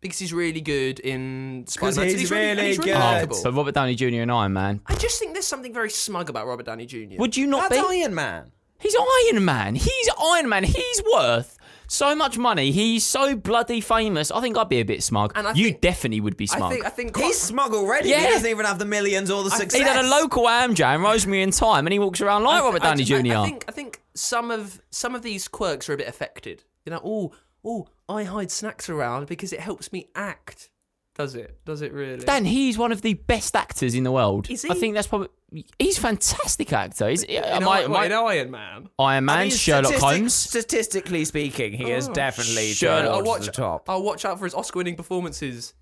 Because 0.00 0.18
he's 0.18 0.32
really 0.32 0.60
good 0.60 1.00
in 1.00 1.64
Spider-Man. 1.66 2.08
he's 2.08 2.30
and 2.30 2.30
really, 2.30 2.50
and 2.50 2.60
he's 2.60 2.78
really 2.78 2.90
really 2.92 3.00
good. 3.00 3.04
likable. 3.14 3.40
But 3.42 3.52
Robert 3.54 3.74
Downey 3.74 3.94
Jr. 3.94 4.06
and 4.20 4.30
Iron 4.30 4.52
Man. 4.52 4.80
I 4.86 4.94
just 4.94 5.18
think 5.18 5.32
there's 5.32 5.46
something 5.46 5.72
very 5.72 5.90
smug 5.90 6.28
about 6.30 6.46
Robert 6.46 6.66
Downey 6.66 6.86
Jr. 6.86 7.16
Would 7.18 7.36
you 7.36 7.46
not 7.46 7.70
That's 7.70 7.88
be? 7.88 8.02
Iron 8.02 8.14
Man. 8.14 8.52
He's 8.78 8.94
Iron 9.32 9.44
Man. 9.44 9.74
He's 9.74 10.08
Iron 10.34 10.48
Man. 10.50 10.62
He's 10.64 11.02
worth 11.12 11.56
so 11.88 12.14
much 12.14 12.36
money. 12.36 12.72
He's 12.72 13.06
so 13.06 13.34
bloody 13.36 13.80
famous. 13.80 14.30
I 14.30 14.40
think 14.42 14.58
I'd 14.58 14.68
be 14.68 14.80
a 14.80 14.84
bit 14.84 15.02
smug. 15.02 15.32
And 15.34 15.48
I 15.48 15.52
you 15.54 15.68
think- 15.70 15.80
definitely 15.80 16.20
would 16.20 16.36
be 16.36 16.46
smug. 16.46 16.62
I 16.62 16.68
think 16.74 16.84
I 16.84 16.88
think 16.90 17.16
He's 17.16 17.40
smug 17.40 17.72
already. 17.72 18.10
Yeah. 18.10 18.20
He 18.20 18.26
doesn't 18.26 18.50
even 18.50 18.66
have 18.66 18.78
the 18.78 18.84
millions 18.84 19.30
or 19.30 19.42
the 19.44 19.50
I- 19.50 19.56
success. 19.58 19.80
He 19.80 19.86
had 19.86 20.04
a 20.04 20.08
local 20.08 20.44
Amjam, 20.44 21.02
Rosemary 21.02 21.42
in 21.42 21.52
Thyme, 21.52 21.86
and 21.86 21.92
he 21.92 21.98
walks 21.98 22.20
around 22.20 22.44
like 22.44 22.62
I- 22.62 22.66
Robert 22.66 22.82
Downey 22.82 23.02
I- 23.02 23.06
Jr. 23.06 23.32
I, 23.38 23.44
think 23.46 23.64
I 23.66 23.72
think 23.72 24.02
some 24.14 24.50
of 24.50 24.80
some 24.90 25.14
of 25.14 25.22
these 25.22 25.48
quirks 25.48 25.88
are 25.88 25.94
a 25.94 25.96
bit 25.96 26.08
affected. 26.08 26.64
You 26.84 26.90
know, 26.92 27.00
oh 27.02 27.32
oh, 27.66 27.86
I 28.08 28.22
hide 28.24 28.50
snacks 28.50 28.88
around 28.88 29.26
because 29.26 29.52
it 29.52 29.60
helps 29.60 29.92
me 29.92 30.08
act. 30.14 30.70
Does 31.16 31.34
it? 31.34 31.58
Does 31.64 31.80
it 31.82 31.92
really? 31.94 32.24
Dan, 32.24 32.44
he's 32.44 32.76
one 32.76 32.92
of 32.92 33.00
the 33.02 33.14
best 33.14 33.56
actors 33.56 33.94
in 33.94 34.04
the 34.04 34.12
world. 34.12 34.50
Is 34.50 34.62
he? 34.62 34.70
I 34.70 34.74
think 34.74 34.94
that's 34.94 35.06
probably. 35.06 35.28
He's 35.78 35.96
a 35.96 36.00
fantastic 36.02 36.72
actor. 36.74 37.08
He's, 37.08 37.22
in, 37.22 37.42
am 37.42 37.66
I- 37.66 37.78
Iron, 37.80 37.84
am 37.90 37.96
I- 37.96 38.04
in 38.06 38.12
Iron 38.12 38.50
Man. 38.50 38.88
Iron 38.98 39.24
Man, 39.24 39.38
I 39.38 39.42
mean, 39.44 39.50
Sherlock 39.50 39.84
statistic- 39.86 40.02
Holmes. 40.18 40.34
Statistically 40.34 41.24
speaking, 41.24 41.72
he 41.72 41.90
is 41.90 42.08
Oh, 42.08 42.12
definitely 42.12 42.72
Sherlock- 42.72 43.04
towards 43.04 43.16
I'll 43.16 43.24
watch 43.34 43.46
the 43.46 43.52
top. 43.52 43.88
I'll 43.90 44.02
watch 44.02 44.24
out 44.26 44.38
for 44.38 44.44
his 44.44 44.54
Oscar-winning 44.54 44.96
performances 44.96 45.72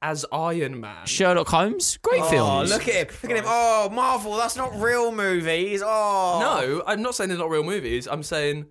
as 0.00 0.24
Iron 0.32 0.80
Man. 0.80 1.04
Sherlock 1.06 1.48
Holmes, 1.48 1.98
great 1.98 2.22
Oh, 2.22 2.30
films. 2.30 2.70
look 2.70 2.88
at 2.88 2.94
him! 2.94 3.16
Look 3.22 3.30
at 3.32 3.36
him! 3.38 3.44
Oh, 3.46 3.90
Marvel, 3.92 4.36
that's 4.36 4.56
not 4.56 4.80
real 4.80 5.12
movies. 5.12 5.82
Oh, 5.84 6.38
No, 6.40 6.82
I'm 6.86 7.02
not 7.02 7.14
saying 7.14 7.28
they're 7.28 7.38
not 7.38 7.50
real 7.50 7.64
movies. 7.64 8.06
I'm 8.08 8.22
saying, 8.22 8.66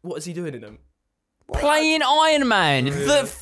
what 0.00 0.16
is 0.16 0.24
he 0.24 0.32
doing 0.32 0.54
in 0.54 0.62
them? 0.62 0.78
Playing 1.52 2.02
Iron 2.02 2.48
Man. 2.48 2.84
The 2.86 3.20
f- 3.22 3.40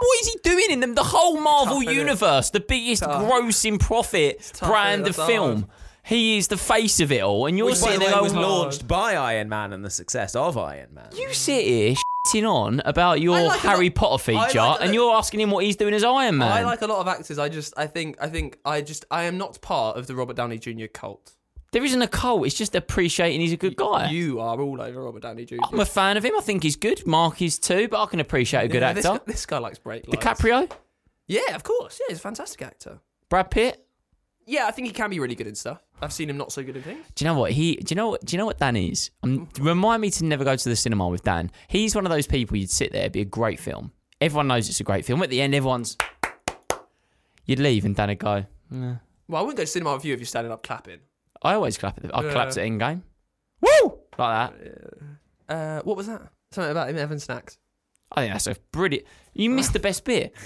what 0.00 0.20
is 0.20 0.28
he 0.28 0.38
doing 0.42 0.70
in 0.70 0.80
them? 0.80 0.94
The 0.94 1.02
whole 1.02 1.40
Marvel 1.40 1.82
Tough, 1.82 1.92
universe, 1.92 2.50
the 2.50 2.60
biggest 2.60 3.02
grossing 3.02 3.80
profit 3.80 4.40
tough, 4.54 4.68
brand 4.68 5.08
of 5.08 5.16
film. 5.16 5.62
hard. 5.62 5.70
He 6.04 6.38
is 6.38 6.48
the 6.48 6.56
face 6.56 7.00
of 7.00 7.12
it 7.12 7.22
all, 7.22 7.46
and 7.46 7.58
you're 7.58 7.66
Which, 7.66 7.80
by 7.82 7.88
sitting 7.92 8.08
the 8.08 8.14
way, 8.14 8.20
was 8.22 8.32
going, 8.32 8.42
launched 8.44 8.88
by 8.88 9.16
Iron 9.16 9.48
Man 9.48 9.72
and 9.74 9.84
the 9.84 9.90
success 9.90 10.34
of 10.34 10.56
Iron 10.56 10.94
Man. 10.94 11.08
You 11.14 11.34
sit 11.34 11.66
here 11.66 11.94
shitting 12.28 12.48
on 12.48 12.80
about 12.84 13.20
your 13.20 13.40
like 13.42 13.60
Harry 13.60 13.90
Potter 13.90 14.22
feature, 14.22 14.58
like 14.58 14.80
and 14.80 14.94
you're 14.94 15.14
asking 15.14 15.40
him 15.40 15.50
what 15.50 15.64
he's 15.64 15.76
doing 15.76 15.92
as 15.92 16.04
Iron 16.04 16.38
Man. 16.38 16.50
I 16.50 16.62
like 16.64 16.80
a 16.80 16.86
lot 16.86 17.00
of 17.00 17.08
actors. 17.08 17.38
I 17.38 17.48
just, 17.50 17.74
I 17.76 17.86
think, 17.86 18.16
I 18.22 18.28
think, 18.28 18.58
I 18.64 18.80
just, 18.80 19.04
I 19.10 19.24
am 19.24 19.36
not 19.36 19.60
part 19.60 19.98
of 19.98 20.06
the 20.06 20.14
Robert 20.14 20.36
Downey 20.36 20.58
Jr. 20.58 20.86
cult. 20.86 21.34
There 21.72 21.84
isn't 21.84 22.00
a 22.02 22.08
cult. 22.08 22.46
It's 22.46 22.54
just 22.56 22.74
appreciating 22.74 23.40
he's 23.40 23.52
a 23.52 23.56
good 23.56 23.76
guy. 23.76 24.10
You 24.10 24.40
are 24.40 24.60
all 24.60 24.80
over 24.80 25.02
Robert 25.02 25.22
Downey 25.22 25.44
Jr. 25.44 25.56
I'm 25.70 25.80
a 25.80 25.84
fan 25.84 26.16
of 26.16 26.24
him. 26.24 26.32
I 26.36 26.40
think 26.40 26.62
he's 26.62 26.76
good. 26.76 27.06
Mark 27.06 27.42
is 27.42 27.58
too, 27.58 27.88
but 27.88 28.02
I 28.02 28.06
can 28.06 28.20
appreciate 28.20 28.64
a 28.64 28.68
good 28.68 28.82
Yeah, 28.82 28.88
actor. 28.90 29.02
This, 29.02 29.10
guy- 29.10 29.20
this 29.26 29.46
guy 29.46 29.58
likes 29.58 29.78
break. 29.78 30.06
lights. 30.08 30.24
DiCaprio, 30.24 30.70
Yeah, 31.26 31.54
of 31.54 31.62
course. 31.62 31.98
Yeah, 32.00 32.06
he's 32.10 32.18
a 32.18 32.22
fantastic 32.22 32.62
actor. 32.62 33.00
Brad 33.28 33.50
Pitt. 33.50 33.84
Yeah, 34.46 34.66
I 34.66 34.70
think 34.70 34.86
he 34.86 34.94
can 34.94 35.10
be 35.10 35.20
really 35.20 35.34
good 35.34 35.46
in 35.46 35.54
stuff. 35.54 35.82
I've 36.00 36.12
seen 36.12 36.30
him 36.30 36.38
not 36.38 36.52
so 36.52 36.62
good 36.62 36.74
in 36.76 36.82
things. 36.82 37.04
Do 37.14 37.22
you 37.22 37.30
know 37.30 37.38
what 37.38 37.52
he? 37.52 37.76
Do 37.76 37.92
you 37.92 37.96
know 37.96 38.08
what? 38.08 38.24
Do 38.24 38.34
you 38.34 38.38
know 38.38 38.46
what 38.46 38.58
Dan 38.58 38.76
is? 38.76 39.10
Um, 39.22 39.46
remind 39.60 40.00
me 40.00 40.10
to 40.12 40.24
never 40.24 40.42
go 40.42 40.56
to 40.56 40.68
the 40.70 40.76
cinema 40.76 41.06
with 41.08 41.22
Dan. 41.22 41.50
He's 41.66 41.94
one 41.94 42.06
of 42.06 42.10
those 42.10 42.26
people 42.26 42.56
you'd 42.56 42.70
sit 42.70 42.90
there, 42.92 43.02
it'd 43.02 43.12
be 43.12 43.20
a 43.20 43.26
great 43.26 43.60
film. 43.60 43.92
Everyone 44.22 44.48
knows 44.48 44.70
it's 44.70 44.80
a 44.80 44.84
great 44.84 45.04
film. 45.04 45.22
At 45.22 45.28
the 45.28 45.42
end, 45.42 45.54
everyone's. 45.54 45.98
You'd 47.44 47.58
leave 47.60 47.84
and 47.84 47.94
Dan 47.94 48.08
would 48.08 48.18
go. 48.18 48.44
Well, 48.70 48.98
I 49.34 49.40
wouldn't 49.40 49.56
go 49.58 49.62
to 49.64 49.66
cinema 49.66 49.94
with 49.94 50.04
you 50.06 50.14
if 50.14 50.20
you're 50.20 50.26
standing 50.26 50.52
up 50.52 50.62
clapping. 50.62 51.00
I 51.42 51.54
always 51.54 51.78
clap 51.78 51.98
at. 51.98 52.04
The, 52.04 52.14
I 52.14 52.24
Yeah. 52.24 52.32
clapped 52.32 52.56
at 52.56 52.66
Endgame. 52.66 53.02
Woo! 53.60 53.98
Like 54.18 54.52
that. 54.52 55.54
Uh, 55.54 55.80
what 55.82 55.96
was 55.96 56.06
that? 56.06 56.22
Something 56.52 56.70
about 56.72 56.88
him 56.90 56.96
having 56.96 57.18
snacks. 57.18 57.58
I 58.12 58.22
think 58.22 58.32
that's 58.32 58.46
a 58.46 58.56
brilliant. 58.72 59.06
You 59.34 59.50
missed 59.50 59.72
the 59.72 59.80
best 59.80 60.04
bit. 60.04 60.34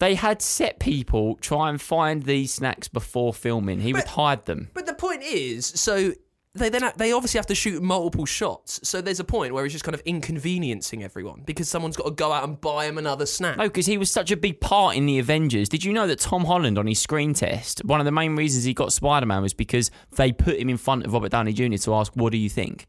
They 0.00 0.14
had 0.14 0.40
set 0.42 0.78
people 0.78 1.34
try 1.40 1.68
and 1.70 1.80
find 1.82 2.22
these 2.22 2.54
snacks 2.54 2.86
before 2.86 3.34
filming. 3.34 3.80
He 3.80 3.92
would 3.92 4.04
hide 4.06 4.44
them. 4.46 4.70
But 4.72 4.86
the 4.86 4.94
point 4.94 5.24
is, 5.24 5.66
so 5.66 6.12
they 6.54 6.68
then 6.68 6.90
they 6.96 7.12
obviously 7.12 7.38
have 7.38 7.46
to 7.46 7.54
shoot 7.54 7.82
multiple 7.82 8.26
shots. 8.26 8.80
So 8.82 9.00
there's 9.00 9.20
a 9.20 9.24
point 9.24 9.52
where 9.54 9.64
he's 9.64 9.72
just 9.72 9.84
kind 9.84 9.94
of 9.94 10.00
inconveniencing 10.04 11.02
everyone 11.04 11.42
because 11.44 11.68
someone's 11.68 11.96
got 11.96 12.04
to 12.04 12.10
go 12.12 12.32
out 12.32 12.44
and 12.44 12.60
buy 12.60 12.86
him 12.86 12.98
another 12.98 13.26
snack. 13.26 13.56
No, 13.58 13.64
because 13.64 13.86
he 13.86 13.98
was 13.98 14.10
such 14.10 14.30
a 14.30 14.36
big 14.36 14.60
part 14.60 14.96
in 14.96 15.06
the 15.06 15.18
Avengers. 15.18 15.68
Did 15.68 15.84
you 15.84 15.92
know 15.92 16.06
that 16.06 16.20
Tom 16.20 16.44
Holland 16.44 16.78
on 16.78 16.86
his 16.86 16.98
screen 17.00 17.34
test, 17.34 17.84
one 17.84 18.00
of 18.00 18.06
the 18.06 18.12
main 18.12 18.34
reasons 18.36 18.64
he 18.64 18.74
got 18.74 18.92
Spider 18.92 19.26
Man 19.26 19.42
was 19.42 19.54
because 19.54 19.90
they 20.16 20.32
put 20.32 20.58
him 20.58 20.68
in 20.68 20.76
front 20.76 21.04
of 21.04 21.12
Robert 21.12 21.30
Downey 21.30 21.52
Jr. 21.52 21.76
to 21.76 21.94
ask, 21.94 22.12
"What 22.14 22.32
do 22.32 22.38
you 22.38 22.48
think?" 22.50 22.86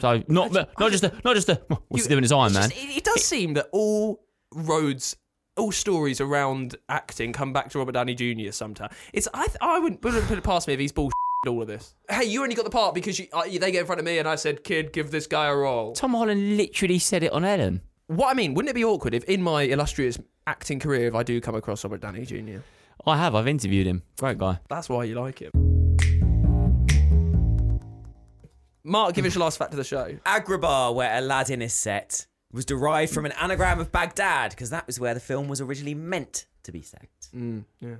So 0.00 0.22
not 0.28 0.52
not 0.52 0.90
just 0.90 1.04
a, 1.04 1.12
not 1.24 1.34
just 1.36 1.48
a 1.48 1.60
what's 1.88 2.04
he 2.04 2.08
doing 2.10 2.24
as 2.24 2.32
Iron 2.32 2.52
Man. 2.52 2.68
just- 2.70 2.82
it, 2.82 2.96
it 2.98 3.04
does 3.04 3.24
seem 3.24 3.54
that 3.54 3.68
all 3.72 4.20
roads, 4.52 5.16
all 5.56 5.70
stories 5.72 6.20
around 6.20 6.76
acting 6.88 7.32
come 7.32 7.52
back 7.52 7.70
to 7.70 7.78
Robert 7.78 7.92
Downey 7.92 8.14
Jr. 8.14 8.50
Sometimes 8.50 8.92
it's 9.12 9.28
I 9.32 9.46
th- 9.46 9.56
I 9.60 9.78
wouldn't, 9.78 10.02
wouldn't 10.02 10.26
put 10.26 10.38
it 10.38 10.44
past 10.44 10.66
me 10.68 10.74
if 10.74 10.80
he's 10.80 10.92
bullshit 10.92 11.12
all 11.46 11.62
of 11.62 11.68
this. 11.68 11.94
Hey, 12.10 12.24
you 12.24 12.42
only 12.42 12.54
got 12.54 12.64
the 12.64 12.70
part 12.70 12.94
because 12.94 13.18
you, 13.18 13.26
uh, 13.32 13.44
they 13.44 13.70
get 13.70 13.74
in 13.80 13.86
front 13.86 14.00
of 14.00 14.04
me 14.04 14.18
and 14.18 14.26
I 14.26 14.34
said, 14.34 14.64
"Kid, 14.64 14.92
give 14.92 15.10
this 15.10 15.26
guy 15.26 15.46
a 15.46 15.54
role." 15.54 15.92
Tom 15.92 16.12
Holland 16.12 16.56
literally 16.56 16.98
said 16.98 17.22
it 17.22 17.32
on 17.32 17.44
Ellen. 17.44 17.82
What 18.08 18.30
I 18.30 18.34
mean, 18.34 18.54
wouldn't 18.54 18.70
it 18.70 18.74
be 18.74 18.84
awkward 18.84 19.14
if 19.14 19.24
in 19.24 19.42
my 19.42 19.62
illustrious 19.62 20.18
acting 20.46 20.80
career, 20.80 21.06
if 21.08 21.14
I 21.14 21.22
do 21.22 21.40
come 21.40 21.54
across 21.54 21.84
Robert 21.84 22.00
Downey 22.00 22.24
Jr. 22.24 22.60
I 23.06 23.16
have. 23.18 23.34
I've 23.34 23.46
interviewed 23.46 23.86
him. 23.86 24.02
Great 24.18 24.38
guy. 24.38 24.58
That's 24.68 24.88
why 24.88 25.04
you 25.04 25.14
like 25.20 25.40
him. 25.40 25.50
Mark, 28.82 29.14
give 29.14 29.26
us 29.26 29.34
your 29.34 29.44
last 29.44 29.58
fact 29.58 29.72
of 29.72 29.76
the 29.76 29.84
show. 29.84 30.16
Agrabah, 30.26 30.94
where 30.94 31.18
Aladdin 31.18 31.60
is 31.60 31.74
set, 31.74 32.26
was 32.50 32.64
derived 32.64 33.12
from 33.12 33.26
an 33.26 33.32
anagram 33.32 33.78
of 33.78 33.92
Baghdad 33.92 34.50
because 34.50 34.70
that 34.70 34.86
was 34.86 34.98
where 34.98 35.12
the 35.12 35.20
film 35.20 35.46
was 35.46 35.60
originally 35.60 35.94
meant 35.94 36.46
to 36.62 36.72
be 36.72 36.80
set. 36.80 37.08
Mm, 37.36 37.64
yeah. 37.80 37.96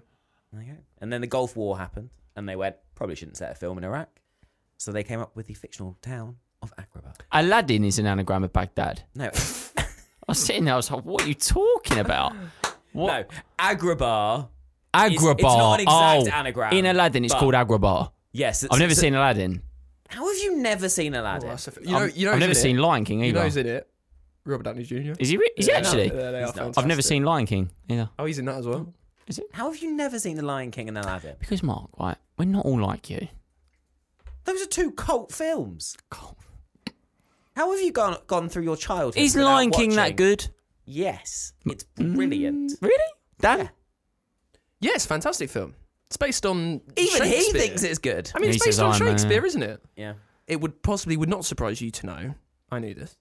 There 0.52 0.62
you 0.62 0.72
go. 0.72 0.78
And 1.02 1.12
then 1.12 1.20
the 1.20 1.26
Gulf 1.26 1.54
War 1.56 1.76
happened, 1.76 2.08
and 2.38 2.48
they 2.48 2.56
went, 2.56 2.76
probably 2.94 3.16
shouldn't 3.16 3.36
set 3.36 3.50
a 3.50 3.54
film 3.54 3.76
in 3.78 3.84
Iraq. 3.84 4.08
So 4.78 4.92
they 4.92 5.02
came 5.02 5.20
up 5.20 5.34
with 5.34 5.46
the 5.46 5.54
fictional 5.54 5.96
town 6.00 6.36
of 6.62 6.72
Agrabah. 6.76 7.14
Aladdin 7.32 7.84
is 7.84 7.98
an 7.98 8.06
anagram 8.06 8.44
of 8.44 8.52
Baghdad. 8.52 9.02
No, 9.14 9.26
I 9.76 9.84
was 10.28 10.38
sitting 10.38 10.64
there. 10.64 10.74
I 10.74 10.76
was 10.76 10.90
like, 10.90 11.04
"What 11.04 11.24
are 11.24 11.28
you 11.28 11.34
talking 11.34 11.98
about?" 11.98 12.32
What? 12.92 13.30
no, 13.30 13.38
Agrabah. 13.58 14.48
Agrabah. 14.94 15.34
it's 15.34 15.42
not 15.42 15.74
an 15.74 15.80
exact 15.80 16.34
oh, 16.34 16.38
anagram, 16.38 16.72
In 16.72 16.86
Aladdin, 16.86 17.24
it's 17.24 17.34
but- 17.34 17.40
called 17.40 17.54
Agrabah. 17.54 18.12
Yes, 18.32 18.62
it's- 18.62 18.74
I've 18.74 18.78
never 18.80 18.92
it's- 18.92 19.00
seen 19.00 19.14
Aladdin. 19.14 19.62
How 20.08 20.26
have 20.26 20.36
you 20.38 20.56
never 20.56 20.88
seen 20.88 21.14
Aladdin? 21.14 21.48
Oh, 21.48 21.50
that's 21.50 21.68
a 21.68 21.72
f- 21.72 21.78
you 21.82 21.90
know, 21.92 21.98
I've- 21.98 22.12
you 22.18 22.24
know 22.24 22.30
I've 22.32 22.36
who's 22.36 22.40
never 22.40 22.50
in 22.52 22.54
seen 22.54 22.78
it? 22.78 22.80
Lion 22.80 23.04
King 23.04 23.18
You 23.20 23.26
either. 23.26 23.38
know 23.40 23.44
who's 23.44 23.56
in 23.58 23.66
it? 23.66 23.90
Robert 24.46 24.62
Downey 24.62 24.84
Jr. 24.84 25.12
Is 25.18 25.28
he? 25.28 25.36
Re- 25.36 25.50
is 25.56 25.66
he 25.66 25.72
Yeah, 25.72 25.78
actually? 25.78 26.08
no, 26.08 26.32
they 26.32 26.42
are 26.42 26.46
He's. 26.46 26.50
I've 26.50 26.56
never 26.56 26.72
fantastic. 26.80 27.04
seen 27.04 27.24
Lion 27.24 27.46
King 27.46 27.70
either. 27.90 28.08
Oh, 28.18 28.24
he's 28.24 28.38
in 28.38 28.46
that 28.46 28.56
as 28.56 28.66
well. 28.66 28.94
Is 29.28 29.38
it? 29.38 29.46
How 29.52 29.70
have 29.70 29.80
you 29.82 29.92
never 29.94 30.18
seen 30.18 30.36
The 30.36 30.42
Lion 30.44 30.70
King 30.70 30.88
and 30.88 30.96
Aladdin? 30.98 31.36
Because 31.38 31.62
Mark, 31.62 31.90
right? 31.98 32.16
We're 32.38 32.46
not 32.46 32.64
all 32.64 32.80
like 32.80 33.10
you. 33.10 33.28
Those 34.44 34.62
are 34.62 34.66
two 34.66 34.90
cult 34.92 35.30
films. 35.32 35.96
Cult 36.10 36.36
How 37.54 37.70
have 37.70 37.80
you 37.80 37.92
gone 37.92 38.16
gone 38.26 38.48
through 38.48 38.62
your 38.64 38.76
childhood? 38.76 39.22
Is 39.22 39.34
without 39.34 39.48
Lion 39.54 39.70
King 39.70 39.94
that 39.96 40.16
good? 40.16 40.48
Yes, 40.86 41.52
it's 41.66 41.84
brilliant. 41.84 42.72
Mm, 42.72 42.82
really? 42.82 43.12
Dan? 43.40 43.68
Yes, 44.80 45.04
fantastic 45.04 45.50
film. 45.50 45.74
It's 46.06 46.16
based 46.16 46.46
on 46.46 46.80
Even 46.96 46.96
he 46.96 47.06
Shakespeare. 47.34 47.60
thinks 47.60 47.82
it's 47.82 47.98
good. 47.98 48.32
I 48.34 48.38
mean, 48.38 48.50
He 48.50 48.56
it's 48.56 48.64
based 48.64 48.78
says 48.78 48.80
on 48.82 48.92
Iron 48.92 49.04
Man, 49.04 49.12
Shakespeare, 49.18 49.44
isn't 49.44 49.62
it? 49.62 49.82
Yeah, 49.96 50.14
It 50.46 50.60
would 50.62 50.82
possibly 50.82 51.18
would 51.18 51.28
not 51.28 51.44
surprise 51.44 51.82
you 51.82 51.90
to 51.90 52.06
know. 52.06 52.34
I 52.70 52.78
knew 52.78 52.94
this. 52.94 53.14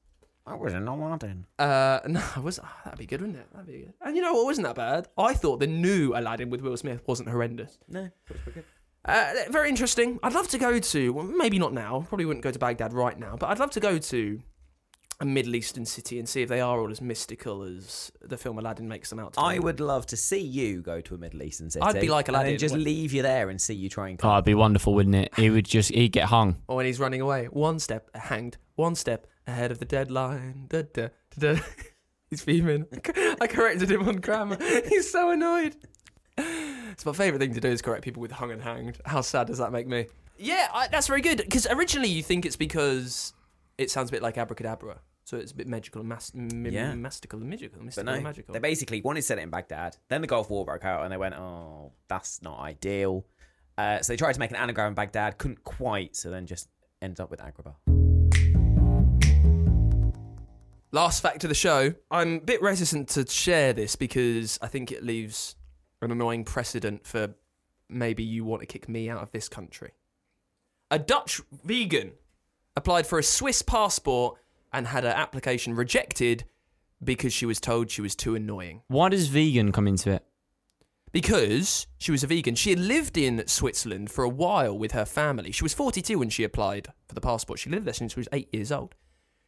I 0.48 0.56
was 0.56 0.74
in 0.74 0.88
Aladdin. 0.88 1.46
Uh, 1.60 2.00
no, 2.08 2.24
it 2.38 2.44
was 2.44 2.60
oh, 2.60 2.68
that'd 2.86 2.98
be 2.98 3.06
good, 3.06 3.22
wouldn't 3.22 3.38
it? 3.40 3.48
That'd 3.52 3.68
be 3.68 3.80
good. 3.80 3.94
And 4.02 4.16
you 4.16 4.22
know 4.22 4.34
what 4.34 4.46
wasn't 4.46 4.66
that 4.68 4.76
bad? 4.76 5.08
I 5.18 5.34
thought 5.34 5.60
the 5.60 5.68
new 5.68 6.14
Aladdin 6.16 6.50
with 6.50 6.62
Will 6.62 6.78
Smith 6.78 7.02
wasn't 7.06 7.30
horrendous. 7.30 7.78
No, 7.90 8.10
good. 8.54 8.64
Uh, 9.06 9.34
very 9.50 9.70
interesting. 9.70 10.20
I'd 10.24 10.34
love 10.34 10.48
to 10.50 10.58
go 10.58 10.80
to, 10.80 11.14
well, 11.14 11.26
maybe 11.26 11.60
not 11.60 11.74
now, 11.74 12.06
probably 12.10 12.26
wouldn't 12.26 12.44
go 12.44 12.52
to 12.52 12.60
Baghdad 12.60 12.94
right 12.94 13.18
now, 13.18 13.36
but 13.38 13.48
I'd 13.50 13.60
love 13.60 13.72
to 13.72 13.80
go 13.80 13.98
to 13.98 14.42
a 15.20 15.26
Middle 15.26 15.56
Eastern 15.56 15.86
city 15.86 16.20
and 16.20 16.28
see 16.30 16.42
if 16.44 16.50
they 16.50 16.62
are 16.62 16.80
all 16.80 16.92
as 16.92 17.02
mystical 17.02 17.64
as 17.64 18.12
the 18.22 18.38
film 18.38 18.60
Aladdin 18.60 18.88
makes 18.88 19.10
them 19.10 19.18
out 19.20 19.34
to 19.34 19.40
be. 19.40 19.46
I 19.46 19.54
be. 19.54 19.60
would 19.60 19.80
love 19.80 20.06
to 20.08 20.18
see 20.18 20.40
you 20.42 20.82
go 20.82 21.02
to 21.02 21.16
a 21.16 21.18
Middle 21.18 21.42
Eastern 21.42 21.70
city. 21.72 21.84
I'd 21.84 22.00
be 22.00 22.08
like 22.10 22.28
and 22.28 22.36
Aladdin. 22.38 22.58
just 22.58 22.74
What- 22.76 22.82
leave 22.82 23.14
you 23.14 23.22
there 23.24 23.50
and 23.50 23.60
see 23.60 23.74
you 23.74 23.90
try 23.90 24.10
and 24.10 24.20
Oh, 24.24 24.34
it'd 24.34 24.46
be 24.46 24.54
wonderful, 24.54 24.94
wouldn't 24.94 25.16
it? 25.16 25.34
He 25.36 25.50
would 25.50 25.66
just 25.66 25.90
he'd 25.92 26.12
get 26.12 26.26
hung. 26.26 26.58
Or 26.68 26.76
when 26.78 26.86
he's 26.86 27.00
running 27.00 27.22
away, 27.22 27.46
one 27.46 27.80
step 27.80 28.10
hanged, 28.16 28.58
one 28.76 28.94
step 28.96 29.26
ahead 29.48 29.72
of 29.72 29.80
the 29.80 29.86
deadline. 29.86 30.66
Da, 30.70 30.84
da, 30.94 31.08
da, 31.40 31.54
da. 31.56 31.62
He's 32.30 32.42
fuming. 32.42 32.86
I 33.42 33.48
corrected 33.48 33.90
him 33.90 34.08
on 34.08 34.18
grammar. 34.18 34.58
He's 34.90 35.10
so 35.10 35.32
annoyed. 35.32 35.76
It's 36.38 37.06
my 37.06 37.14
favourite 37.14 37.40
thing 37.40 37.54
to 37.54 37.62
do 37.62 37.70
is 37.70 37.82
correct 37.82 38.04
people 38.04 38.22
with 38.22 38.32
hung 38.32 38.52
and 38.52 38.62
hanged. 38.62 39.00
How 39.06 39.22
sad 39.22 39.48
does 39.48 39.58
that 39.60 39.72
make 39.72 39.88
me? 39.88 40.08
Yeah, 40.38 40.68
I, 40.74 40.88
that's 40.90 41.08
very 41.08 41.22
good. 41.22 41.38
Because 41.38 41.66
originally 41.68 42.10
you 42.10 42.22
think 42.22 42.46
it's 42.46 42.56
because 42.58 43.34
it 43.78 43.90
sounds 43.90 44.10
a 44.10 44.12
bit 44.12 44.22
like 44.22 44.38
abracadabra. 44.38 45.00
So 45.24 45.38
it's 45.38 45.52
a 45.52 45.56
bit 45.56 45.68
magical 45.68 46.02
and 46.02 46.10
mas- 46.10 46.32
m- 46.36 46.66
Yeah. 46.66 46.94
mystical 46.96 47.40
and 47.40 47.50
magical. 47.50 47.80
But 47.80 47.86
Mystical 47.86 48.06
no, 48.06 48.14
and 48.16 48.24
magical. 48.24 48.54
they 48.54 48.60
basically 48.60 49.02
wanted 49.02 49.22
to 49.22 49.28
set 49.28 49.38
it 49.40 49.42
in 49.42 49.50
Baghdad. 49.50 49.98
Then 50.10 50.22
the 50.22 50.28
Gulf 50.28 50.50
War 50.50 50.64
broke 50.66 50.86
out, 50.86 51.04
and 51.04 51.12
they 51.12 51.18
went, 51.18 51.36
"Oh, 51.36 51.92
that's 52.08 52.42
not 52.42 52.60
ideal." 52.60 53.26
Uh, 53.78 54.02
so 54.02 54.14
they 54.14 54.18
tried 54.18 54.34
to 54.34 54.40
make 54.40 54.52
an 54.52 54.56
anagram 54.58 54.90
in 54.90 54.94
Baghdad, 54.94 55.38
couldn't 55.38 55.64
quite. 55.66 56.16
So 56.16 56.30
then 56.30 56.46
just 56.46 56.70
ended 57.02 57.20
up 57.20 57.30
with 57.30 57.42
Agrabah. 57.42 57.97
Last 60.92 61.22
fact 61.22 61.44
of 61.44 61.50
the 61.50 61.56
show. 61.56 61.94
I'm 62.10 62.36
a 62.36 62.40
bit 62.40 62.62
reticent 62.62 63.10
to 63.10 63.28
share 63.28 63.74
this 63.74 63.96
because 63.96 64.58
I 64.62 64.68
think 64.68 64.92
it 64.92 65.04
leaves 65.04 65.56
an 66.02 66.12
annoying 66.12 66.46
precedent 66.46 67.06
for 67.06 67.36
maybe 67.90 68.24
you 68.24 68.46
want 68.46 68.62
to 68.62 68.66
kick 68.66 68.88
me 68.88 69.10
out 69.10 69.22
of 69.22 69.32
this 69.32 69.50
country. 69.50 69.92
A 70.90 70.98
Dutch 70.98 71.42
vegan 71.66 72.14
applied 72.78 73.06
for 73.06 73.20
a 73.20 73.24
Swiss 73.24 73.62
passport 73.62 74.40
and 74.72 74.88
had 74.88 75.04
her 75.04 75.10
application 75.10 75.76
rejected 75.76 76.46
because 77.04 77.34
she 77.34 77.46
was 77.46 77.60
told 77.60 77.90
she 77.90 78.02
was 78.02 78.16
too 78.16 78.36
annoying. 78.36 78.82
Why 78.88 79.10
does 79.10 79.28
vegan 79.28 79.74
come 79.74 79.88
into 79.88 80.12
it? 80.12 80.24
Because 81.12 81.88
she 81.98 82.12
was 82.12 82.24
a 82.24 82.28
vegan. 82.28 82.56
She 82.56 82.70
had 82.70 82.80
lived 82.80 83.18
in 83.18 83.46
Switzerland 83.48 84.10
for 84.12 84.24
a 84.24 84.30
while 84.30 84.78
with 84.78 84.92
her 84.94 85.06
family. 85.06 85.52
She 85.52 85.64
was 85.64 85.74
42 85.74 86.20
when 86.20 86.30
she 86.30 86.44
applied 86.44 86.88
for 87.08 87.16
the 87.16 87.22
passport. 87.22 87.60
She 87.60 87.70
lived 87.70 87.86
there 87.86 87.94
since 87.94 88.14
she 88.14 88.20
was 88.20 88.30
eight 88.32 88.54
years 88.54 88.72
old. 88.72 88.96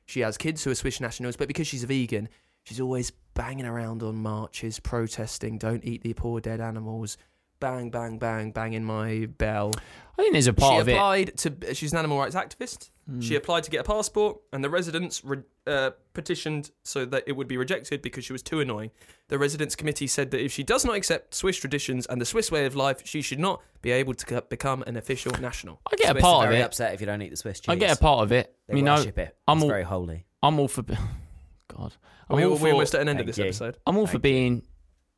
She 0.09 0.21
has 0.21 0.37
kids 0.37 0.63
who 0.63 0.71
are 0.71 0.75
Swiss 0.75 0.99
nationals, 0.99 1.35
but 1.35 1.47
because 1.47 1.67
she's 1.67 1.83
a 1.83 1.87
vegan, 1.87 2.29
she's 2.63 2.81
always 2.81 3.11
banging 3.35 3.67
around 3.67 4.01
on 4.01 4.15
marches, 4.15 4.79
protesting, 4.79 5.59
don't 5.59 5.85
eat 5.85 6.01
the 6.01 6.13
poor 6.13 6.41
dead 6.41 6.59
animals. 6.59 7.15
Bang, 7.59 7.91
bang, 7.91 8.17
bang, 8.17 8.51
banging 8.51 8.83
my 8.83 9.27
bell. 9.37 9.71
I 10.17 10.21
think 10.23 10.33
there's 10.33 10.47
a 10.47 10.53
part 10.53 10.73
she 10.73 10.79
of 10.79 10.87
it. 10.87 10.91
She 10.93 10.97
applied 10.97 11.37
to. 11.37 11.75
She's 11.75 11.91
an 11.91 11.99
animal 11.99 12.17
rights 12.17 12.33
activist. 12.33 12.89
Hmm. 13.09 13.21
She 13.21 13.35
applied 13.35 13.63
to 13.63 13.71
get 13.71 13.79
a 13.81 13.83
passport, 13.83 14.39
and 14.53 14.63
the 14.63 14.69
residents 14.69 15.23
re, 15.25 15.39
uh, 15.65 15.91
petitioned 16.13 16.69
so 16.83 17.05
that 17.05 17.23
it 17.25 17.31
would 17.31 17.47
be 17.47 17.57
rejected 17.57 18.01
because 18.01 18.23
she 18.23 18.33
was 18.33 18.43
too 18.43 18.59
annoying. 18.59 18.91
The 19.29 19.39
residents' 19.39 19.75
committee 19.75 20.05
said 20.05 20.29
that 20.31 20.43
if 20.43 20.51
she 20.51 20.63
does 20.63 20.85
not 20.85 20.95
accept 20.95 21.33
Swiss 21.33 21.57
traditions 21.57 22.05
and 22.05 22.21
the 22.21 22.25
Swiss 22.25 22.51
way 22.51 22.65
of 22.65 22.75
life, 22.75 23.01
she 23.05 23.21
should 23.21 23.39
not 23.39 23.61
be 23.81 23.91
able 23.91 24.13
to 24.13 24.25
c- 24.27 24.41
become 24.49 24.83
an 24.83 24.95
official 24.95 25.31
national. 25.39 25.81
I 25.91 25.95
get 25.95 26.15
a 26.15 26.19
part 26.19 26.43
are 26.43 26.47
of 26.47 26.49
very 26.51 26.61
it. 26.61 26.65
upset 26.65 26.93
if 26.93 27.01
you 27.01 27.07
don't 27.07 27.21
eat 27.21 27.31
the 27.31 27.37
Swiss 27.37 27.59
cheese. 27.59 27.69
I 27.71 27.75
get 27.75 27.97
a 27.97 27.99
part 27.99 28.21
of 28.23 28.31
it. 28.31 28.55
They 28.67 28.77
you 28.77 28.83
know, 28.83 28.95
worship 28.95 29.17
it. 29.17 29.35
I'm 29.47 29.57
it's 29.57 29.63
all, 29.63 29.69
very 29.69 29.83
holy. 29.83 30.25
I'm 30.43 30.59
all 30.59 30.67
for. 30.67 30.83
God, 31.67 31.95
I'm 32.29 32.37
we, 32.37 32.43
all 32.43 32.51
we're 32.51 32.57
for. 32.57 32.71
almost 32.71 32.93
at 32.95 33.01
an 33.01 33.09
end 33.09 33.19
of 33.19 33.25
this 33.25 33.37
you. 33.37 33.45
episode. 33.45 33.77
I'm 33.87 33.97
all 33.97 34.07
for 34.07 34.19
being, 34.19 34.63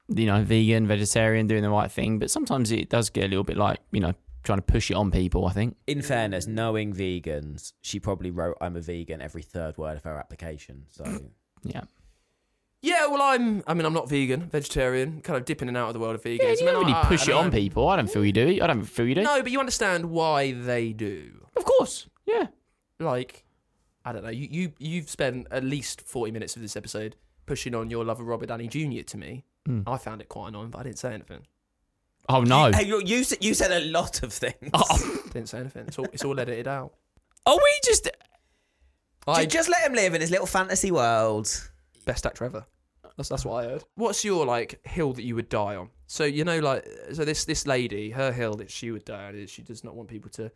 you 0.07 0.25
know, 0.27 0.43
vegan, 0.43 0.87
vegetarian, 0.87 1.47
doing 1.47 1.63
the 1.63 1.69
right 1.69 1.91
thing. 1.91 2.19
But 2.19 2.31
sometimes 2.31 2.71
it 2.71 2.89
does 2.89 3.09
get 3.09 3.25
a 3.25 3.27
little 3.27 3.43
bit 3.43 3.57
like, 3.57 3.79
you 3.91 3.99
know, 3.99 4.13
trying 4.43 4.57
to 4.59 4.63
push 4.63 4.89
it 4.91 4.95
on 4.95 5.11
people. 5.11 5.45
I 5.45 5.51
think. 5.53 5.75
In 5.87 6.01
fairness, 6.01 6.47
knowing 6.47 6.93
vegans, 6.93 7.73
she 7.81 7.99
probably 7.99 8.31
wrote 8.31 8.57
"I'm 8.61 8.75
a 8.75 8.81
vegan" 8.81 9.21
every 9.21 9.41
third 9.43 9.77
word 9.77 9.97
of 9.97 10.03
her 10.03 10.17
application. 10.17 10.85
So 10.89 11.03
Yeah. 11.63 11.81
Yeah, 12.83 13.05
well, 13.07 13.21
I'm. 13.21 13.61
I 13.67 13.75
mean, 13.75 13.85
I'm 13.85 13.93
not 13.93 14.09
vegan, 14.09 14.49
vegetarian, 14.49 15.21
kind 15.21 15.37
of 15.37 15.45
dipping 15.45 15.67
in 15.67 15.75
and 15.75 15.83
out 15.83 15.89
of 15.89 15.93
the 15.93 15.99
world 15.99 16.15
of 16.15 16.23
vegans. 16.23 16.39
Yeah, 16.41 16.47
I 16.47 16.51
you 16.53 16.57
don't 16.65 16.79
really 16.81 16.93
I- 16.93 17.01
I 17.03 17.05
push 17.05 17.27
it 17.27 17.33
on 17.33 17.45
know. 17.45 17.51
people. 17.51 17.87
I 17.87 17.95
don't 17.95 18.09
feel 18.09 18.25
you 18.25 18.31
do. 18.31 18.57
I 18.61 18.65
don't 18.67 18.83
feel 18.83 19.05
you 19.07 19.13
do. 19.13 19.21
No, 19.21 19.41
but 19.43 19.51
you 19.51 19.59
understand 19.59 20.05
why 20.09 20.53
they 20.53 20.91
do. 20.91 21.45
Of 21.55 21.63
course. 21.63 22.07
Yeah. 22.25 22.47
Like, 22.99 23.45
I 24.03 24.11
don't 24.11 24.23
know. 24.23 24.31
You 24.31 24.47
you 24.49 24.73
you've 24.79 25.09
spent 25.11 25.45
at 25.51 25.63
least 25.63 26.01
forty 26.01 26.31
minutes 26.31 26.55
of 26.55 26.63
this 26.63 26.75
episode 26.75 27.15
pushing 27.45 27.75
on 27.75 27.91
your 27.91 28.03
love 28.03 28.19
of 28.19 28.25
Robert 28.25 28.47
Downey 28.47 28.67
Jr. 28.67 29.03
to 29.03 29.17
me. 29.17 29.43
Mm. 29.69 29.83
I 29.85 29.97
found 29.97 30.21
it 30.21 30.29
quite 30.29 30.47
annoying, 30.49 30.71
but 30.71 30.79
I 30.79 30.83
didn't 30.83 30.97
say 30.97 31.13
anything. 31.13 31.45
Oh 32.29 32.41
no. 32.41 32.71
Hey, 32.71 32.85
you, 32.87 33.01
you 33.05 33.23
said 33.23 33.43
you 33.43 33.53
said 33.53 33.71
a 33.71 33.85
lot 33.85 34.23
of 34.23 34.31
things. 34.33 34.69
Oh, 34.73 35.17
Didn't 35.33 35.49
say 35.49 35.59
anything. 35.59 35.85
It's 35.87 35.97
all 35.99 36.07
it's 36.13 36.23
all 36.23 36.39
edited 36.39 36.67
out. 36.67 36.93
are 37.45 37.55
we 37.55 37.79
just? 37.83 38.07
I 39.27 39.43
Ju- 39.45 39.49
just 39.57 39.69
let 39.69 39.81
him 39.83 39.93
live 39.93 40.13
in 40.13 40.21
his 40.21 40.31
little 40.31 40.45
fantasy 40.47 40.91
world. 40.91 41.47
best 42.05 42.25
actor 42.25 42.45
ever. 42.45 42.65
That's 43.17 43.29
that's 43.29 43.45
what 43.45 43.63
I 43.65 43.69
heard. 43.69 43.83
What's 43.95 44.23
your 44.23 44.45
like 44.45 44.79
hill 44.87 45.13
that 45.13 45.23
you 45.23 45.35
would 45.35 45.49
die 45.49 45.75
on? 45.75 45.89
So 46.07 46.23
you 46.23 46.43
know, 46.43 46.59
like, 46.59 46.85
so 47.13 47.25
this 47.25 47.45
this 47.45 47.67
lady, 47.67 48.11
her 48.11 48.31
hill 48.31 48.53
that 48.55 48.71
she 48.71 48.91
would 48.91 49.05
die 49.05 49.25
on 49.25 49.35
is 49.35 49.49
she 49.49 49.61
does 49.61 49.83
not 49.83 49.95
want 49.95 50.09
people 50.09 50.29
to 50.31 50.51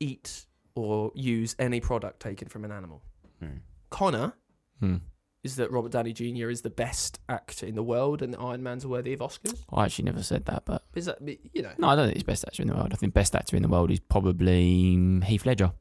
eat 0.00 0.46
or 0.74 1.12
use 1.14 1.54
any 1.58 1.80
product 1.80 2.20
taken 2.20 2.48
from 2.48 2.64
an 2.64 2.72
animal. 2.72 3.02
Hmm. 3.40 3.58
Connor 3.90 4.32
Hmm. 4.80 4.96
Is 5.44 5.56
that 5.56 5.70
Robert 5.70 5.92
Downey 5.92 6.12
Jr. 6.12 6.48
is 6.50 6.62
the 6.62 6.70
best 6.70 7.20
actor 7.28 7.66
in 7.66 7.74
the 7.76 7.82
world 7.82 8.22
and 8.22 8.32
the 8.34 8.38
Iron 8.40 8.62
Man's 8.62 8.84
worthy 8.86 9.12
of 9.12 9.20
Oscars. 9.20 9.62
I 9.72 9.84
actually 9.84 10.06
never 10.06 10.22
said 10.22 10.46
that, 10.46 10.64
but 10.64 10.82
Is 10.94 11.04
that 11.06 11.18
you 11.22 11.62
know? 11.62 11.70
no, 11.78 11.88
I 11.88 11.94
don't 11.96 12.06
think 12.06 12.16
he's 12.16 12.22
best 12.24 12.44
actor 12.46 12.62
in 12.62 12.68
the 12.68 12.74
world. 12.74 12.90
I 12.92 12.96
think 12.96 13.14
best 13.14 13.36
actor 13.36 13.54
in 13.56 13.62
the 13.62 13.68
world 13.68 13.90
is 13.92 14.00
probably 14.00 15.20
Heath 15.24 15.46
Ledger. 15.46 15.72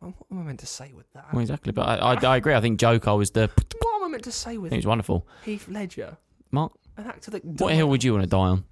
What 0.00 0.14
am 0.32 0.40
I 0.40 0.42
meant 0.42 0.60
to 0.60 0.66
say 0.66 0.92
with 0.92 1.06
that? 1.12 1.26
Well, 1.32 1.42
exactly, 1.42 1.70
but 1.72 1.82
I, 1.82 2.14
I, 2.14 2.32
I 2.32 2.36
agree. 2.38 2.54
I 2.54 2.60
think 2.60 2.80
Joker 2.80 3.14
was 3.14 3.30
the. 3.30 3.48
What 3.80 3.96
am 3.96 4.04
I 4.04 4.08
meant 4.08 4.24
to 4.24 4.32
say 4.32 4.58
with 4.58 4.70
think 4.70 4.78
it 4.82 4.86
was 4.86 4.88
wonderful. 4.88 5.28
Heath 5.44 5.68
Ledger, 5.68 6.16
Mark, 6.50 6.72
an 6.96 7.06
actor 7.06 7.30
that? 7.30 7.44
what 7.44 7.56
died- 7.68 7.76
hill 7.76 7.88
would 7.88 8.02
you 8.02 8.12
want 8.14 8.24
to 8.24 8.28
die 8.30 8.36
on? 8.38 8.64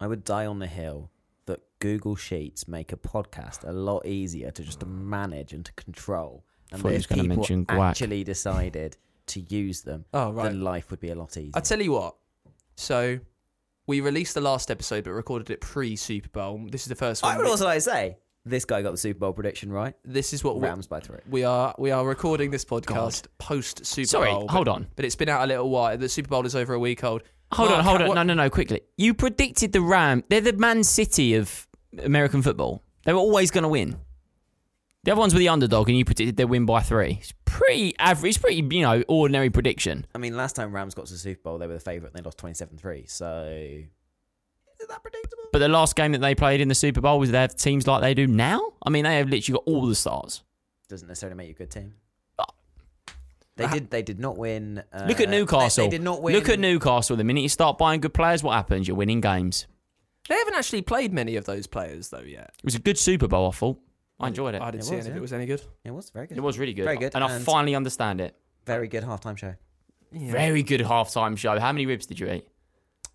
I 0.00 0.06
would 0.06 0.22
die 0.22 0.46
on 0.46 0.60
the 0.60 0.68
hill 0.68 1.10
that 1.46 1.60
Google 1.80 2.14
Sheets 2.14 2.68
make 2.68 2.92
a 2.92 2.96
podcast 2.96 3.66
a 3.68 3.72
lot 3.72 4.06
easier 4.06 4.50
to 4.52 4.62
just 4.62 4.86
manage 4.86 5.52
and 5.52 5.64
to 5.64 5.72
control. 5.72 6.44
And 6.70 6.80
Thought 6.80 6.88
that 6.88 6.92
he 6.92 6.96
was 6.98 7.04
if 7.04 7.08
gonna 7.08 7.22
people 7.22 7.36
mention 7.38 7.66
guac. 7.66 7.90
actually 7.90 8.22
decided 8.24 8.96
to 9.28 9.40
use 9.40 9.82
them, 9.82 10.04
Oh 10.12 10.32
right. 10.32 10.44
then 10.44 10.60
life 10.62 10.90
would 10.90 11.00
be 11.00 11.10
a 11.10 11.14
lot 11.14 11.36
easier. 11.36 11.52
I 11.54 11.60
tell 11.60 11.80
you 11.80 11.92
what. 11.92 12.16
So, 12.76 13.18
we 13.86 14.00
released 14.00 14.34
the 14.34 14.40
last 14.40 14.70
episode, 14.70 15.04
but 15.04 15.12
recorded 15.12 15.50
it 15.50 15.60
pre 15.60 15.96
Super 15.96 16.28
Bowl. 16.28 16.60
This 16.68 16.82
is 16.82 16.88
the 16.88 16.94
first 16.94 17.22
one. 17.22 17.32
I 17.34 17.36
would 17.36 17.44
we- 17.44 17.50
also 17.50 17.64
like 17.64 17.76
to 17.78 17.80
say 17.82 18.18
this 18.44 18.64
guy 18.64 18.82
got 18.82 18.92
the 18.92 18.96
Super 18.98 19.18
Bowl 19.20 19.32
prediction 19.32 19.70
right. 19.72 19.94
this 20.04 20.32
is 20.32 20.42
what 20.44 20.56
we, 20.56 20.62
Rams 20.62 20.86
by 20.86 21.00
three. 21.00 21.18
we 21.28 21.44
are. 21.44 21.74
We 21.78 21.90
are 21.90 22.06
recording 22.06 22.50
this 22.50 22.64
podcast 22.64 23.26
post 23.38 23.84
Super 23.84 24.06
Sorry, 24.06 24.30
Bowl. 24.30 24.46
but- 24.46 24.52
hold 24.52 24.68
on. 24.68 24.86
But 24.96 25.04
it's 25.04 25.16
been 25.16 25.28
out 25.28 25.42
a 25.44 25.46
little 25.46 25.68
while. 25.70 25.96
The 25.98 26.08
Super 26.08 26.28
Bowl 26.28 26.46
is 26.46 26.54
over 26.56 26.74
a 26.74 26.78
week 26.78 27.02
old. 27.04 27.22
Hold 27.52 27.70
Mark, 27.70 27.78
on, 27.78 27.84
hold 27.84 28.02
on. 28.02 28.08
what- 28.08 28.14
No, 28.14 28.22
no, 28.22 28.34
no, 28.34 28.50
quickly. 28.50 28.82
You 28.96 29.14
predicted 29.14 29.72
the 29.72 29.80
Ram. 29.80 30.22
They're 30.28 30.40
the 30.42 30.52
Man 30.52 30.84
City 30.84 31.34
of 31.34 31.66
American 32.02 32.42
football. 32.42 32.82
They 33.04 33.12
were 33.14 33.18
always 33.20 33.50
going 33.50 33.62
to 33.62 33.68
win. 33.68 33.96
The 35.04 35.12
other 35.12 35.20
ones 35.20 35.32
were 35.32 35.38
the 35.38 35.48
underdog, 35.48 35.88
and 35.88 35.96
you 35.96 36.04
predicted 36.04 36.36
they'd 36.36 36.44
win 36.44 36.66
by 36.66 36.80
three. 36.80 37.18
It's 37.20 37.32
pretty 37.44 37.94
average, 37.98 38.30
it's 38.30 38.38
pretty, 38.38 38.56
you 38.56 38.82
know, 38.82 39.02
ordinary 39.08 39.48
prediction. 39.48 40.06
I 40.14 40.18
mean, 40.18 40.36
last 40.36 40.56
time 40.56 40.72
Rams 40.72 40.94
got 40.94 41.06
to 41.06 41.12
the 41.12 41.18
Super 41.18 41.40
Bowl, 41.42 41.58
they 41.58 41.66
were 41.66 41.74
the 41.74 41.80
favourite 41.80 42.12
and 42.14 42.18
they 42.18 42.24
lost 42.24 42.38
27 42.38 42.76
3. 42.76 43.04
So. 43.06 43.82
Is 44.80 44.86
that 44.86 45.02
predictable? 45.02 45.44
But 45.52 45.60
the 45.60 45.68
last 45.68 45.96
game 45.96 46.12
that 46.12 46.20
they 46.20 46.34
played 46.34 46.60
in 46.60 46.68
the 46.68 46.74
Super 46.74 47.00
Bowl 47.00 47.18
was 47.18 47.30
they 47.30 47.40
have 47.40 47.56
teams 47.56 47.86
like 47.86 48.00
they 48.00 48.14
do 48.14 48.26
now. 48.26 48.60
I 48.84 48.90
mean, 48.90 49.04
they 49.04 49.16
have 49.16 49.28
literally 49.28 49.58
got 49.58 49.72
all 49.72 49.86
the 49.86 49.94
stars. 49.94 50.42
Doesn't 50.88 51.08
necessarily 51.08 51.36
make 51.36 51.48
you 51.48 51.54
a 51.54 51.58
good 51.58 51.70
team. 51.70 51.94
Oh. 52.38 52.44
They 53.56 53.66
did. 53.66 53.90
They 53.90 54.02
did 54.02 54.20
not 54.20 54.36
win. 54.36 54.82
Uh, 54.92 55.04
Look 55.08 55.20
at 55.20 55.28
Newcastle. 55.28 55.84
They, 55.84 55.90
they 55.90 55.96
did 55.96 56.04
not 56.04 56.22
win. 56.22 56.34
Look 56.34 56.48
at 56.48 56.58
Newcastle. 56.58 57.16
The 57.16 57.24
minute 57.24 57.40
you 57.40 57.48
start 57.48 57.76
buying 57.76 58.00
good 58.00 58.14
players, 58.14 58.42
what 58.42 58.54
happens? 58.54 58.86
You're 58.86 58.96
winning 58.96 59.20
games. 59.20 59.66
They 60.28 60.36
haven't 60.36 60.54
actually 60.54 60.82
played 60.82 61.12
many 61.12 61.36
of 61.36 61.44
those 61.44 61.66
players 61.66 62.10
though 62.10 62.20
yet. 62.20 62.52
It 62.58 62.64
was 62.64 62.74
a 62.74 62.80
good 62.80 62.98
Super 62.98 63.26
Bowl, 63.26 63.48
I 63.48 63.52
thought. 63.52 63.80
I 64.20 64.28
enjoyed 64.28 64.54
it. 64.54 64.62
I 64.62 64.70
didn't 64.72 64.82
It 64.82 64.86
see 64.86 64.96
was, 64.96 65.06
any 65.06 65.10
if 65.10 65.14
yeah. 65.14 65.18
it 65.18 65.20
was 65.22 65.32
any 65.32 65.46
good. 65.46 65.62
It 65.84 65.90
was 65.92 66.10
very 66.10 66.26
good. 66.26 66.36
It 66.38 66.40
was 66.40 66.58
really 66.58 66.74
good. 66.74 66.84
Very 66.84 66.96
good. 66.96 67.14
And, 67.14 67.22
I 67.24 67.32
and 67.36 67.44
finally 67.44 67.74
understand 67.74 68.20
it. 68.20 68.34
very 68.66 68.88
good 68.88 69.04
halftime 69.04 69.36
show. 69.36 69.54
Very 70.12 70.62
good 70.62 70.80
halftime 70.80 71.36
show. 71.36 71.58
How 71.60 71.70
many 71.72 71.86
ribs 71.86 72.06
did 72.06 72.18
you 72.18 72.30
eat? 72.30 72.48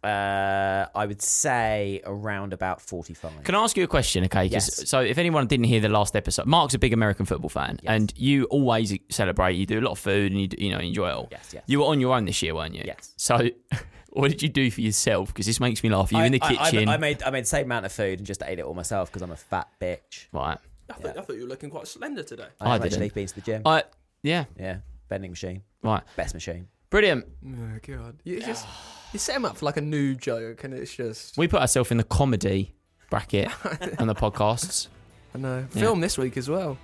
Uh, 0.03 0.85
I 0.93 1.05
would 1.05 1.21
say 1.21 2.01
around 2.05 2.51
about 2.51 2.81
45. 2.81 3.43
Can 3.45 3.55
I 3.55 3.59
ask 3.63 3.77
you 3.77 3.83
a 3.85 3.87
question, 3.87 4.25
okay? 4.25 4.49
'Cause- 4.49 4.79
Yes. 4.79 4.89
So, 4.89 4.99
if 4.99 5.17
anyone 5.17 5.47
didn't 5.47 5.65
hear 5.65 5.79
the 5.79 5.87
last 5.89 6.15
episode, 6.17 6.45
Mark's 6.45 6.73
a 6.73 6.79
big 6.79 6.91
American 6.91 7.25
football 7.25 7.49
fan, 7.49 7.79
Yes. 7.81 7.89
and 7.91 8.13
you 8.17 8.43
always 8.45 8.93
celebrate. 9.09 9.53
You 9.53 9.65
do 9.65 9.79
a 9.79 9.81
lot 9.81 9.91
of 9.91 9.99
food, 9.99 10.31
and 10.33 10.41
you 10.41 10.47
do, 10.47 10.57
you 10.63 10.71
know 10.71 10.79
enjoy 10.79 11.07
it 11.09 11.13
all. 11.13 11.27
Yes, 11.31 11.51
yes. 11.53 11.63
You 11.67 11.79
were 11.79 11.85
on 11.85 12.01
your 12.01 12.15
own 12.15 12.25
this 12.25 12.41
year, 12.41 12.53
weren't 12.53 12.75
you? 12.75 12.83
Yes. 12.85 13.13
So, 13.15 13.49
what 14.09 14.29
did 14.29 14.41
you 14.43 14.49
do 14.49 14.69
for 14.71 14.81
yourself? 14.81 15.29
Because 15.29 15.45
this 15.45 15.61
makes 15.61 15.81
me 15.83 15.89
laugh. 15.89 16.11
You 16.11 16.17
I, 16.17 16.25
in 16.25 16.33
the 16.33 16.41
I- 16.41 16.47
I- 16.47 16.71
kitchen, 16.71 16.89
I, 16.89 16.97
made 16.97 17.23
I 17.23 17.29
made 17.29 17.43
the 17.45 17.47
same 17.47 17.65
amount 17.65 17.85
of 17.85 17.93
food 17.93 18.19
and 18.19 18.27
just 18.27 18.43
ate 18.43 18.59
it 18.59 18.63
all 18.65 18.73
myself 18.73 19.09
because 19.09 19.21
I'm 19.21 19.31
a 19.31 19.37
fat 19.37 19.69
bitch. 19.81 20.25
right? 20.33 20.57
I 20.89 20.93
thought, 20.93 21.17
I 21.17 21.21
thought 21.21 21.35
you 21.35 21.43
were 21.43 21.49
looking 21.49 21.69
quite 21.69 21.87
slender 21.87 22.23
today. 22.23 22.47
I, 22.59 22.73
have 22.73 22.81
didn't. 22.81 22.93
actually 22.93 23.09
been 23.09 23.27
to 23.27 23.35
the 23.35 23.41
gym. 23.41 23.61
I 23.65 23.83
yeah, 24.21 24.45
yeah, 24.57 24.77
bending 25.09 25.31
machine, 25.31 25.63
right. 25.81 26.03
best 26.15 26.33
machine. 26.33 26.67
Brilliant. 26.89 27.25
Oh 27.45 27.79
god, 27.85 28.17
you 28.23 28.41
just 28.41 28.67
you 29.13 29.19
set 29.19 29.35
him 29.35 29.45
up 29.45 29.57
for 29.57 29.65
like 29.65 29.77
a 29.77 29.81
new 29.81 30.15
joke, 30.15 30.63
and 30.63 30.73
it's 30.73 30.95
just 30.95 31.37
We 31.37 31.47
put 31.47 31.61
ourselves 31.61 31.91
in 31.91 31.97
the 31.97 32.03
comedy 32.03 32.75
bracket 33.09 33.49
on 33.99 34.07
the 34.07 34.15
podcasts. 34.15 34.87
I 35.35 35.39
know. 35.39 35.67
Yeah. 35.73 35.81
Film 35.81 36.01
this 36.01 36.17
week 36.17 36.37
as 36.37 36.49
well. 36.49 36.77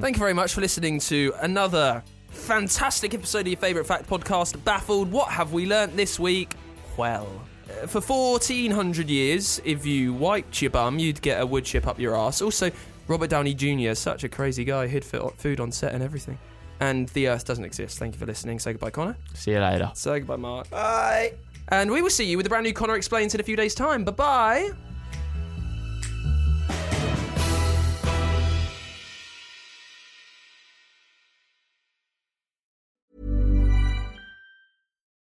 Thank 0.00 0.16
you 0.16 0.20
very 0.20 0.32
much 0.32 0.54
for 0.54 0.62
listening 0.62 0.98
to 1.00 1.34
another 1.42 2.02
fantastic 2.30 3.12
episode 3.12 3.40
of 3.40 3.48
your 3.48 3.58
favourite 3.58 3.86
fact 3.86 4.08
podcast, 4.08 4.62
Baffled. 4.64 5.12
What 5.12 5.28
have 5.28 5.52
we 5.52 5.66
learnt 5.66 5.94
this 5.94 6.18
week? 6.18 6.54
Well, 6.96 7.28
uh, 7.68 7.86
for 7.86 8.00
1400 8.00 9.10
years, 9.10 9.60
if 9.62 9.84
you 9.84 10.14
wiped 10.14 10.62
your 10.62 10.70
bum, 10.70 10.98
you'd 10.98 11.20
get 11.20 11.38
a 11.38 11.44
wood 11.44 11.66
chip 11.66 11.86
up 11.86 11.98
your 11.98 12.16
ass. 12.16 12.40
Also, 12.40 12.70
Robert 13.06 13.30
Downey 13.30 13.54
Jr., 13.54 13.90
is 13.90 13.98
such 13.98 14.24
a 14.24 14.28
crazy 14.28 14.64
guy, 14.64 14.86
hid 14.86 15.04
fo- 15.04 15.34
food 15.36 15.60
on 15.60 15.70
set 15.72 15.92
and 15.92 16.02
everything. 16.02 16.38
And 16.80 17.08
the 17.10 17.28
Earth 17.28 17.44
doesn't 17.44 17.64
exist. 17.64 17.98
Thank 17.98 18.14
you 18.14 18.18
for 18.18 18.26
listening. 18.26 18.58
Say 18.58 18.72
goodbye, 18.72 18.90
Connor. 18.90 19.16
See 19.34 19.52
you 19.52 19.60
later. 19.60 19.90
Say 19.94 20.18
goodbye, 20.20 20.36
Mark. 20.36 20.70
Bye. 20.70 21.34
And 21.68 21.90
we 21.90 22.02
will 22.02 22.10
see 22.10 22.24
you 22.24 22.36
with 22.36 22.46
a 22.46 22.48
brand 22.48 22.64
new 22.64 22.72
Connor 22.72 22.96
Explains 22.96 23.34
in 23.34 23.40
a 23.40 23.44
few 23.44 23.56
days' 23.56 23.74
time. 23.74 24.04
Bye 24.04 24.12
bye. 24.12 24.70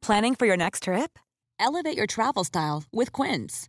Planning 0.02 0.34
for 0.34 0.46
your 0.46 0.56
next 0.56 0.82
trip? 0.82 1.18
Elevate 1.58 1.96
your 1.96 2.06
travel 2.06 2.44
style 2.44 2.84
with 2.92 3.10
Quince. 3.12 3.68